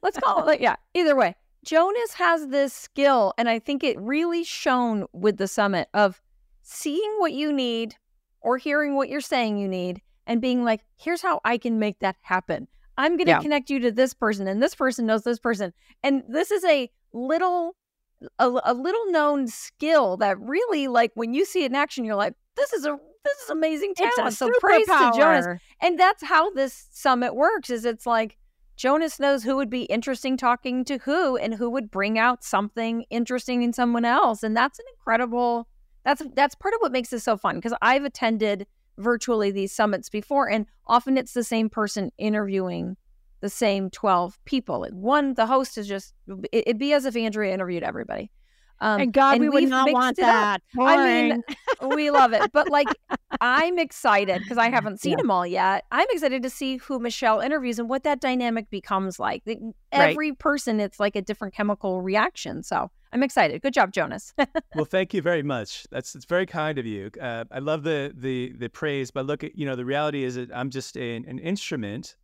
let's 0.01 0.17
call 0.17 0.49
it 0.49 0.60
yeah 0.62 0.75
either 0.95 1.15
way 1.15 1.36
jonas 1.67 2.13
has 2.13 2.47
this 2.47 2.73
skill 2.73 3.34
and 3.38 3.49
i 3.49 3.60
think 3.60 3.84
it 3.84 3.99
really 3.99 4.43
shown 4.43 5.06
with 5.12 5.38
the 5.38 5.47
summit 5.47 5.89
of 5.93 6.21
seeing 6.63 7.13
what 7.17 7.34
you 7.34 7.51
need 7.51 7.95
or 8.41 8.58
hearing 8.58 8.95
what 8.95 9.10
you're 9.10 9.19
saying 9.21 9.58
you 9.58 9.67
need 9.67 10.01
and 10.25 10.39
being 10.41 10.63
like 10.63 10.82
here's 10.95 11.21
how 11.21 11.41
i 11.43 11.58
can 11.58 11.77
make 11.80 11.99
that 11.99 12.15
happen. 12.21 12.67
I'm 12.99 13.12
going 13.15 13.27
to 13.27 13.32
Yeah. 13.34 13.39
connect 13.41 13.69
you 13.69 13.80
to 13.82 13.91
this 13.91 14.13
person 14.15 14.47
and 14.47 14.62
this 14.63 14.73
person 14.73 15.06
knows 15.06 15.21
this 15.23 15.38
person. 15.38 15.71
And 16.01 16.23
this 16.27 16.49
is 16.49 16.63
a 16.65 16.89
little 17.13 17.75
a, 18.39 18.49
a 18.65 18.73
little 18.73 19.12
known 19.12 19.47
skill 19.47 20.17
that 20.17 20.39
really 20.39 20.88
like 20.88 21.12
when 21.13 21.34
you 21.36 21.45
see 21.45 21.62
it 21.63 21.67
in 21.71 21.75
action 21.75 22.03
you're 22.06 22.15
like 22.15 22.34
this 22.56 22.73
is 22.73 22.86
a 22.86 22.97
this 23.23 23.38
is 23.43 23.49
amazing 23.51 23.93
talent. 23.93 24.34
So 24.34 24.49
praise 24.60 24.88
to 24.88 25.12
jonas. 25.15 25.45
and 25.82 25.99
that's 25.99 26.23
how 26.23 26.49
this 26.51 26.88
summit 26.91 27.36
works 27.36 27.69
is 27.69 27.86
it's 27.86 28.06
like 28.08 28.38
Jonas 28.77 29.19
knows 29.19 29.43
who 29.43 29.55
would 29.55 29.69
be 29.71 29.83
interesting 29.83 30.37
talking 30.37 30.85
to 30.85 30.99
who 30.99 31.35
and 31.35 31.55
who 31.55 31.69
would 31.69 31.89
bring 31.89 32.17
out 32.19 32.43
something 32.43 33.05
interesting 33.09 33.63
in 33.63 33.73
someone 33.73 34.05
else 34.05 34.43
and 34.43 34.55
that's 34.55 34.79
an 34.79 34.85
incredible 34.95 35.67
that's 36.05 36.21
that's 36.35 36.55
part 36.55 36.73
of 36.75 36.79
what 36.79 36.91
makes 36.91 37.09
this 37.09 37.23
so 37.23 37.35
fun 37.35 37.55
because 37.55 37.73
I've 37.81 38.05
attended 38.05 38.67
virtually 38.99 39.51
these 39.51 39.71
summits 39.71 40.09
before 40.09 40.49
and 40.49 40.67
often 40.85 41.17
it's 41.17 41.33
the 41.33 41.43
same 41.43 41.69
person 41.69 42.11
interviewing 42.17 42.95
the 43.39 43.49
same 43.49 43.89
12 43.89 44.39
people. 44.45 44.87
One 44.91 45.33
the 45.33 45.47
host 45.47 45.77
is 45.77 45.87
just 45.87 46.13
it- 46.27 46.63
it'd 46.67 46.79
be 46.79 46.93
as 46.93 47.06
if 47.06 47.15
Andrea 47.15 47.54
interviewed 47.54 47.83
everybody 47.83 48.31
um, 48.80 49.02
and 49.02 49.13
God, 49.13 49.40
we 49.40 49.50
would 49.50 49.67
not 49.69 49.92
want 49.92 50.17
that. 50.17 50.62
I 50.80 51.32
mean, 51.32 51.44
we 51.96 52.12
love 52.12 52.34
it. 52.34 52.52
But 52.52 52.69
like, 52.69 52.88
I'm 53.42 53.80
excited 53.80 54.42
because 54.44 54.58
I 54.58 54.69
haven't 54.69 55.00
seen 55.00 55.12
Yeah. 55.13 55.17
them 55.17 55.32
all 55.32 55.48
yet. 55.48 55.86
I'm 55.92 56.08
excited 56.12 56.44
to 56.44 56.50
see 56.50 56.78
who 56.78 57.00
Michele 57.00 57.40
interviews 57.40 57.80
and 57.80 57.90
what 57.90 58.04
that 58.04 58.21
dynamic 58.21 58.69
becomes 58.69 59.19
like. 59.19 59.44
The- 59.46 59.73
Right. 59.94 60.12
Every 60.12 60.34
person, 60.34 60.82
it's 60.82 61.00
like 61.00 61.15
a 61.15 61.21
different 61.21 61.54
chemical 61.54 62.02
reaction. 62.02 62.62
So 62.62 62.92
I'm 63.13 63.23
excited. 63.23 63.62
Good 63.62 63.73
job, 63.73 63.94
Jonas. 63.94 64.34
well, 64.75 64.84
thank 64.84 65.13
you 65.13 65.21
very 65.21 65.42
much. 65.42 65.88
That's 65.92 66.13
it's 66.13 66.25
very 66.25 66.46
kind 66.46 66.78
of 66.78 66.86
you. 66.86 67.10
Uh, 67.19 67.46
I 67.50 67.60
love 67.60 67.84
the 67.84 68.12
the 68.13 68.52
the 68.58 68.67
praise, 68.67 69.12
but 69.12 69.25
look 69.25 69.46
at 69.46 69.58
you 69.58 69.65
know 69.65 69.78
the 69.78 69.86
reality 69.86 70.25
is 70.25 70.36
that 70.36 70.52
I'm 70.54 70.69
just 70.69 70.98
an, 70.98 71.23
an 71.25 71.40
instrument, 71.40 72.17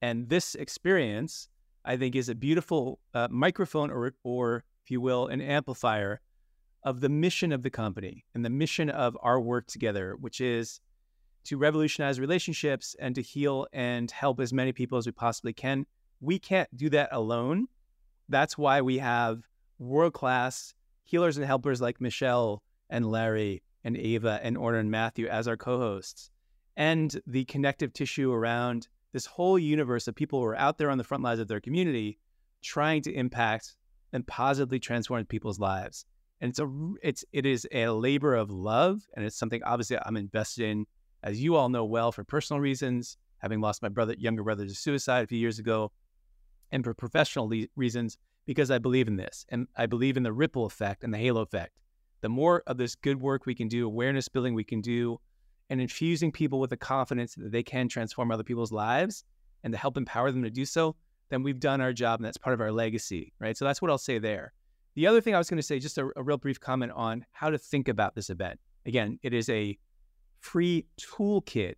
and 0.00 0.30
this 0.30 0.54
experience 0.54 1.48
I 1.84 1.98
think 1.98 2.16
is 2.16 2.30
a 2.30 2.34
beautiful 2.34 2.98
uh, 3.12 3.28
microphone 3.30 3.90
or 3.90 4.14
or 4.24 4.64
if 4.86 4.90
you 4.92 5.00
will 5.00 5.26
an 5.26 5.40
amplifier 5.40 6.20
of 6.84 7.00
the 7.00 7.08
mission 7.08 7.50
of 7.50 7.64
the 7.64 7.70
company 7.70 8.24
and 8.34 8.44
the 8.44 8.50
mission 8.50 8.88
of 8.88 9.18
our 9.20 9.40
work 9.40 9.66
together, 9.66 10.14
which 10.20 10.40
is 10.40 10.80
to 11.42 11.58
revolutionize 11.58 12.20
relationships 12.20 12.94
and 13.00 13.16
to 13.16 13.20
heal 13.20 13.66
and 13.72 14.12
help 14.12 14.38
as 14.38 14.52
many 14.52 14.70
people 14.70 14.96
as 14.96 15.04
we 15.04 15.10
possibly 15.10 15.52
can. 15.52 15.86
We 16.20 16.38
can't 16.38 16.68
do 16.76 16.88
that 16.90 17.08
alone. 17.10 17.66
That's 18.28 18.56
why 18.56 18.80
we 18.80 18.98
have 18.98 19.42
world 19.80 20.12
class 20.12 20.72
healers 21.02 21.36
and 21.36 21.44
helpers 21.44 21.80
like 21.80 22.00
Michele 22.00 22.62
and 22.88 23.10
Larry 23.10 23.64
and 23.82 23.96
Ava 23.96 24.38
and 24.40 24.56
Orna 24.56 24.78
and 24.78 24.90
Matthew 24.90 25.26
as 25.26 25.48
our 25.48 25.56
co-hosts, 25.56 26.30
and 26.76 27.20
the 27.26 27.44
connective 27.46 27.92
tissue 27.92 28.32
around 28.32 28.86
this 29.12 29.26
whole 29.26 29.58
universe 29.58 30.06
of 30.06 30.14
people 30.14 30.38
who 30.38 30.46
are 30.46 30.56
out 30.56 30.78
there 30.78 30.90
on 30.90 30.98
the 30.98 31.04
front 31.04 31.24
lines 31.24 31.40
of 31.40 31.48
their 31.48 31.60
community, 31.60 32.18
trying 32.62 33.02
to 33.02 33.12
impact 33.12 33.76
and 34.16 34.26
positively 34.26 34.80
transform 34.80 35.26
people's 35.26 35.60
lives. 35.60 36.06
And 36.40 36.48
it's 36.48 36.58
a 36.58 36.68
it's 37.02 37.24
it 37.32 37.46
is 37.46 37.68
a 37.70 37.88
labor 37.88 38.34
of 38.34 38.50
love, 38.50 39.02
and 39.14 39.24
it's 39.24 39.36
something 39.36 39.62
obviously 39.62 39.98
I'm 40.04 40.16
invested 40.16 40.64
in, 40.64 40.86
as 41.22 41.40
you 41.40 41.54
all 41.54 41.68
know 41.68 41.84
well, 41.84 42.12
for 42.12 42.24
personal 42.24 42.60
reasons, 42.60 43.18
having 43.38 43.60
lost 43.60 43.82
my 43.82 43.88
brother, 43.90 44.14
younger 44.18 44.42
brother 44.42 44.66
to 44.66 44.74
suicide 44.74 45.24
a 45.24 45.26
few 45.26 45.38
years 45.38 45.58
ago, 45.58 45.92
and 46.72 46.82
for 46.82 46.94
professional 46.94 47.48
le- 47.48 47.66
reasons 47.76 48.16
because 48.46 48.70
I 48.70 48.78
believe 48.78 49.06
in 49.06 49.16
this, 49.16 49.44
and 49.50 49.68
I 49.76 49.86
believe 49.86 50.16
in 50.16 50.22
the 50.22 50.32
ripple 50.32 50.64
effect 50.64 51.04
and 51.04 51.12
the 51.12 51.18
halo 51.18 51.42
effect. 51.42 51.72
The 52.22 52.28
more 52.30 52.62
of 52.66 52.78
this 52.78 52.94
good 52.94 53.20
work 53.20 53.44
we 53.44 53.54
can 53.54 53.68
do, 53.68 53.86
awareness 53.86 54.28
building 54.28 54.54
we 54.54 54.64
can 54.64 54.80
do, 54.80 55.20
and 55.68 55.80
infusing 55.80 56.32
people 56.32 56.58
with 56.58 56.70
the 56.70 56.76
confidence 56.76 57.34
that 57.34 57.52
they 57.52 57.62
can 57.62 57.88
transform 57.88 58.30
other 58.30 58.44
people's 58.44 58.72
lives 58.72 59.24
and 59.62 59.72
to 59.72 59.78
help 59.78 59.96
empower 59.96 60.30
them 60.30 60.42
to 60.42 60.50
do 60.50 60.64
so, 60.64 60.96
then 61.28 61.42
we've 61.42 61.60
done 61.60 61.80
our 61.80 61.92
job 61.92 62.20
and 62.20 62.26
that's 62.26 62.36
part 62.36 62.54
of 62.54 62.60
our 62.60 62.72
legacy, 62.72 63.32
right? 63.38 63.56
So 63.56 63.64
that's 63.64 63.82
what 63.82 63.90
I'll 63.90 63.98
say 63.98 64.18
there. 64.18 64.52
The 64.94 65.06
other 65.06 65.20
thing 65.20 65.34
I 65.34 65.38
was 65.38 65.50
going 65.50 65.58
to 65.58 65.62
say, 65.62 65.78
just 65.78 65.98
a, 65.98 66.08
a 66.16 66.22
real 66.22 66.38
brief 66.38 66.58
comment 66.58 66.92
on 66.94 67.24
how 67.32 67.50
to 67.50 67.58
think 67.58 67.88
about 67.88 68.14
this 68.14 68.30
event. 68.30 68.58
Again, 68.86 69.18
it 69.22 69.34
is 69.34 69.48
a 69.48 69.76
free 70.40 70.86
toolkit 71.00 71.74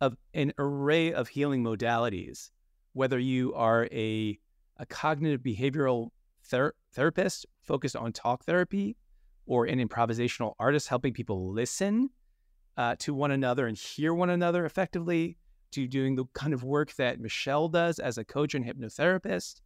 of 0.00 0.16
an 0.34 0.52
array 0.58 1.12
of 1.12 1.28
healing 1.28 1.64
modalities, 1.64 2.50
whether 2.92 3.18
you 3.18 3.54
are 3.54 3.88
a, 3.90 4.38
a 4.76 4.86
cognitive 4.86 5.40
behavioral 5.40 6.10
ther- 6.44 6.74
therapist 6.92 7.46
focused 7.62 7.96
on 7.96 8.12
talk 8.12 8.44
therapy 8.44 8.96
or 9.46 9.66
an 9.66 9.78
improvisational 9.78 10.54
artist 10.58 10.88
helping 10.88 11.12
people 11.12 11.52
listen 11.52 12.10
uh, 12.76 12.96
to 12.98 13.14
one 13.14 13.30
another 13.30 13.66
and 13.66 13.76
hear 13.76 14.14
one 14.14 14.30
another 14.30 14.64
effectively, 14.64 15.36
to 15.72 15.86
doing 15.88 16.14
the 16.14 16.24
kind 16.34 16.52
of 16.54 16.64
work 16.64 16.94
that 16.94 17.20
Michele 17.20 17.68
does 17.68 17.98
as 17.98 18.18
a 18.18 18.24
coach 18.24 18.54
and 18.54 18.64
hypnotherapist. 18.64 19.60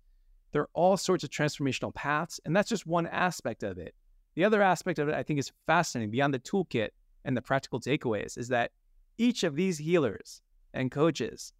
There 0.53 0.63
are 0.63 0.71
all 0.75 0.97
sorts 0.97 1.25
of 1.25 1.31
transformational 1.31 1.95
paths, 1.95 2.41
and 2.45 2.55
that's 2.57 2.69
just 2.69 2.87
one 2.87 3.07
aspect 3.07 3.63
of 3.63 3.79
it. 3.79 3.95
The 4.35 4.45
other 4.45 4.63
aspect 4.63 4.99
of 4.99 5.09
it 5.09 5.15
I 5.15 5.23
think 5.23 5.39
is 5.39 5.53
fascinating 5.67 6.11
beyond 6.11 6.33
the 6.35 6.39
toolkit 6.39 6.91
and 7.25 7.37
the 7.37 7.43
practical 7.43 7.81
takeaways 7.81 8.39
is 8.39 8.49
that 8.49 8.71
each 9.19 9.45
of 9.45 9.57
these 9.57 9.79
healers 9.79 10.43
and 10.75 10.91
coaches 10.91 11.53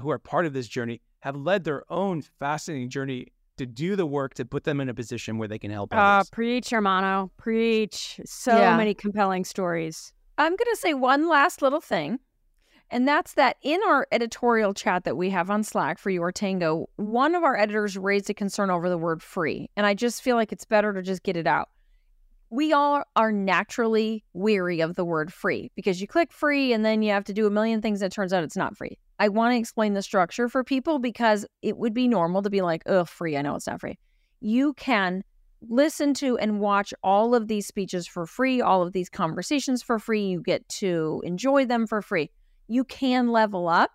who 0.00 0.10
are 0.10 0.18
part 0.18 0.46
of 0.46 0.52
this 0.52 0.68
journey 0.68 1.00
have 1.20 1.36
led 1.36 1.64
their 1.64 1.82
own 1.92 2.22
fascinating 2.38 2.88
journey 2.90 3.28
to 3.58 3.66
do 3.66 3.96
the 3.96 4.06
work 4.06 4.34
to 4.34 4.44
put 4.44 4.64
them 4.64 4.80
in 4.80 4.88
a 4.88 4.94
position 4.94 5.38
where 5.38 5.48
they 5.48 5.58
can 5.58 5.70
help 5.70 5.92
Uh, 5.94 5.96
others. 5.96 6.30
preach, 6.30 6.70
Hermano. 6.70 7.30
Preach. 7.38 8.20
So 8.24 8.56
Yeah. 8.56 8.76
many 8.76 8.94
compelling 8.94 9.44
stories. 9.44 10.12
I'm 10.38 10.52
going 10.52 10.70
to 10.70 10.76
say 10.76 10.92
one 10.94 11.28
last 11.28 11.62
little 11.62 11.80
thing. 11.80 12.20
And 12.90 13.06
that's 13.06 13.34
that 13.34 13.56
in 13.62 13.80
our 13.88 14.06
editorial 14.12 14.72
chat 14.72 15.04
that 15.04 15.16
we 15.16 15.30
have 15.30 15.50
on 15.50 15.64
Slack 15.64 15.98
for 15.98 16.10
YourTango, 16.10 16.86
one 16.96 17.34
of 17.34 17.42
our 17.42 17.56
editors 17.56 17.98
raised 17.98 18.30
a 18.30 18.34
concern 18.34 18.70
over 18.70 18.88
the 18.88 18.98
word 18.98 19.22
free. 19.22 19.68
And 19.76 19.84
I 19.84 19.94
just 19.94 20.22
feel 20.22 20.36
like 20.36 20.52
it's 20.52 20.64
better 20.64 20.92
to 20.92 21.02
just 21.02 21.22
get 21.24 21.36
it 21.36 21.46
out. 21.46 21.68
We 22.48 22.72
all 22.72 23.02
are 23.16 23.32
naturally 23.32 24.24
weary 24.32 24.80
of 24.80 24.94
the 24.94 25.04
word 25.04 25.32
free 25.32 25.72
because 25.74 26.00
you 26.00 26.06
click 26.06 26.32
free 26.32 26.72
and 26.72 26.84
then 26.84 27.02
you 27.02 27.10
have 27.10 27.24
to 27.24 27.32
do 27.32 27.46
a 27.46 27.50
million 27.50 27.82
things 27.82 28.02
and 28.02 28.12
it 28.12 28.14
turns 28.14 28.32
out 28.32 28.44
it's 28.44 28.56
not 28.56 28.76
free. 28.76 28.96
I 29.18 29.30
want 29.30 29.52
to 29.52 29.58
explain 29.58 29.94
the 29.94 30.02
structure 30.02 30.48
for 30.48 30.62
people 30.62 31.00
because 31.00 31.44
it 31.62 31.76
would 31.76 31.92
be 31.92 32.06
normal 32.06 32.42
to 32.42 32.50
be 32.50 32.62
like, 32.62 32.82
oh, 32.86 33.04
free. 33.04 33.36
I 33.36 33.42
know 33.42 33.56
it's 33.56 33.66
not 33.66 33.80
free. 33.80 33.98
You 34.40 34.74
can 34.74 35.24
listen 35.68 36.14
to 36.14 36.38
and 36.38 36.60
watch 36.60 36.94
all 37.02 37.34
of 37.34 37.48
these 37.48 37.66
speeches 37.66 38.06
for 38.06 38.26
free, 38.26 38.60
all 38.60 38.82
of 38.82 38.92
these 38.92 39.08
conversations 39.08 39.82
for 39.82 39.98
free. 39.98 40.26
You 40.26 40.40
get 40.40 40.68
to 40.68 41.22
enjoy 41.24 41.64
them 41.64 41.88
for 41.88 42.00
free. 42.00 42.30
You 42.68 42.84
can 42.84 43.28
level 43.28 43.68
up 43.68 43.90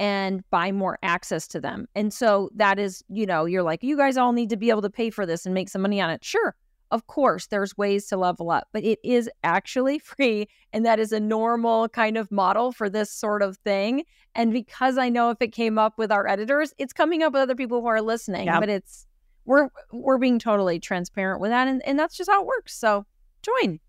and 0.00 0.48
buy 0.50 0.70
more 0.72 0.98
access 1.02 1.48
to 1.48 1.60
them. 1.60 1.88
And 1.94 2.12
so 2.12 2.50
that 2.54 2.78
is, 2.78 3.02
you 3.08 3.26
know, 3.26 3.46
you're 3.46 3.62
like, 3.62 3.82
you 3.82 3.96
guys 3.96 4.16
all 4.16 4.32
need 4.32 4.50
to 4.50 4.56
be 4.56 4.70
able 4.70 4.82
to 4.82 4.90
pay 4.90 5.10
for 5.10 5.26
this 5.26 5.44
and 5.44 5.54
make 5.54 5.68
some 5.68 5.82
money 5.82 6.00
on 6.00 6.10
it. 6.10 6.24
Sure. 6.24 6.54
Of 6.90 7.06
course, 7.06 7.48
there's 7.48 7.76
ways 7.76 8.06
to 8.06 8.16
level 8.16 8.50
up, 8.50 8.68
but 8.72 8.82
it 8.82 8.98
is 9.04 9.28
actually 9.44 9.98
free. 9.98 10.48
And 10.72 10.86
that 10.86 10.98
is 10.98 11.12
a 11.12 11.20
normal 11.20 11.88
kind 11.88 12.16
of 12.16 12.30
model 12.30 12.72
for 12.72 12.88
this 12.88 13.10
sort 13.10 13.42
of 13.42 13.56
thing. 13.58 14.04
And 14.34 14.52
because 14.52 14.98
I 14.98 15.08
know 15.08 15.30
if 15.30 15.38
it 15.40 15.52
came 15.52 15.78
up 15.78 15.98
with 15.98 16.12
our 16.12 16.26
editors, 16.26 16.72
it's 16.78 16.92
coming 16.92 17.22
up 17.22 17.32
with 17.32 17.42
other 17.42 17.56
people 17.56 17.80
who 17.80 17.88
are 17.88 18.00
listening. 18.00 18.46
Yep. 18.46 18.60
But 18.60 18.68
it's 18.68 19.06
we're 19.44 19.68
we're 19.92 20.18
being 20.18 20.38
totally 20.38 20.78
transparent 20.78 21.40
with 21.40 21.50
that 21.50 21.68
and, 21.68 21.82
and 21.86 21.98
that's 21.98 22.16
just 22.16 22.30
how 22.30 22.42
it 22.42 22.46
works. 22.46 22.76
So 22.76 23.04
join. 23.42 23.80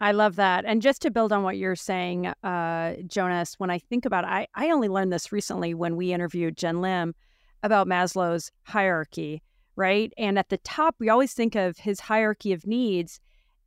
I 0.00 0.12
love 0.12 0.36
that. 0.36 0.64
And 0.64 0.80
just 0.80 1.02
to 1.02 1.10
build 1.10 1.30
on 1.30 1.42
what 1.42 1.58
you're 1.58 1.76
saying, 1.76 2.26
uh, 2.42 2.94
Jonas, 3.06 3.54
when 3.58 3.68
I 3.70 3.78
think 3.78 4.06
about 4.06 4.24
it, 4.24 4.30
I, 4.30 4.46
I 4.54 4.70
only 4.70 4.88
learned 4.88 5.12
this 5.12 5.30
recently 5.30 5.74
when 5.74 5.94
we 5.96 6.12
interviewed 6.12 6.56
Jen 6.56 6.80
Lim 6.80 7.14
about 7.62 7.86
Maslow's 7.86 8.50
hierarchy, 8.62 9.42
right? 9.76 10.10
And 10.16 10.38
at 10.38 10.48
the 10.48 10.56
top, 10.58 10.96
we 10.98 11.10
always 11.10 11.34
think 11.34 11.54
of 11.54 11.76
his 11.76 12.00
hierarchy 12.00 12.52
of 12.54 12.66
needs 12.66 13.20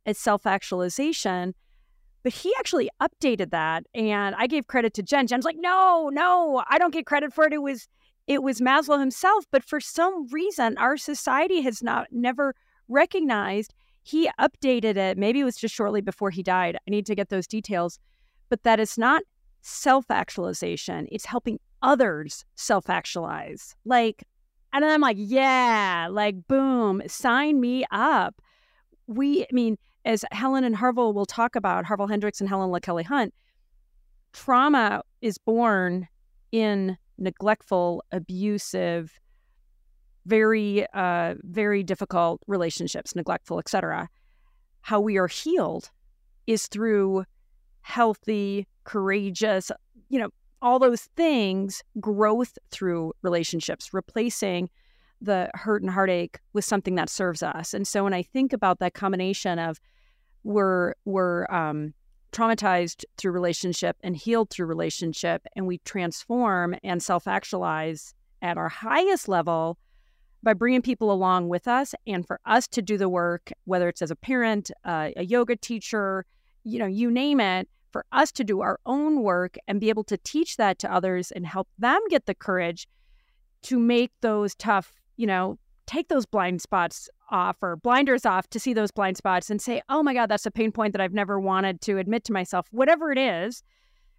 as 0.06 0.18
self 0.18 0.44
actualization. 0.44 1.54
But 2.24 2.32
he 2.32 2.52
actually 2.58 2.90
updated 3.00 3.50
that. 3.50 3.86
And 3.94 4.34
I 4.36 4.48
gave 4.48 4.66
credit 4.66 4.94
to 4.94 5.02
Jen. 5.02 5.28
Jen's 5.28 5.44
like, 5.44 5.58
no, 5.58 6.10
no, 6.12 6.64
I 6.68 6.78
don't 6.78 6.92
get 6.92 7.06
credit 7.06 7.32
for 7.32 7.44
it. 7.44 7.52
It 7.52 7.62
was 7.62 7.86
it 8.26 8.42
was 8.42 8.60
Maslow 8.60 8.98
himself. 8.98 9.44
But 9.52 9.62
for 9.62 9.78
some 9.78 10.26
reason, 10.28 10.78
our 10.78 10.96
society 10.96 11.60
has 11.60 11.82
not 11.82 12.08
never 12.10 12.56
recognized 12.88 13.72
he 14.04 14.30
updated 14.38 14.96
it. 14.96 15.18
Maybe 15.18 15.40
it 15.40 15.44
was 15.44 15.56
just 15.56 15.74
shortly 15.74 16.02
before 16.02 16.30
he 16.30 16.42
died. 16.42 16.76
I 16.76 16.90
need 16.90 17.06
to 17.06 17.14
get 17.14 17.30
those 17.30 17.46
details. 17.46 17.98
But 18.50 18.62
that 18.62 18.78
is 18.78 18.96
not 18.96 19.22
self 19.62 20.10
actualization, 20.10 21.08
it's 21.10 21.24
helping 21.24 21.58
others 21.82 22.44
self 22.54 22.88
actualize. 22.90 23.74
Like, 23.84 24.22
and 24.72 24.84
then 24.84 24.90
I'm 24.90 25.00
like, 25.00 25.16
yeah, 25.18 26.08
like, 26.10 26.46
boom, 26.46 27.02
sign 27.06 27.60
me 27.60 27.84
up. 27.90 28.40
We, 29.06 29.44
I 29.44 29.48
mean, 29.52 29.78
as 30.04 30.24
Helen 30.32 30.64
and 30.64 30.76
Harville 30.76 31.14
will 31.14 31.26
talk 31.26 31.56
about, 31.56 31.86
Harville 31.86 32.06
Hendrix 32.06 32.40
and 32.40 32.48
Helen 32.48 32.70
LaKelly 32.70 33.04
Hunt, 33.04 33.32
trauma 34.32 35.02
is 35.22 35.38
born 35.38 36.08
in 36.52 36.98
neglectful, 37.16 38.04
abusive, 38.12 39.18
very 40.26 40.86
uh 40.94 41.34
very 41.42 41.82
difficult 41.82 42.40
relationships 42.46 43.14
neglectful 43.14 43.58
etc 43.58 44.08
how 44.80 45.00
we 45.00 45.16
are 45.18 45.26
healed 45.26 45.90
is 46.46 46.66
through 46.66 47.24
healthy 47.82 48.66
courageous 48.84 49.70
you 50.08 50.18
know 50.18 50.30
all 50.62 50.78
those 50.78 51.02
things 51.14 51.82
growth 52.00 52.56
through 52.70 53.12
relationships 53.22 53.92
replacing 53.92 54.70
the 55.20 55.50
hurt 55.54 55.82
and 55.82 55.90
heartache 55.90 56.38
with 56.52 56.64
something 56.64 56.94
that 56.96 57.08
serves 57.08 57.42
us. 57.42 57.74
And 57.74 57.86
so 57.86 58.04
when 58.04 58.14
i 58.14 58.22
think 58.22 58.52
about 58.52 58.78
that 58.78 58.94
combination 58.94 59.58
of 59.58 59.80
we're 60.42 60.94
we're 61.04 61.46
um 61.50 61.94
traumatized 62.32 63.04
through 63.16 63.30
relationship 63.30 63.96
and 64.02 64.16
healed 64.16 64.50
through 64.50 64.66
relationship 64.66 65.46
and 65.54 65.66
we 65.66 65.78
transform 65.84 66.74
and 66.82 67.00
self-actualize 67.00 68.12
at 68.42 68.58
our 68.58 68.68
highest 68.68 69.28
level 69.28 69.78
by 70.44 70.54
bringing 70.54 70.82
people 70.82 71.10
along 71.10 71.48
with 71.48 71.66
us 71.66 71.94
and 72.06 72.26
for 72.26 72.38
us 72.44 72.68
to 72.68 72.82
do 72.82 72.96
the 72.96 73.08
work, 73.08 73.50
whether 73.64 73.88
it's 73.88 74.02
as 74.02 74.10
a 74.10 74.16
parent, 74.16 74.70
uh, 74.84 75.10
a 75.16 75.24
yoga 75.24 75.56
teacher, 75.56 76.24
you 76.62 76.78
know, 76.78 76.86
you 76.86 77.10
name 77.10 77.40
it, 77.40 77.68
for 77.90 78.04
us 78.12 78.32
to 78.32 78.44
do 78.44 78.60
our 78.60 78.78
own 78.86 79.22
work 79.22 79.56
and 79.68 79.80
be 79.80 79.88
able 79.88 80.04
to 80.04 80.16
teach 80.18 80.56
that 80.56 80.78
to 80.80 80.92
others 80.92 81.30
and 81.30 81.46
help 81.46 81.68
them 81.78 82.00
get 82.10 82.26
the 82.26 82.34
courage 82.34 82.88
to 83.62 83.78
make 83.78 84.10
those 84.20 84.54
tough, 84.56 84.92
you 85.16 85.26
know, 85.26 85.56
take 85.86 86.08
those 86.08 86.26
blind 86.26 86.60
spots 86.60 87.08
off 87.30 87.56
or 87.62 87.76
blinders 87.76 88.26
off 88.26 88.48
to 88.50 88.58
see 88.58 88.74
those 88.74 88.90
blind 88.90 89.16
spots 89.16 89.48
and 89.48 89.62
say, 89.62 89.80
oh 89.88 90.02
my 90.02 90.12
God, 90.12 90.28
that's 90.28 90.46
a 90.46 90.50
pain 90.50 90.72
point 90.72 90.92
that 90.92 91.00
I've 91.00 91.12
never 91.12 91.38
wanted 91.38 91.80
to 91.82 91.98
admit 91.98 92.24
to 92.24 92.32
myself, 92.32 92.66
whatever 92.70 93.12
it 93.12 93.18
is, 93.18 93.62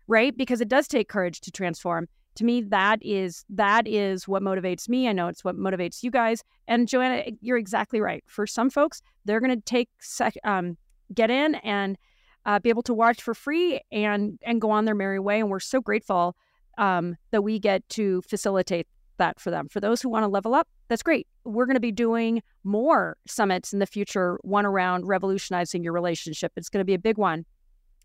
right? 0.08 0.36
Because 0.36 0.62
it 0.62 0.70
does 0.70 0.88
take 0.88 1.10
courage 1.10 1.42
to 1.42 1.52
transform 1.52 2.08
to 2.36 2.44
me 2.44 2.62
that 2.62 3.00
is 3.02 3.46
that 3.50 3.88
is 3.88 4.28
what 4.28 4.44
motivates 4.44 4.88
me. 4.90 5.08
I 5.08 5.14
know 5.14 5.28
it's 5.28 5.44
what 5.44 5.58
motivates 5.58 6.04
you 6.04 6.12
guys. 6.12 6.44
And 6.68 6.88
joanna 6.88 7.24
you're 7.42 7.58
exactly 7.58 8.02
right. 8.02 8.24
For 8.28 8.46
some 8.48 8.70
folks 8.70 9.02
they're 9.26 9.40
going 9.40 9.56
to 9.56 9.62
take 9.66 9.90
sec- 10.00 10.38
um, 10.44 10.78
get 11.14 11.30
in 11.30 11.56
and 11.56 11.98
uh, 12.46 12.60
be 12.60 12.70
able 12.70 12.84
to 12.84 12.94
watch 12.94 13.22
for 13.22 13.34
free 13.34 13.82
and 13.92 14.40
and 14.44 14.62
go 14.62 14.70
on 14.70 14.86
their 14.86 14.96
merry 14.96 15.20
way. 15.20 15.40
And 15.40 15.50
we're 15.50 15.60
so 15.60 15.82
grateful 15.82 16.36
um, 16.78 17.16
that 17.32 17.42
we 17.42 17.60
get 17.60 17.88
to 17.90 18.22
facilitate 18.24 18.88
that 19.18 19.40
for 19.40 19.50
them. 19.50 19.70
For 19.70 19.80
those 19.80 20.02
who 20.02 20.10
want 20.10 20.24
to 20.24 20.28
level 20.28 20.54
up 20.54 20.68
that's 20.88 21.04
great. 21.04 21.28
We're 21.44 21.66
going 21.66 21.76
to 21.76 21.82
be 21.82 21.92
doing 21.92 22.44
more 22.64 23.18
summits 23.28 23.74
in 23.74 23.80
the 23.80 23.86
future 23.86 24.38
one 24.44 24.66
around 24.66 25.08
revolutionizing 25.08 25.84
your 25.84 25.94
relationship. 25.94 26.52
It's 26.56 26.70
going 26.70 26.82
to 26.82 26.86
be 26.86 26.94
a 26.94 27.00
big 27.00 27.18
one. 27.18 27.46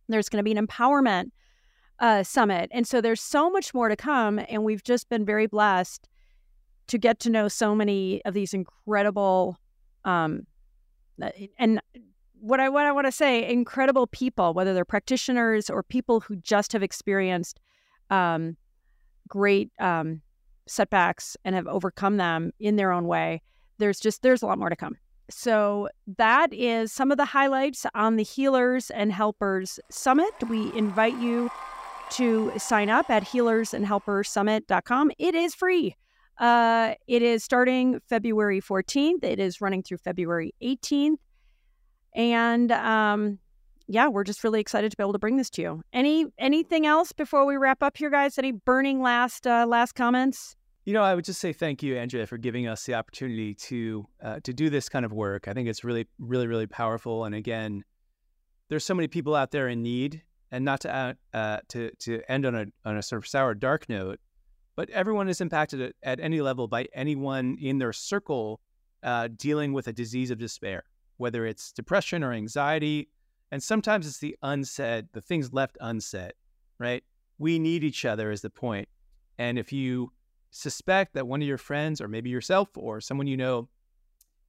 There's 0.09 0.28
going 0.28 0.43
to 0.43 0.43
be 0.43 0.57
an 0.57 0.66
empowerment 0.66 1.31
uh, 2.01 2.22
summit. 2.22 2.70
And 2.72 2.86
so 2.86 3.01
there's 3.01 3.20
so 3.20 3.51
much 3.51 3.72
more 3.74 3.88
to 3.88 3.96
come. 3.96 4.40
And 4.48 4.64
we've 4.64 4.82
just 4.82 5.09
been 5.09 5.24
very 5.24 5.46
blessed 5.46 6.09
to 6.88 6.98
get 6.98 7.20
to 7.20 7.30
know 7.30 7.46
so 7.46 7.74
many 7.74 8.24
of 8.24 8.34
these 8.34 8.53
incredible 8.53 9.57
um, 10.05 10.46
and 11.59 11.80
what 12.40 12.61
I 12.61 12.68
what 12.68 12.86
I 12.86 12.92
want 12.92 13.07
to 13.07 13.12
say, 13.12 13.48
incredible 13.48 14.07
people, 14.07 14.55
whether 14.55 14.72
they're 14.72 14.84
practitioners 14.84 15.68
or 15.68 15.82
people 15.82 16.20
who 16.20 16.36
just 16.36 16.72
have 16.72 16.82
experienced 16.82 17.61
um, 18.09 18.57
great 19.28 19.70
um, 19.78 20.22
setbacks 20.66 21.36
and 21.44 21.55
have 21.55 21.66
overcome 21.66 22.16
them 22.16 22.53
in 22.59 22.76
their 22.76 22.92
own 22.92 23.07
way. 23.07 23.42
There's 23.78 24.01
just 24.01 24.22
there's 24.22 24.42
a 24.42 24.46
lot 24.46 24.59
more 24.59 24.70
to 24.70 24.76
come. 24.76 24.96
So 25.28 25.88
that 26.16 26.53
is 26.53 26.92
some 26.92 27.12
of 27.12 27.18
the 27.18 27.24
highlights 27.24 27.86
on 27.94 28.16
the 28.16 28.24
Healers 28.24 28.90
and 28.90 29.12
Helpers 29.12 29.78
Summit. 29.90 30.32
We 30.48 30.74
invite 30.74 31.16
you 31.18 31.51
to 32.11 32.52
sign 32.58 32.90
up 32.90 33.11
at 33.11 33.24
healersandhelperssummit.com. 33.24 35.11
It 35.18 35.34
is 35.34 35.54
free. 35.54 35.96
Uh, 36.38 36.94
it 37.06 37.22
is 37.22 37.44
starting 37.44 38.00
February 38.08 38.61
14th. 38.61 39.22
It 39.22 39.38
is 39.38 39.61
running 39.61 39.82
through 39.82 39.98
February 39.98 40.54
18th. 40.62 41.18
And 42.14 42.72
um, 42.72 43.38
yeah, 43.86 44.08
we're 44.08 44.24
just 44.24 44.42
really 44.44 44.61
excited 44.61 44.90
to 44.90 44.96
be 44.96 45.02
able 45.02 45.12
to 45.12 45.18
bring 45.18 45.36
this 45.36 45.50
to 45.50 45.62
you. 45.62 45.82
Any 45.92 46.26
anything 46.38 46.86
else 46.86 47.12
before 47.12 47.44
we 47.44 47.56
wrap 47.56 47.82
up 47.82 47.96
here, 47.96 48.11
guys? 48.11 48.38
Any 48.38 48.52
burning 48.52 49.02
last 49.02 49.46
uh, 49.46 49.66
last 49.68 49.94
comments? 49.94 50.56
You 50.84 50.94
know, 50.94 51.02
I 51.02 51.14
would 51.14 51.24
just 51.24 51.40
say 51.40 51.52
thank 51.52 51.82
you, 51.82 51.96
Andrea, 51.96 52.26
for 52.26 52.38
giving 52.38 52.66
us 52.66 52.84
the 52.84 52.94
opportunity 52.94 53.54
to 53.54 54.06
uh, 54.22 54.40
to 54.44 54.52
do 54.52 54.70
this 54.70 54.88
kind 54.88 55.04
of 55.04 55.12
work. 55.12 55.46
I 55.46 55.52
think 55.52 55.68
it's 55.68 55.84
really, 55.84 56.06
really, 56.18 56.46
really 56.46 56.66
powerful. 56.66 57.24
And 57.24 57.34
again, 57.34 57.84
there's 58.68 58.84
so 58.84 58.94
many 58.94 59.08
people 59.08 59.34
out 59.34 59.50
there 59.50 59.68
in 59.68 59.82
need, 59.82 60.22
and 60.51 60.64
not 60.64 60.80
to 60.80 61.16
uh, 61.34 61.59
to 61.68 61.90
to 62.01 62.22
end 62.28 62.46
on 62.46 62.55
a 62.55 62.66
on 62.84 62.96
a 62.96 63.03
sort 63.03 63.22
of 63.22 63.28
sour, 63.28 63.55
dark 63.55 63.88
note, 63.88 64.20
but 64.76 64.90
everyone 64.90 65.28
is 65.28 65.40
impacted 65.40 65.80
at, 65.80 65.94
at 66.03 66.20
any 66.20 66.40
level 66.40 66.68
by 66.68 66.86
anyone 66.94 67.57
in 67.61 67.78
their 67.78 67.92
circle 67.92 68.61
uh, 69.03 69.28
dealing 69.36 69.72
with 69.72 69.88
a 69.88 69.92
disease 69.92 70.30
of 70.30 70.38
despair 70.38 70.84
whether 71.20 71.44
it's 71.44 71.70
depression 71.70 72.24
or 72.24 72.32
anxiety. 72.32 73.09
And 73.53 73.62
sometimes 73.62 74.07
it's 74.07 74.18
the 74.18 74.36
unsaid, 74.42 75.09
the 75.12 75.20
things 75.20 75.53
left 75.53 75.76
unsaid, 75.80 76.32
right? 76.78 77.05
We 77.38 77.59
need 77.59 77.84
each 77.84 78.07
other, 78.07 78.30
is 78.30 78.40
the 78.40 78.48
point. 78.48 78.88
And 79.38 79.59
if 79.59 79.70
you 79.70 80.12
suspect 80.51 81.12
that 81.14 81.26
one 81.26 81.42
of 81.42 81.48
your 81.48 81.59
friends, 81.59 82.01
or 82.01 82.09
maybe 82.09 82.30
yourself, 82.30 82.70
or 82.74 83.03
someone 83.03 83.26
you 83.26 83.36
know, 83.36 83.68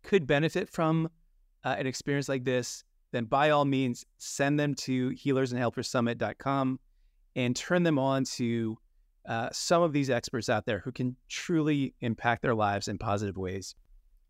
could 0.01 0.25
benefit 0.25 0.69
from 0.69 1.09
uh, 1.65 1.75
an 1.77 1.87
experience 1.87 2.29
like 2.29 2.45
this, 2.45 2.85
then 3.11 3.25
by 3.25 3.49
all 3.49 3.65
means, 3.65 4.05
send 4.17 4.59
them 4.59 4.73
to 4.75 5.11
healersandhelperssummit.com 5.11 6.79
and 7.35 7.55
turn 7.55 7.83
them 7.83 7.99
on 7.99 8.23
to 8.23 8.77
uh, 9.27 9.49
some 9.51 9.81
of 9.81 9.93
these 9.93 10.09
experts 10.09 10.49
out 10.49 10.65
there 10.65 10.79
who 10.79 10.91
can 10.91 11.15
truly 11.29 11.93
impact 12.01 12.41
their 12.41 12.55
lives 12.55 12.87
in 12.87 12.97
positive 12.97 13.37
ways. 13.37 13.75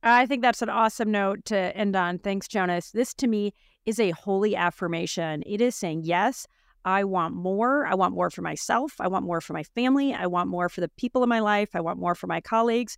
I 0.03 0.25
think 0.25 0.41
that's 0.41 0.61
an 0.61 0.69
awesome 0.69 1.11
note 1.11 1.45
to 1.45 1.55
end 1.77 1.95
on. 1.95 2.17
Thanks, 2.19 2.47
Jonas. 2.47 2.91
This 2.91 3.13
to 3.15 3.27
me 3.27 3.53
is 3.86 3.99
a 3.99 4.11
holy 4.11 4.55
affirmation. 4.55 5.43
It 5.45 5.61
is 5.61 5.75
saying, 5.75 6.01
yes, 6.03 6.47
I 6.86 7.03
want 7.03 7.36
more. 7.36 7.86
I 7.86 7.93
want 7.93 8.15
more 8.15 8.32
for 8.32 8.41
myself. 8.41 8.95
I 8.99 9.07
want 9.07 9.25
more 9.25 9.41
for 9.41 9.53
my 9.53 9.63
family. 9.63 10.13
I 10.13 10.25
want 10.25 10.49
more 10.49 10.69
for 10.69 10.82
the 10.82 10.89
people 10.89 11.21
in 11.21 11.29
my 11.29 11.39
life. 11.39 11.69
I 11.75 11.82
want 11.82 11.99
more 11.99 12.15
for 12.15 12.27
my 12.27 12.41
colleagues. 12.41 12.97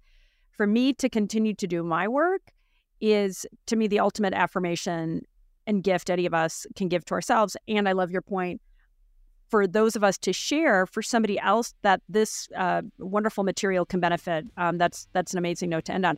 For 0.51 0.65
me 0.65 0.93
to 0.93 1.09
continue 1.09 1.53
to 1.55 1.67
do 1.67 1.83
my 1.83 2.07
work 2.07 2.41
is 3.01 3.45
to 3.65 3.75
me 3.75 3.87
the 3.87 3.99
ultimate 3.99 4.33
affirmation 4.33 5.23
and 5.67 5.83
gift 5.83 6.09
any 6.09 6.25
of 6.25 6.33
us 6.33 6.65
can 6.75 6.87
give 6.87 7.05
to 7.05 7.13
ourselves. 7.13 7.55
And 7.67 7.87
I 7.87 7.93
love 7.93 8.11
your 8.11 8.21
point 8.21 8.61
for 9.49 9.67
those 9.67 9.95
of 9.95 10.03
us 10.03 10.17
to 10.17 10.33
share 10.33 10.87
for 10.87 11.01
somebody 11.01 11.39
else 11.39 11.75
that 11.83 12.01
this 12.09 12.49
uh, 12.55 12.81
wonderful 12.97 13.43
material 13.43 13.85
can 13.85 13.99
benefit. 13.99 14.45
Um, 14.57 14.77
that's 14.77 15.07
that's 15.13 15.31
an 15.31 15.37
amazing 15.37 15.69
note 15.69 15.85
to 15.85 15.93
end 15.93 16.05
on. 16.05 16.17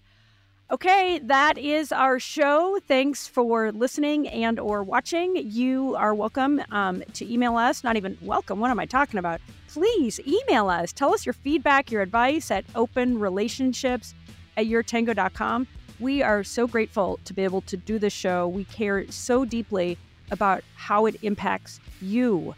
Okay, 0.71 1.19
that 1.19 1.59
is 1.59 1.91
our 1.91 2.17
show. 2.17 2.79
Thanks 2.87 3.27
for 3.27 3.71
listening 3.71 4.27
and 4.29 4.59
or 4.59 4.81
watching. 4.81 5.35
You 5.35 5.95
are 5.95 6.15
welcome 6.15 6.59
um, 6.71 7.03
to 7.13 7.31
email 7.31 7.55
us. 7.55 7.83
Not 7.83 7.97
even 7.97 8.17
welcome. 8.21 8.59
What 8.59 8.71
am 8.71 8.79
I 8.79 8.87
talking 8.87 9.19
about? 9.19 9.41
Please 9.67 10.19
email 10.25 10.69
us. 10.69 10.91
Tell 10.91 11.13
us 11.13 11.23
your 11.23 11.33
feedback, 11.33 11.91
your 11.91 12.01
advice 12.01 12.49
at 12.49 12.65
openrelationships 12.73 14.13
at 14.57 14.65
yourtango.com. 14.65 15.67
We 15.99 16.21
are 16.21 16.43
so 16.43 16.67
grateful 16.67 17.19
to 17.25 17.33
be 17.33 17.43
able 17.43 17.61
to 17.61 17.77
do 17.77 17.99
this 17.99 18.13
show. 18.13 18.47
We 18.47 18.65
care 18.65 19.09
so 19.11 19.45
deeply 19.45 19.97
about 20.31 20.63
how 20.75 21.05
it 21.05 21.15
impacts 21.21 21.79
you 22.01 22.55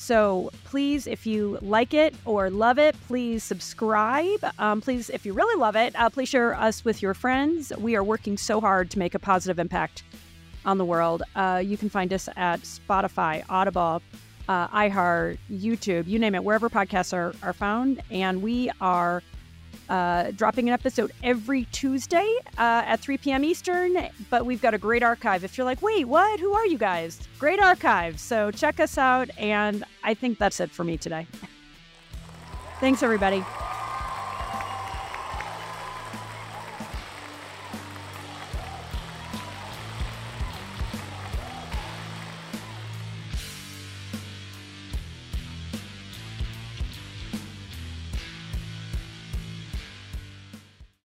so 0.00 0.50
please, 0.64 1.06
if 1.06 1.26
you 1.26 1.58
like 1.60 1.92
it 1.92 2.14
or 2.24 2.48
love 2.48 2.78
it, 2.78 2.96
please 3.06 3.44
subscribe. 3.44 4.42
Um, 4.58 4.80
please, 4.80 5.10
if 5.10 5.26
you 5.26 5.34
really 5.34 5.60
love 5.60 5.76
it, 5.76 5.94
uh, 5.94 6.08
please 6.08 6.30
share 6.30 6.54
us 6.54 6.86
with 6.86 7.02
your 7.02 7.12
friends. 7.12 7.70
We 7.78 7.96
are 7.96 8.02
working 8.02 8.38
so 8.38 8.62
hard 8.62 8.90
to 8.92 8.98
make 8.98 9.14
a 9.14 9.18
positive 9.18 9.58
impact 9.58 10.02
on 10.64 10.78
the 10.78 10.86
world. 10.86 11.22
Uh, 11.36 11.60
you 11.62 11.76
can 11.76 11.90
find 11.90 12.14
us 12.14 12.30
at 12.34 12.62
Spotify, 12.62 13.44
Audible, 13.50 14.00
uh, 14.48 14.68
iHeart, 14.68 15.36
YouTube, 15.52 16.06
you 16.06 16.18
name 16.18 16.34
it, 16.34 16.42
wherever 16.42 16.70
podcasts 16.70 17.12
are, 17.12 17.34
are 17.42 17.52
found. 17.52 18.02
And 18.10 18.40
we 18.40 18.70
are 18.80 19.22
uh, 19.90 20.30
dropping 20.30 20.68
an 20.68 20.72
episode 20.72 21.12
every 21.22 21.64
Tuesday 21.66 22.36
uh, 22.56 22.82
at 22.86 23.00
3 23.00 23.18
p.m. 23.18 23.44
Eastern. 23.44 24.08
But 24.30 24.46
we've 24.46 24.62
got 24.62 24.72
a 24.72 24.78
great 24.78 25.02
archive. 25.02 25.44
If 25.44 25.58
you're 25.58 25.64
like, 25.66 25.82
wait, 25.82 26.06
what? 26.06 26.40
Who 26.40 26.52
are 26.54 26.66
you 26.66 26.78
guys? 26.78 27.20
Great 27.38 27.60
archive. 27.60 28.20
So 28.20 28.50
check 28.52 28.80
us 28.80 28.96
out. 28.96 29.28
And 29.36 29.84
I 30.04 30.14
think 30.14 30.38
that's 30.38 30.60
it 30.60 30.70
for 30.70 30.84
me 30.84 30.96
today. 30.96 31.26
Thanks, 32.80 33.02
everybody. 33.02 33.44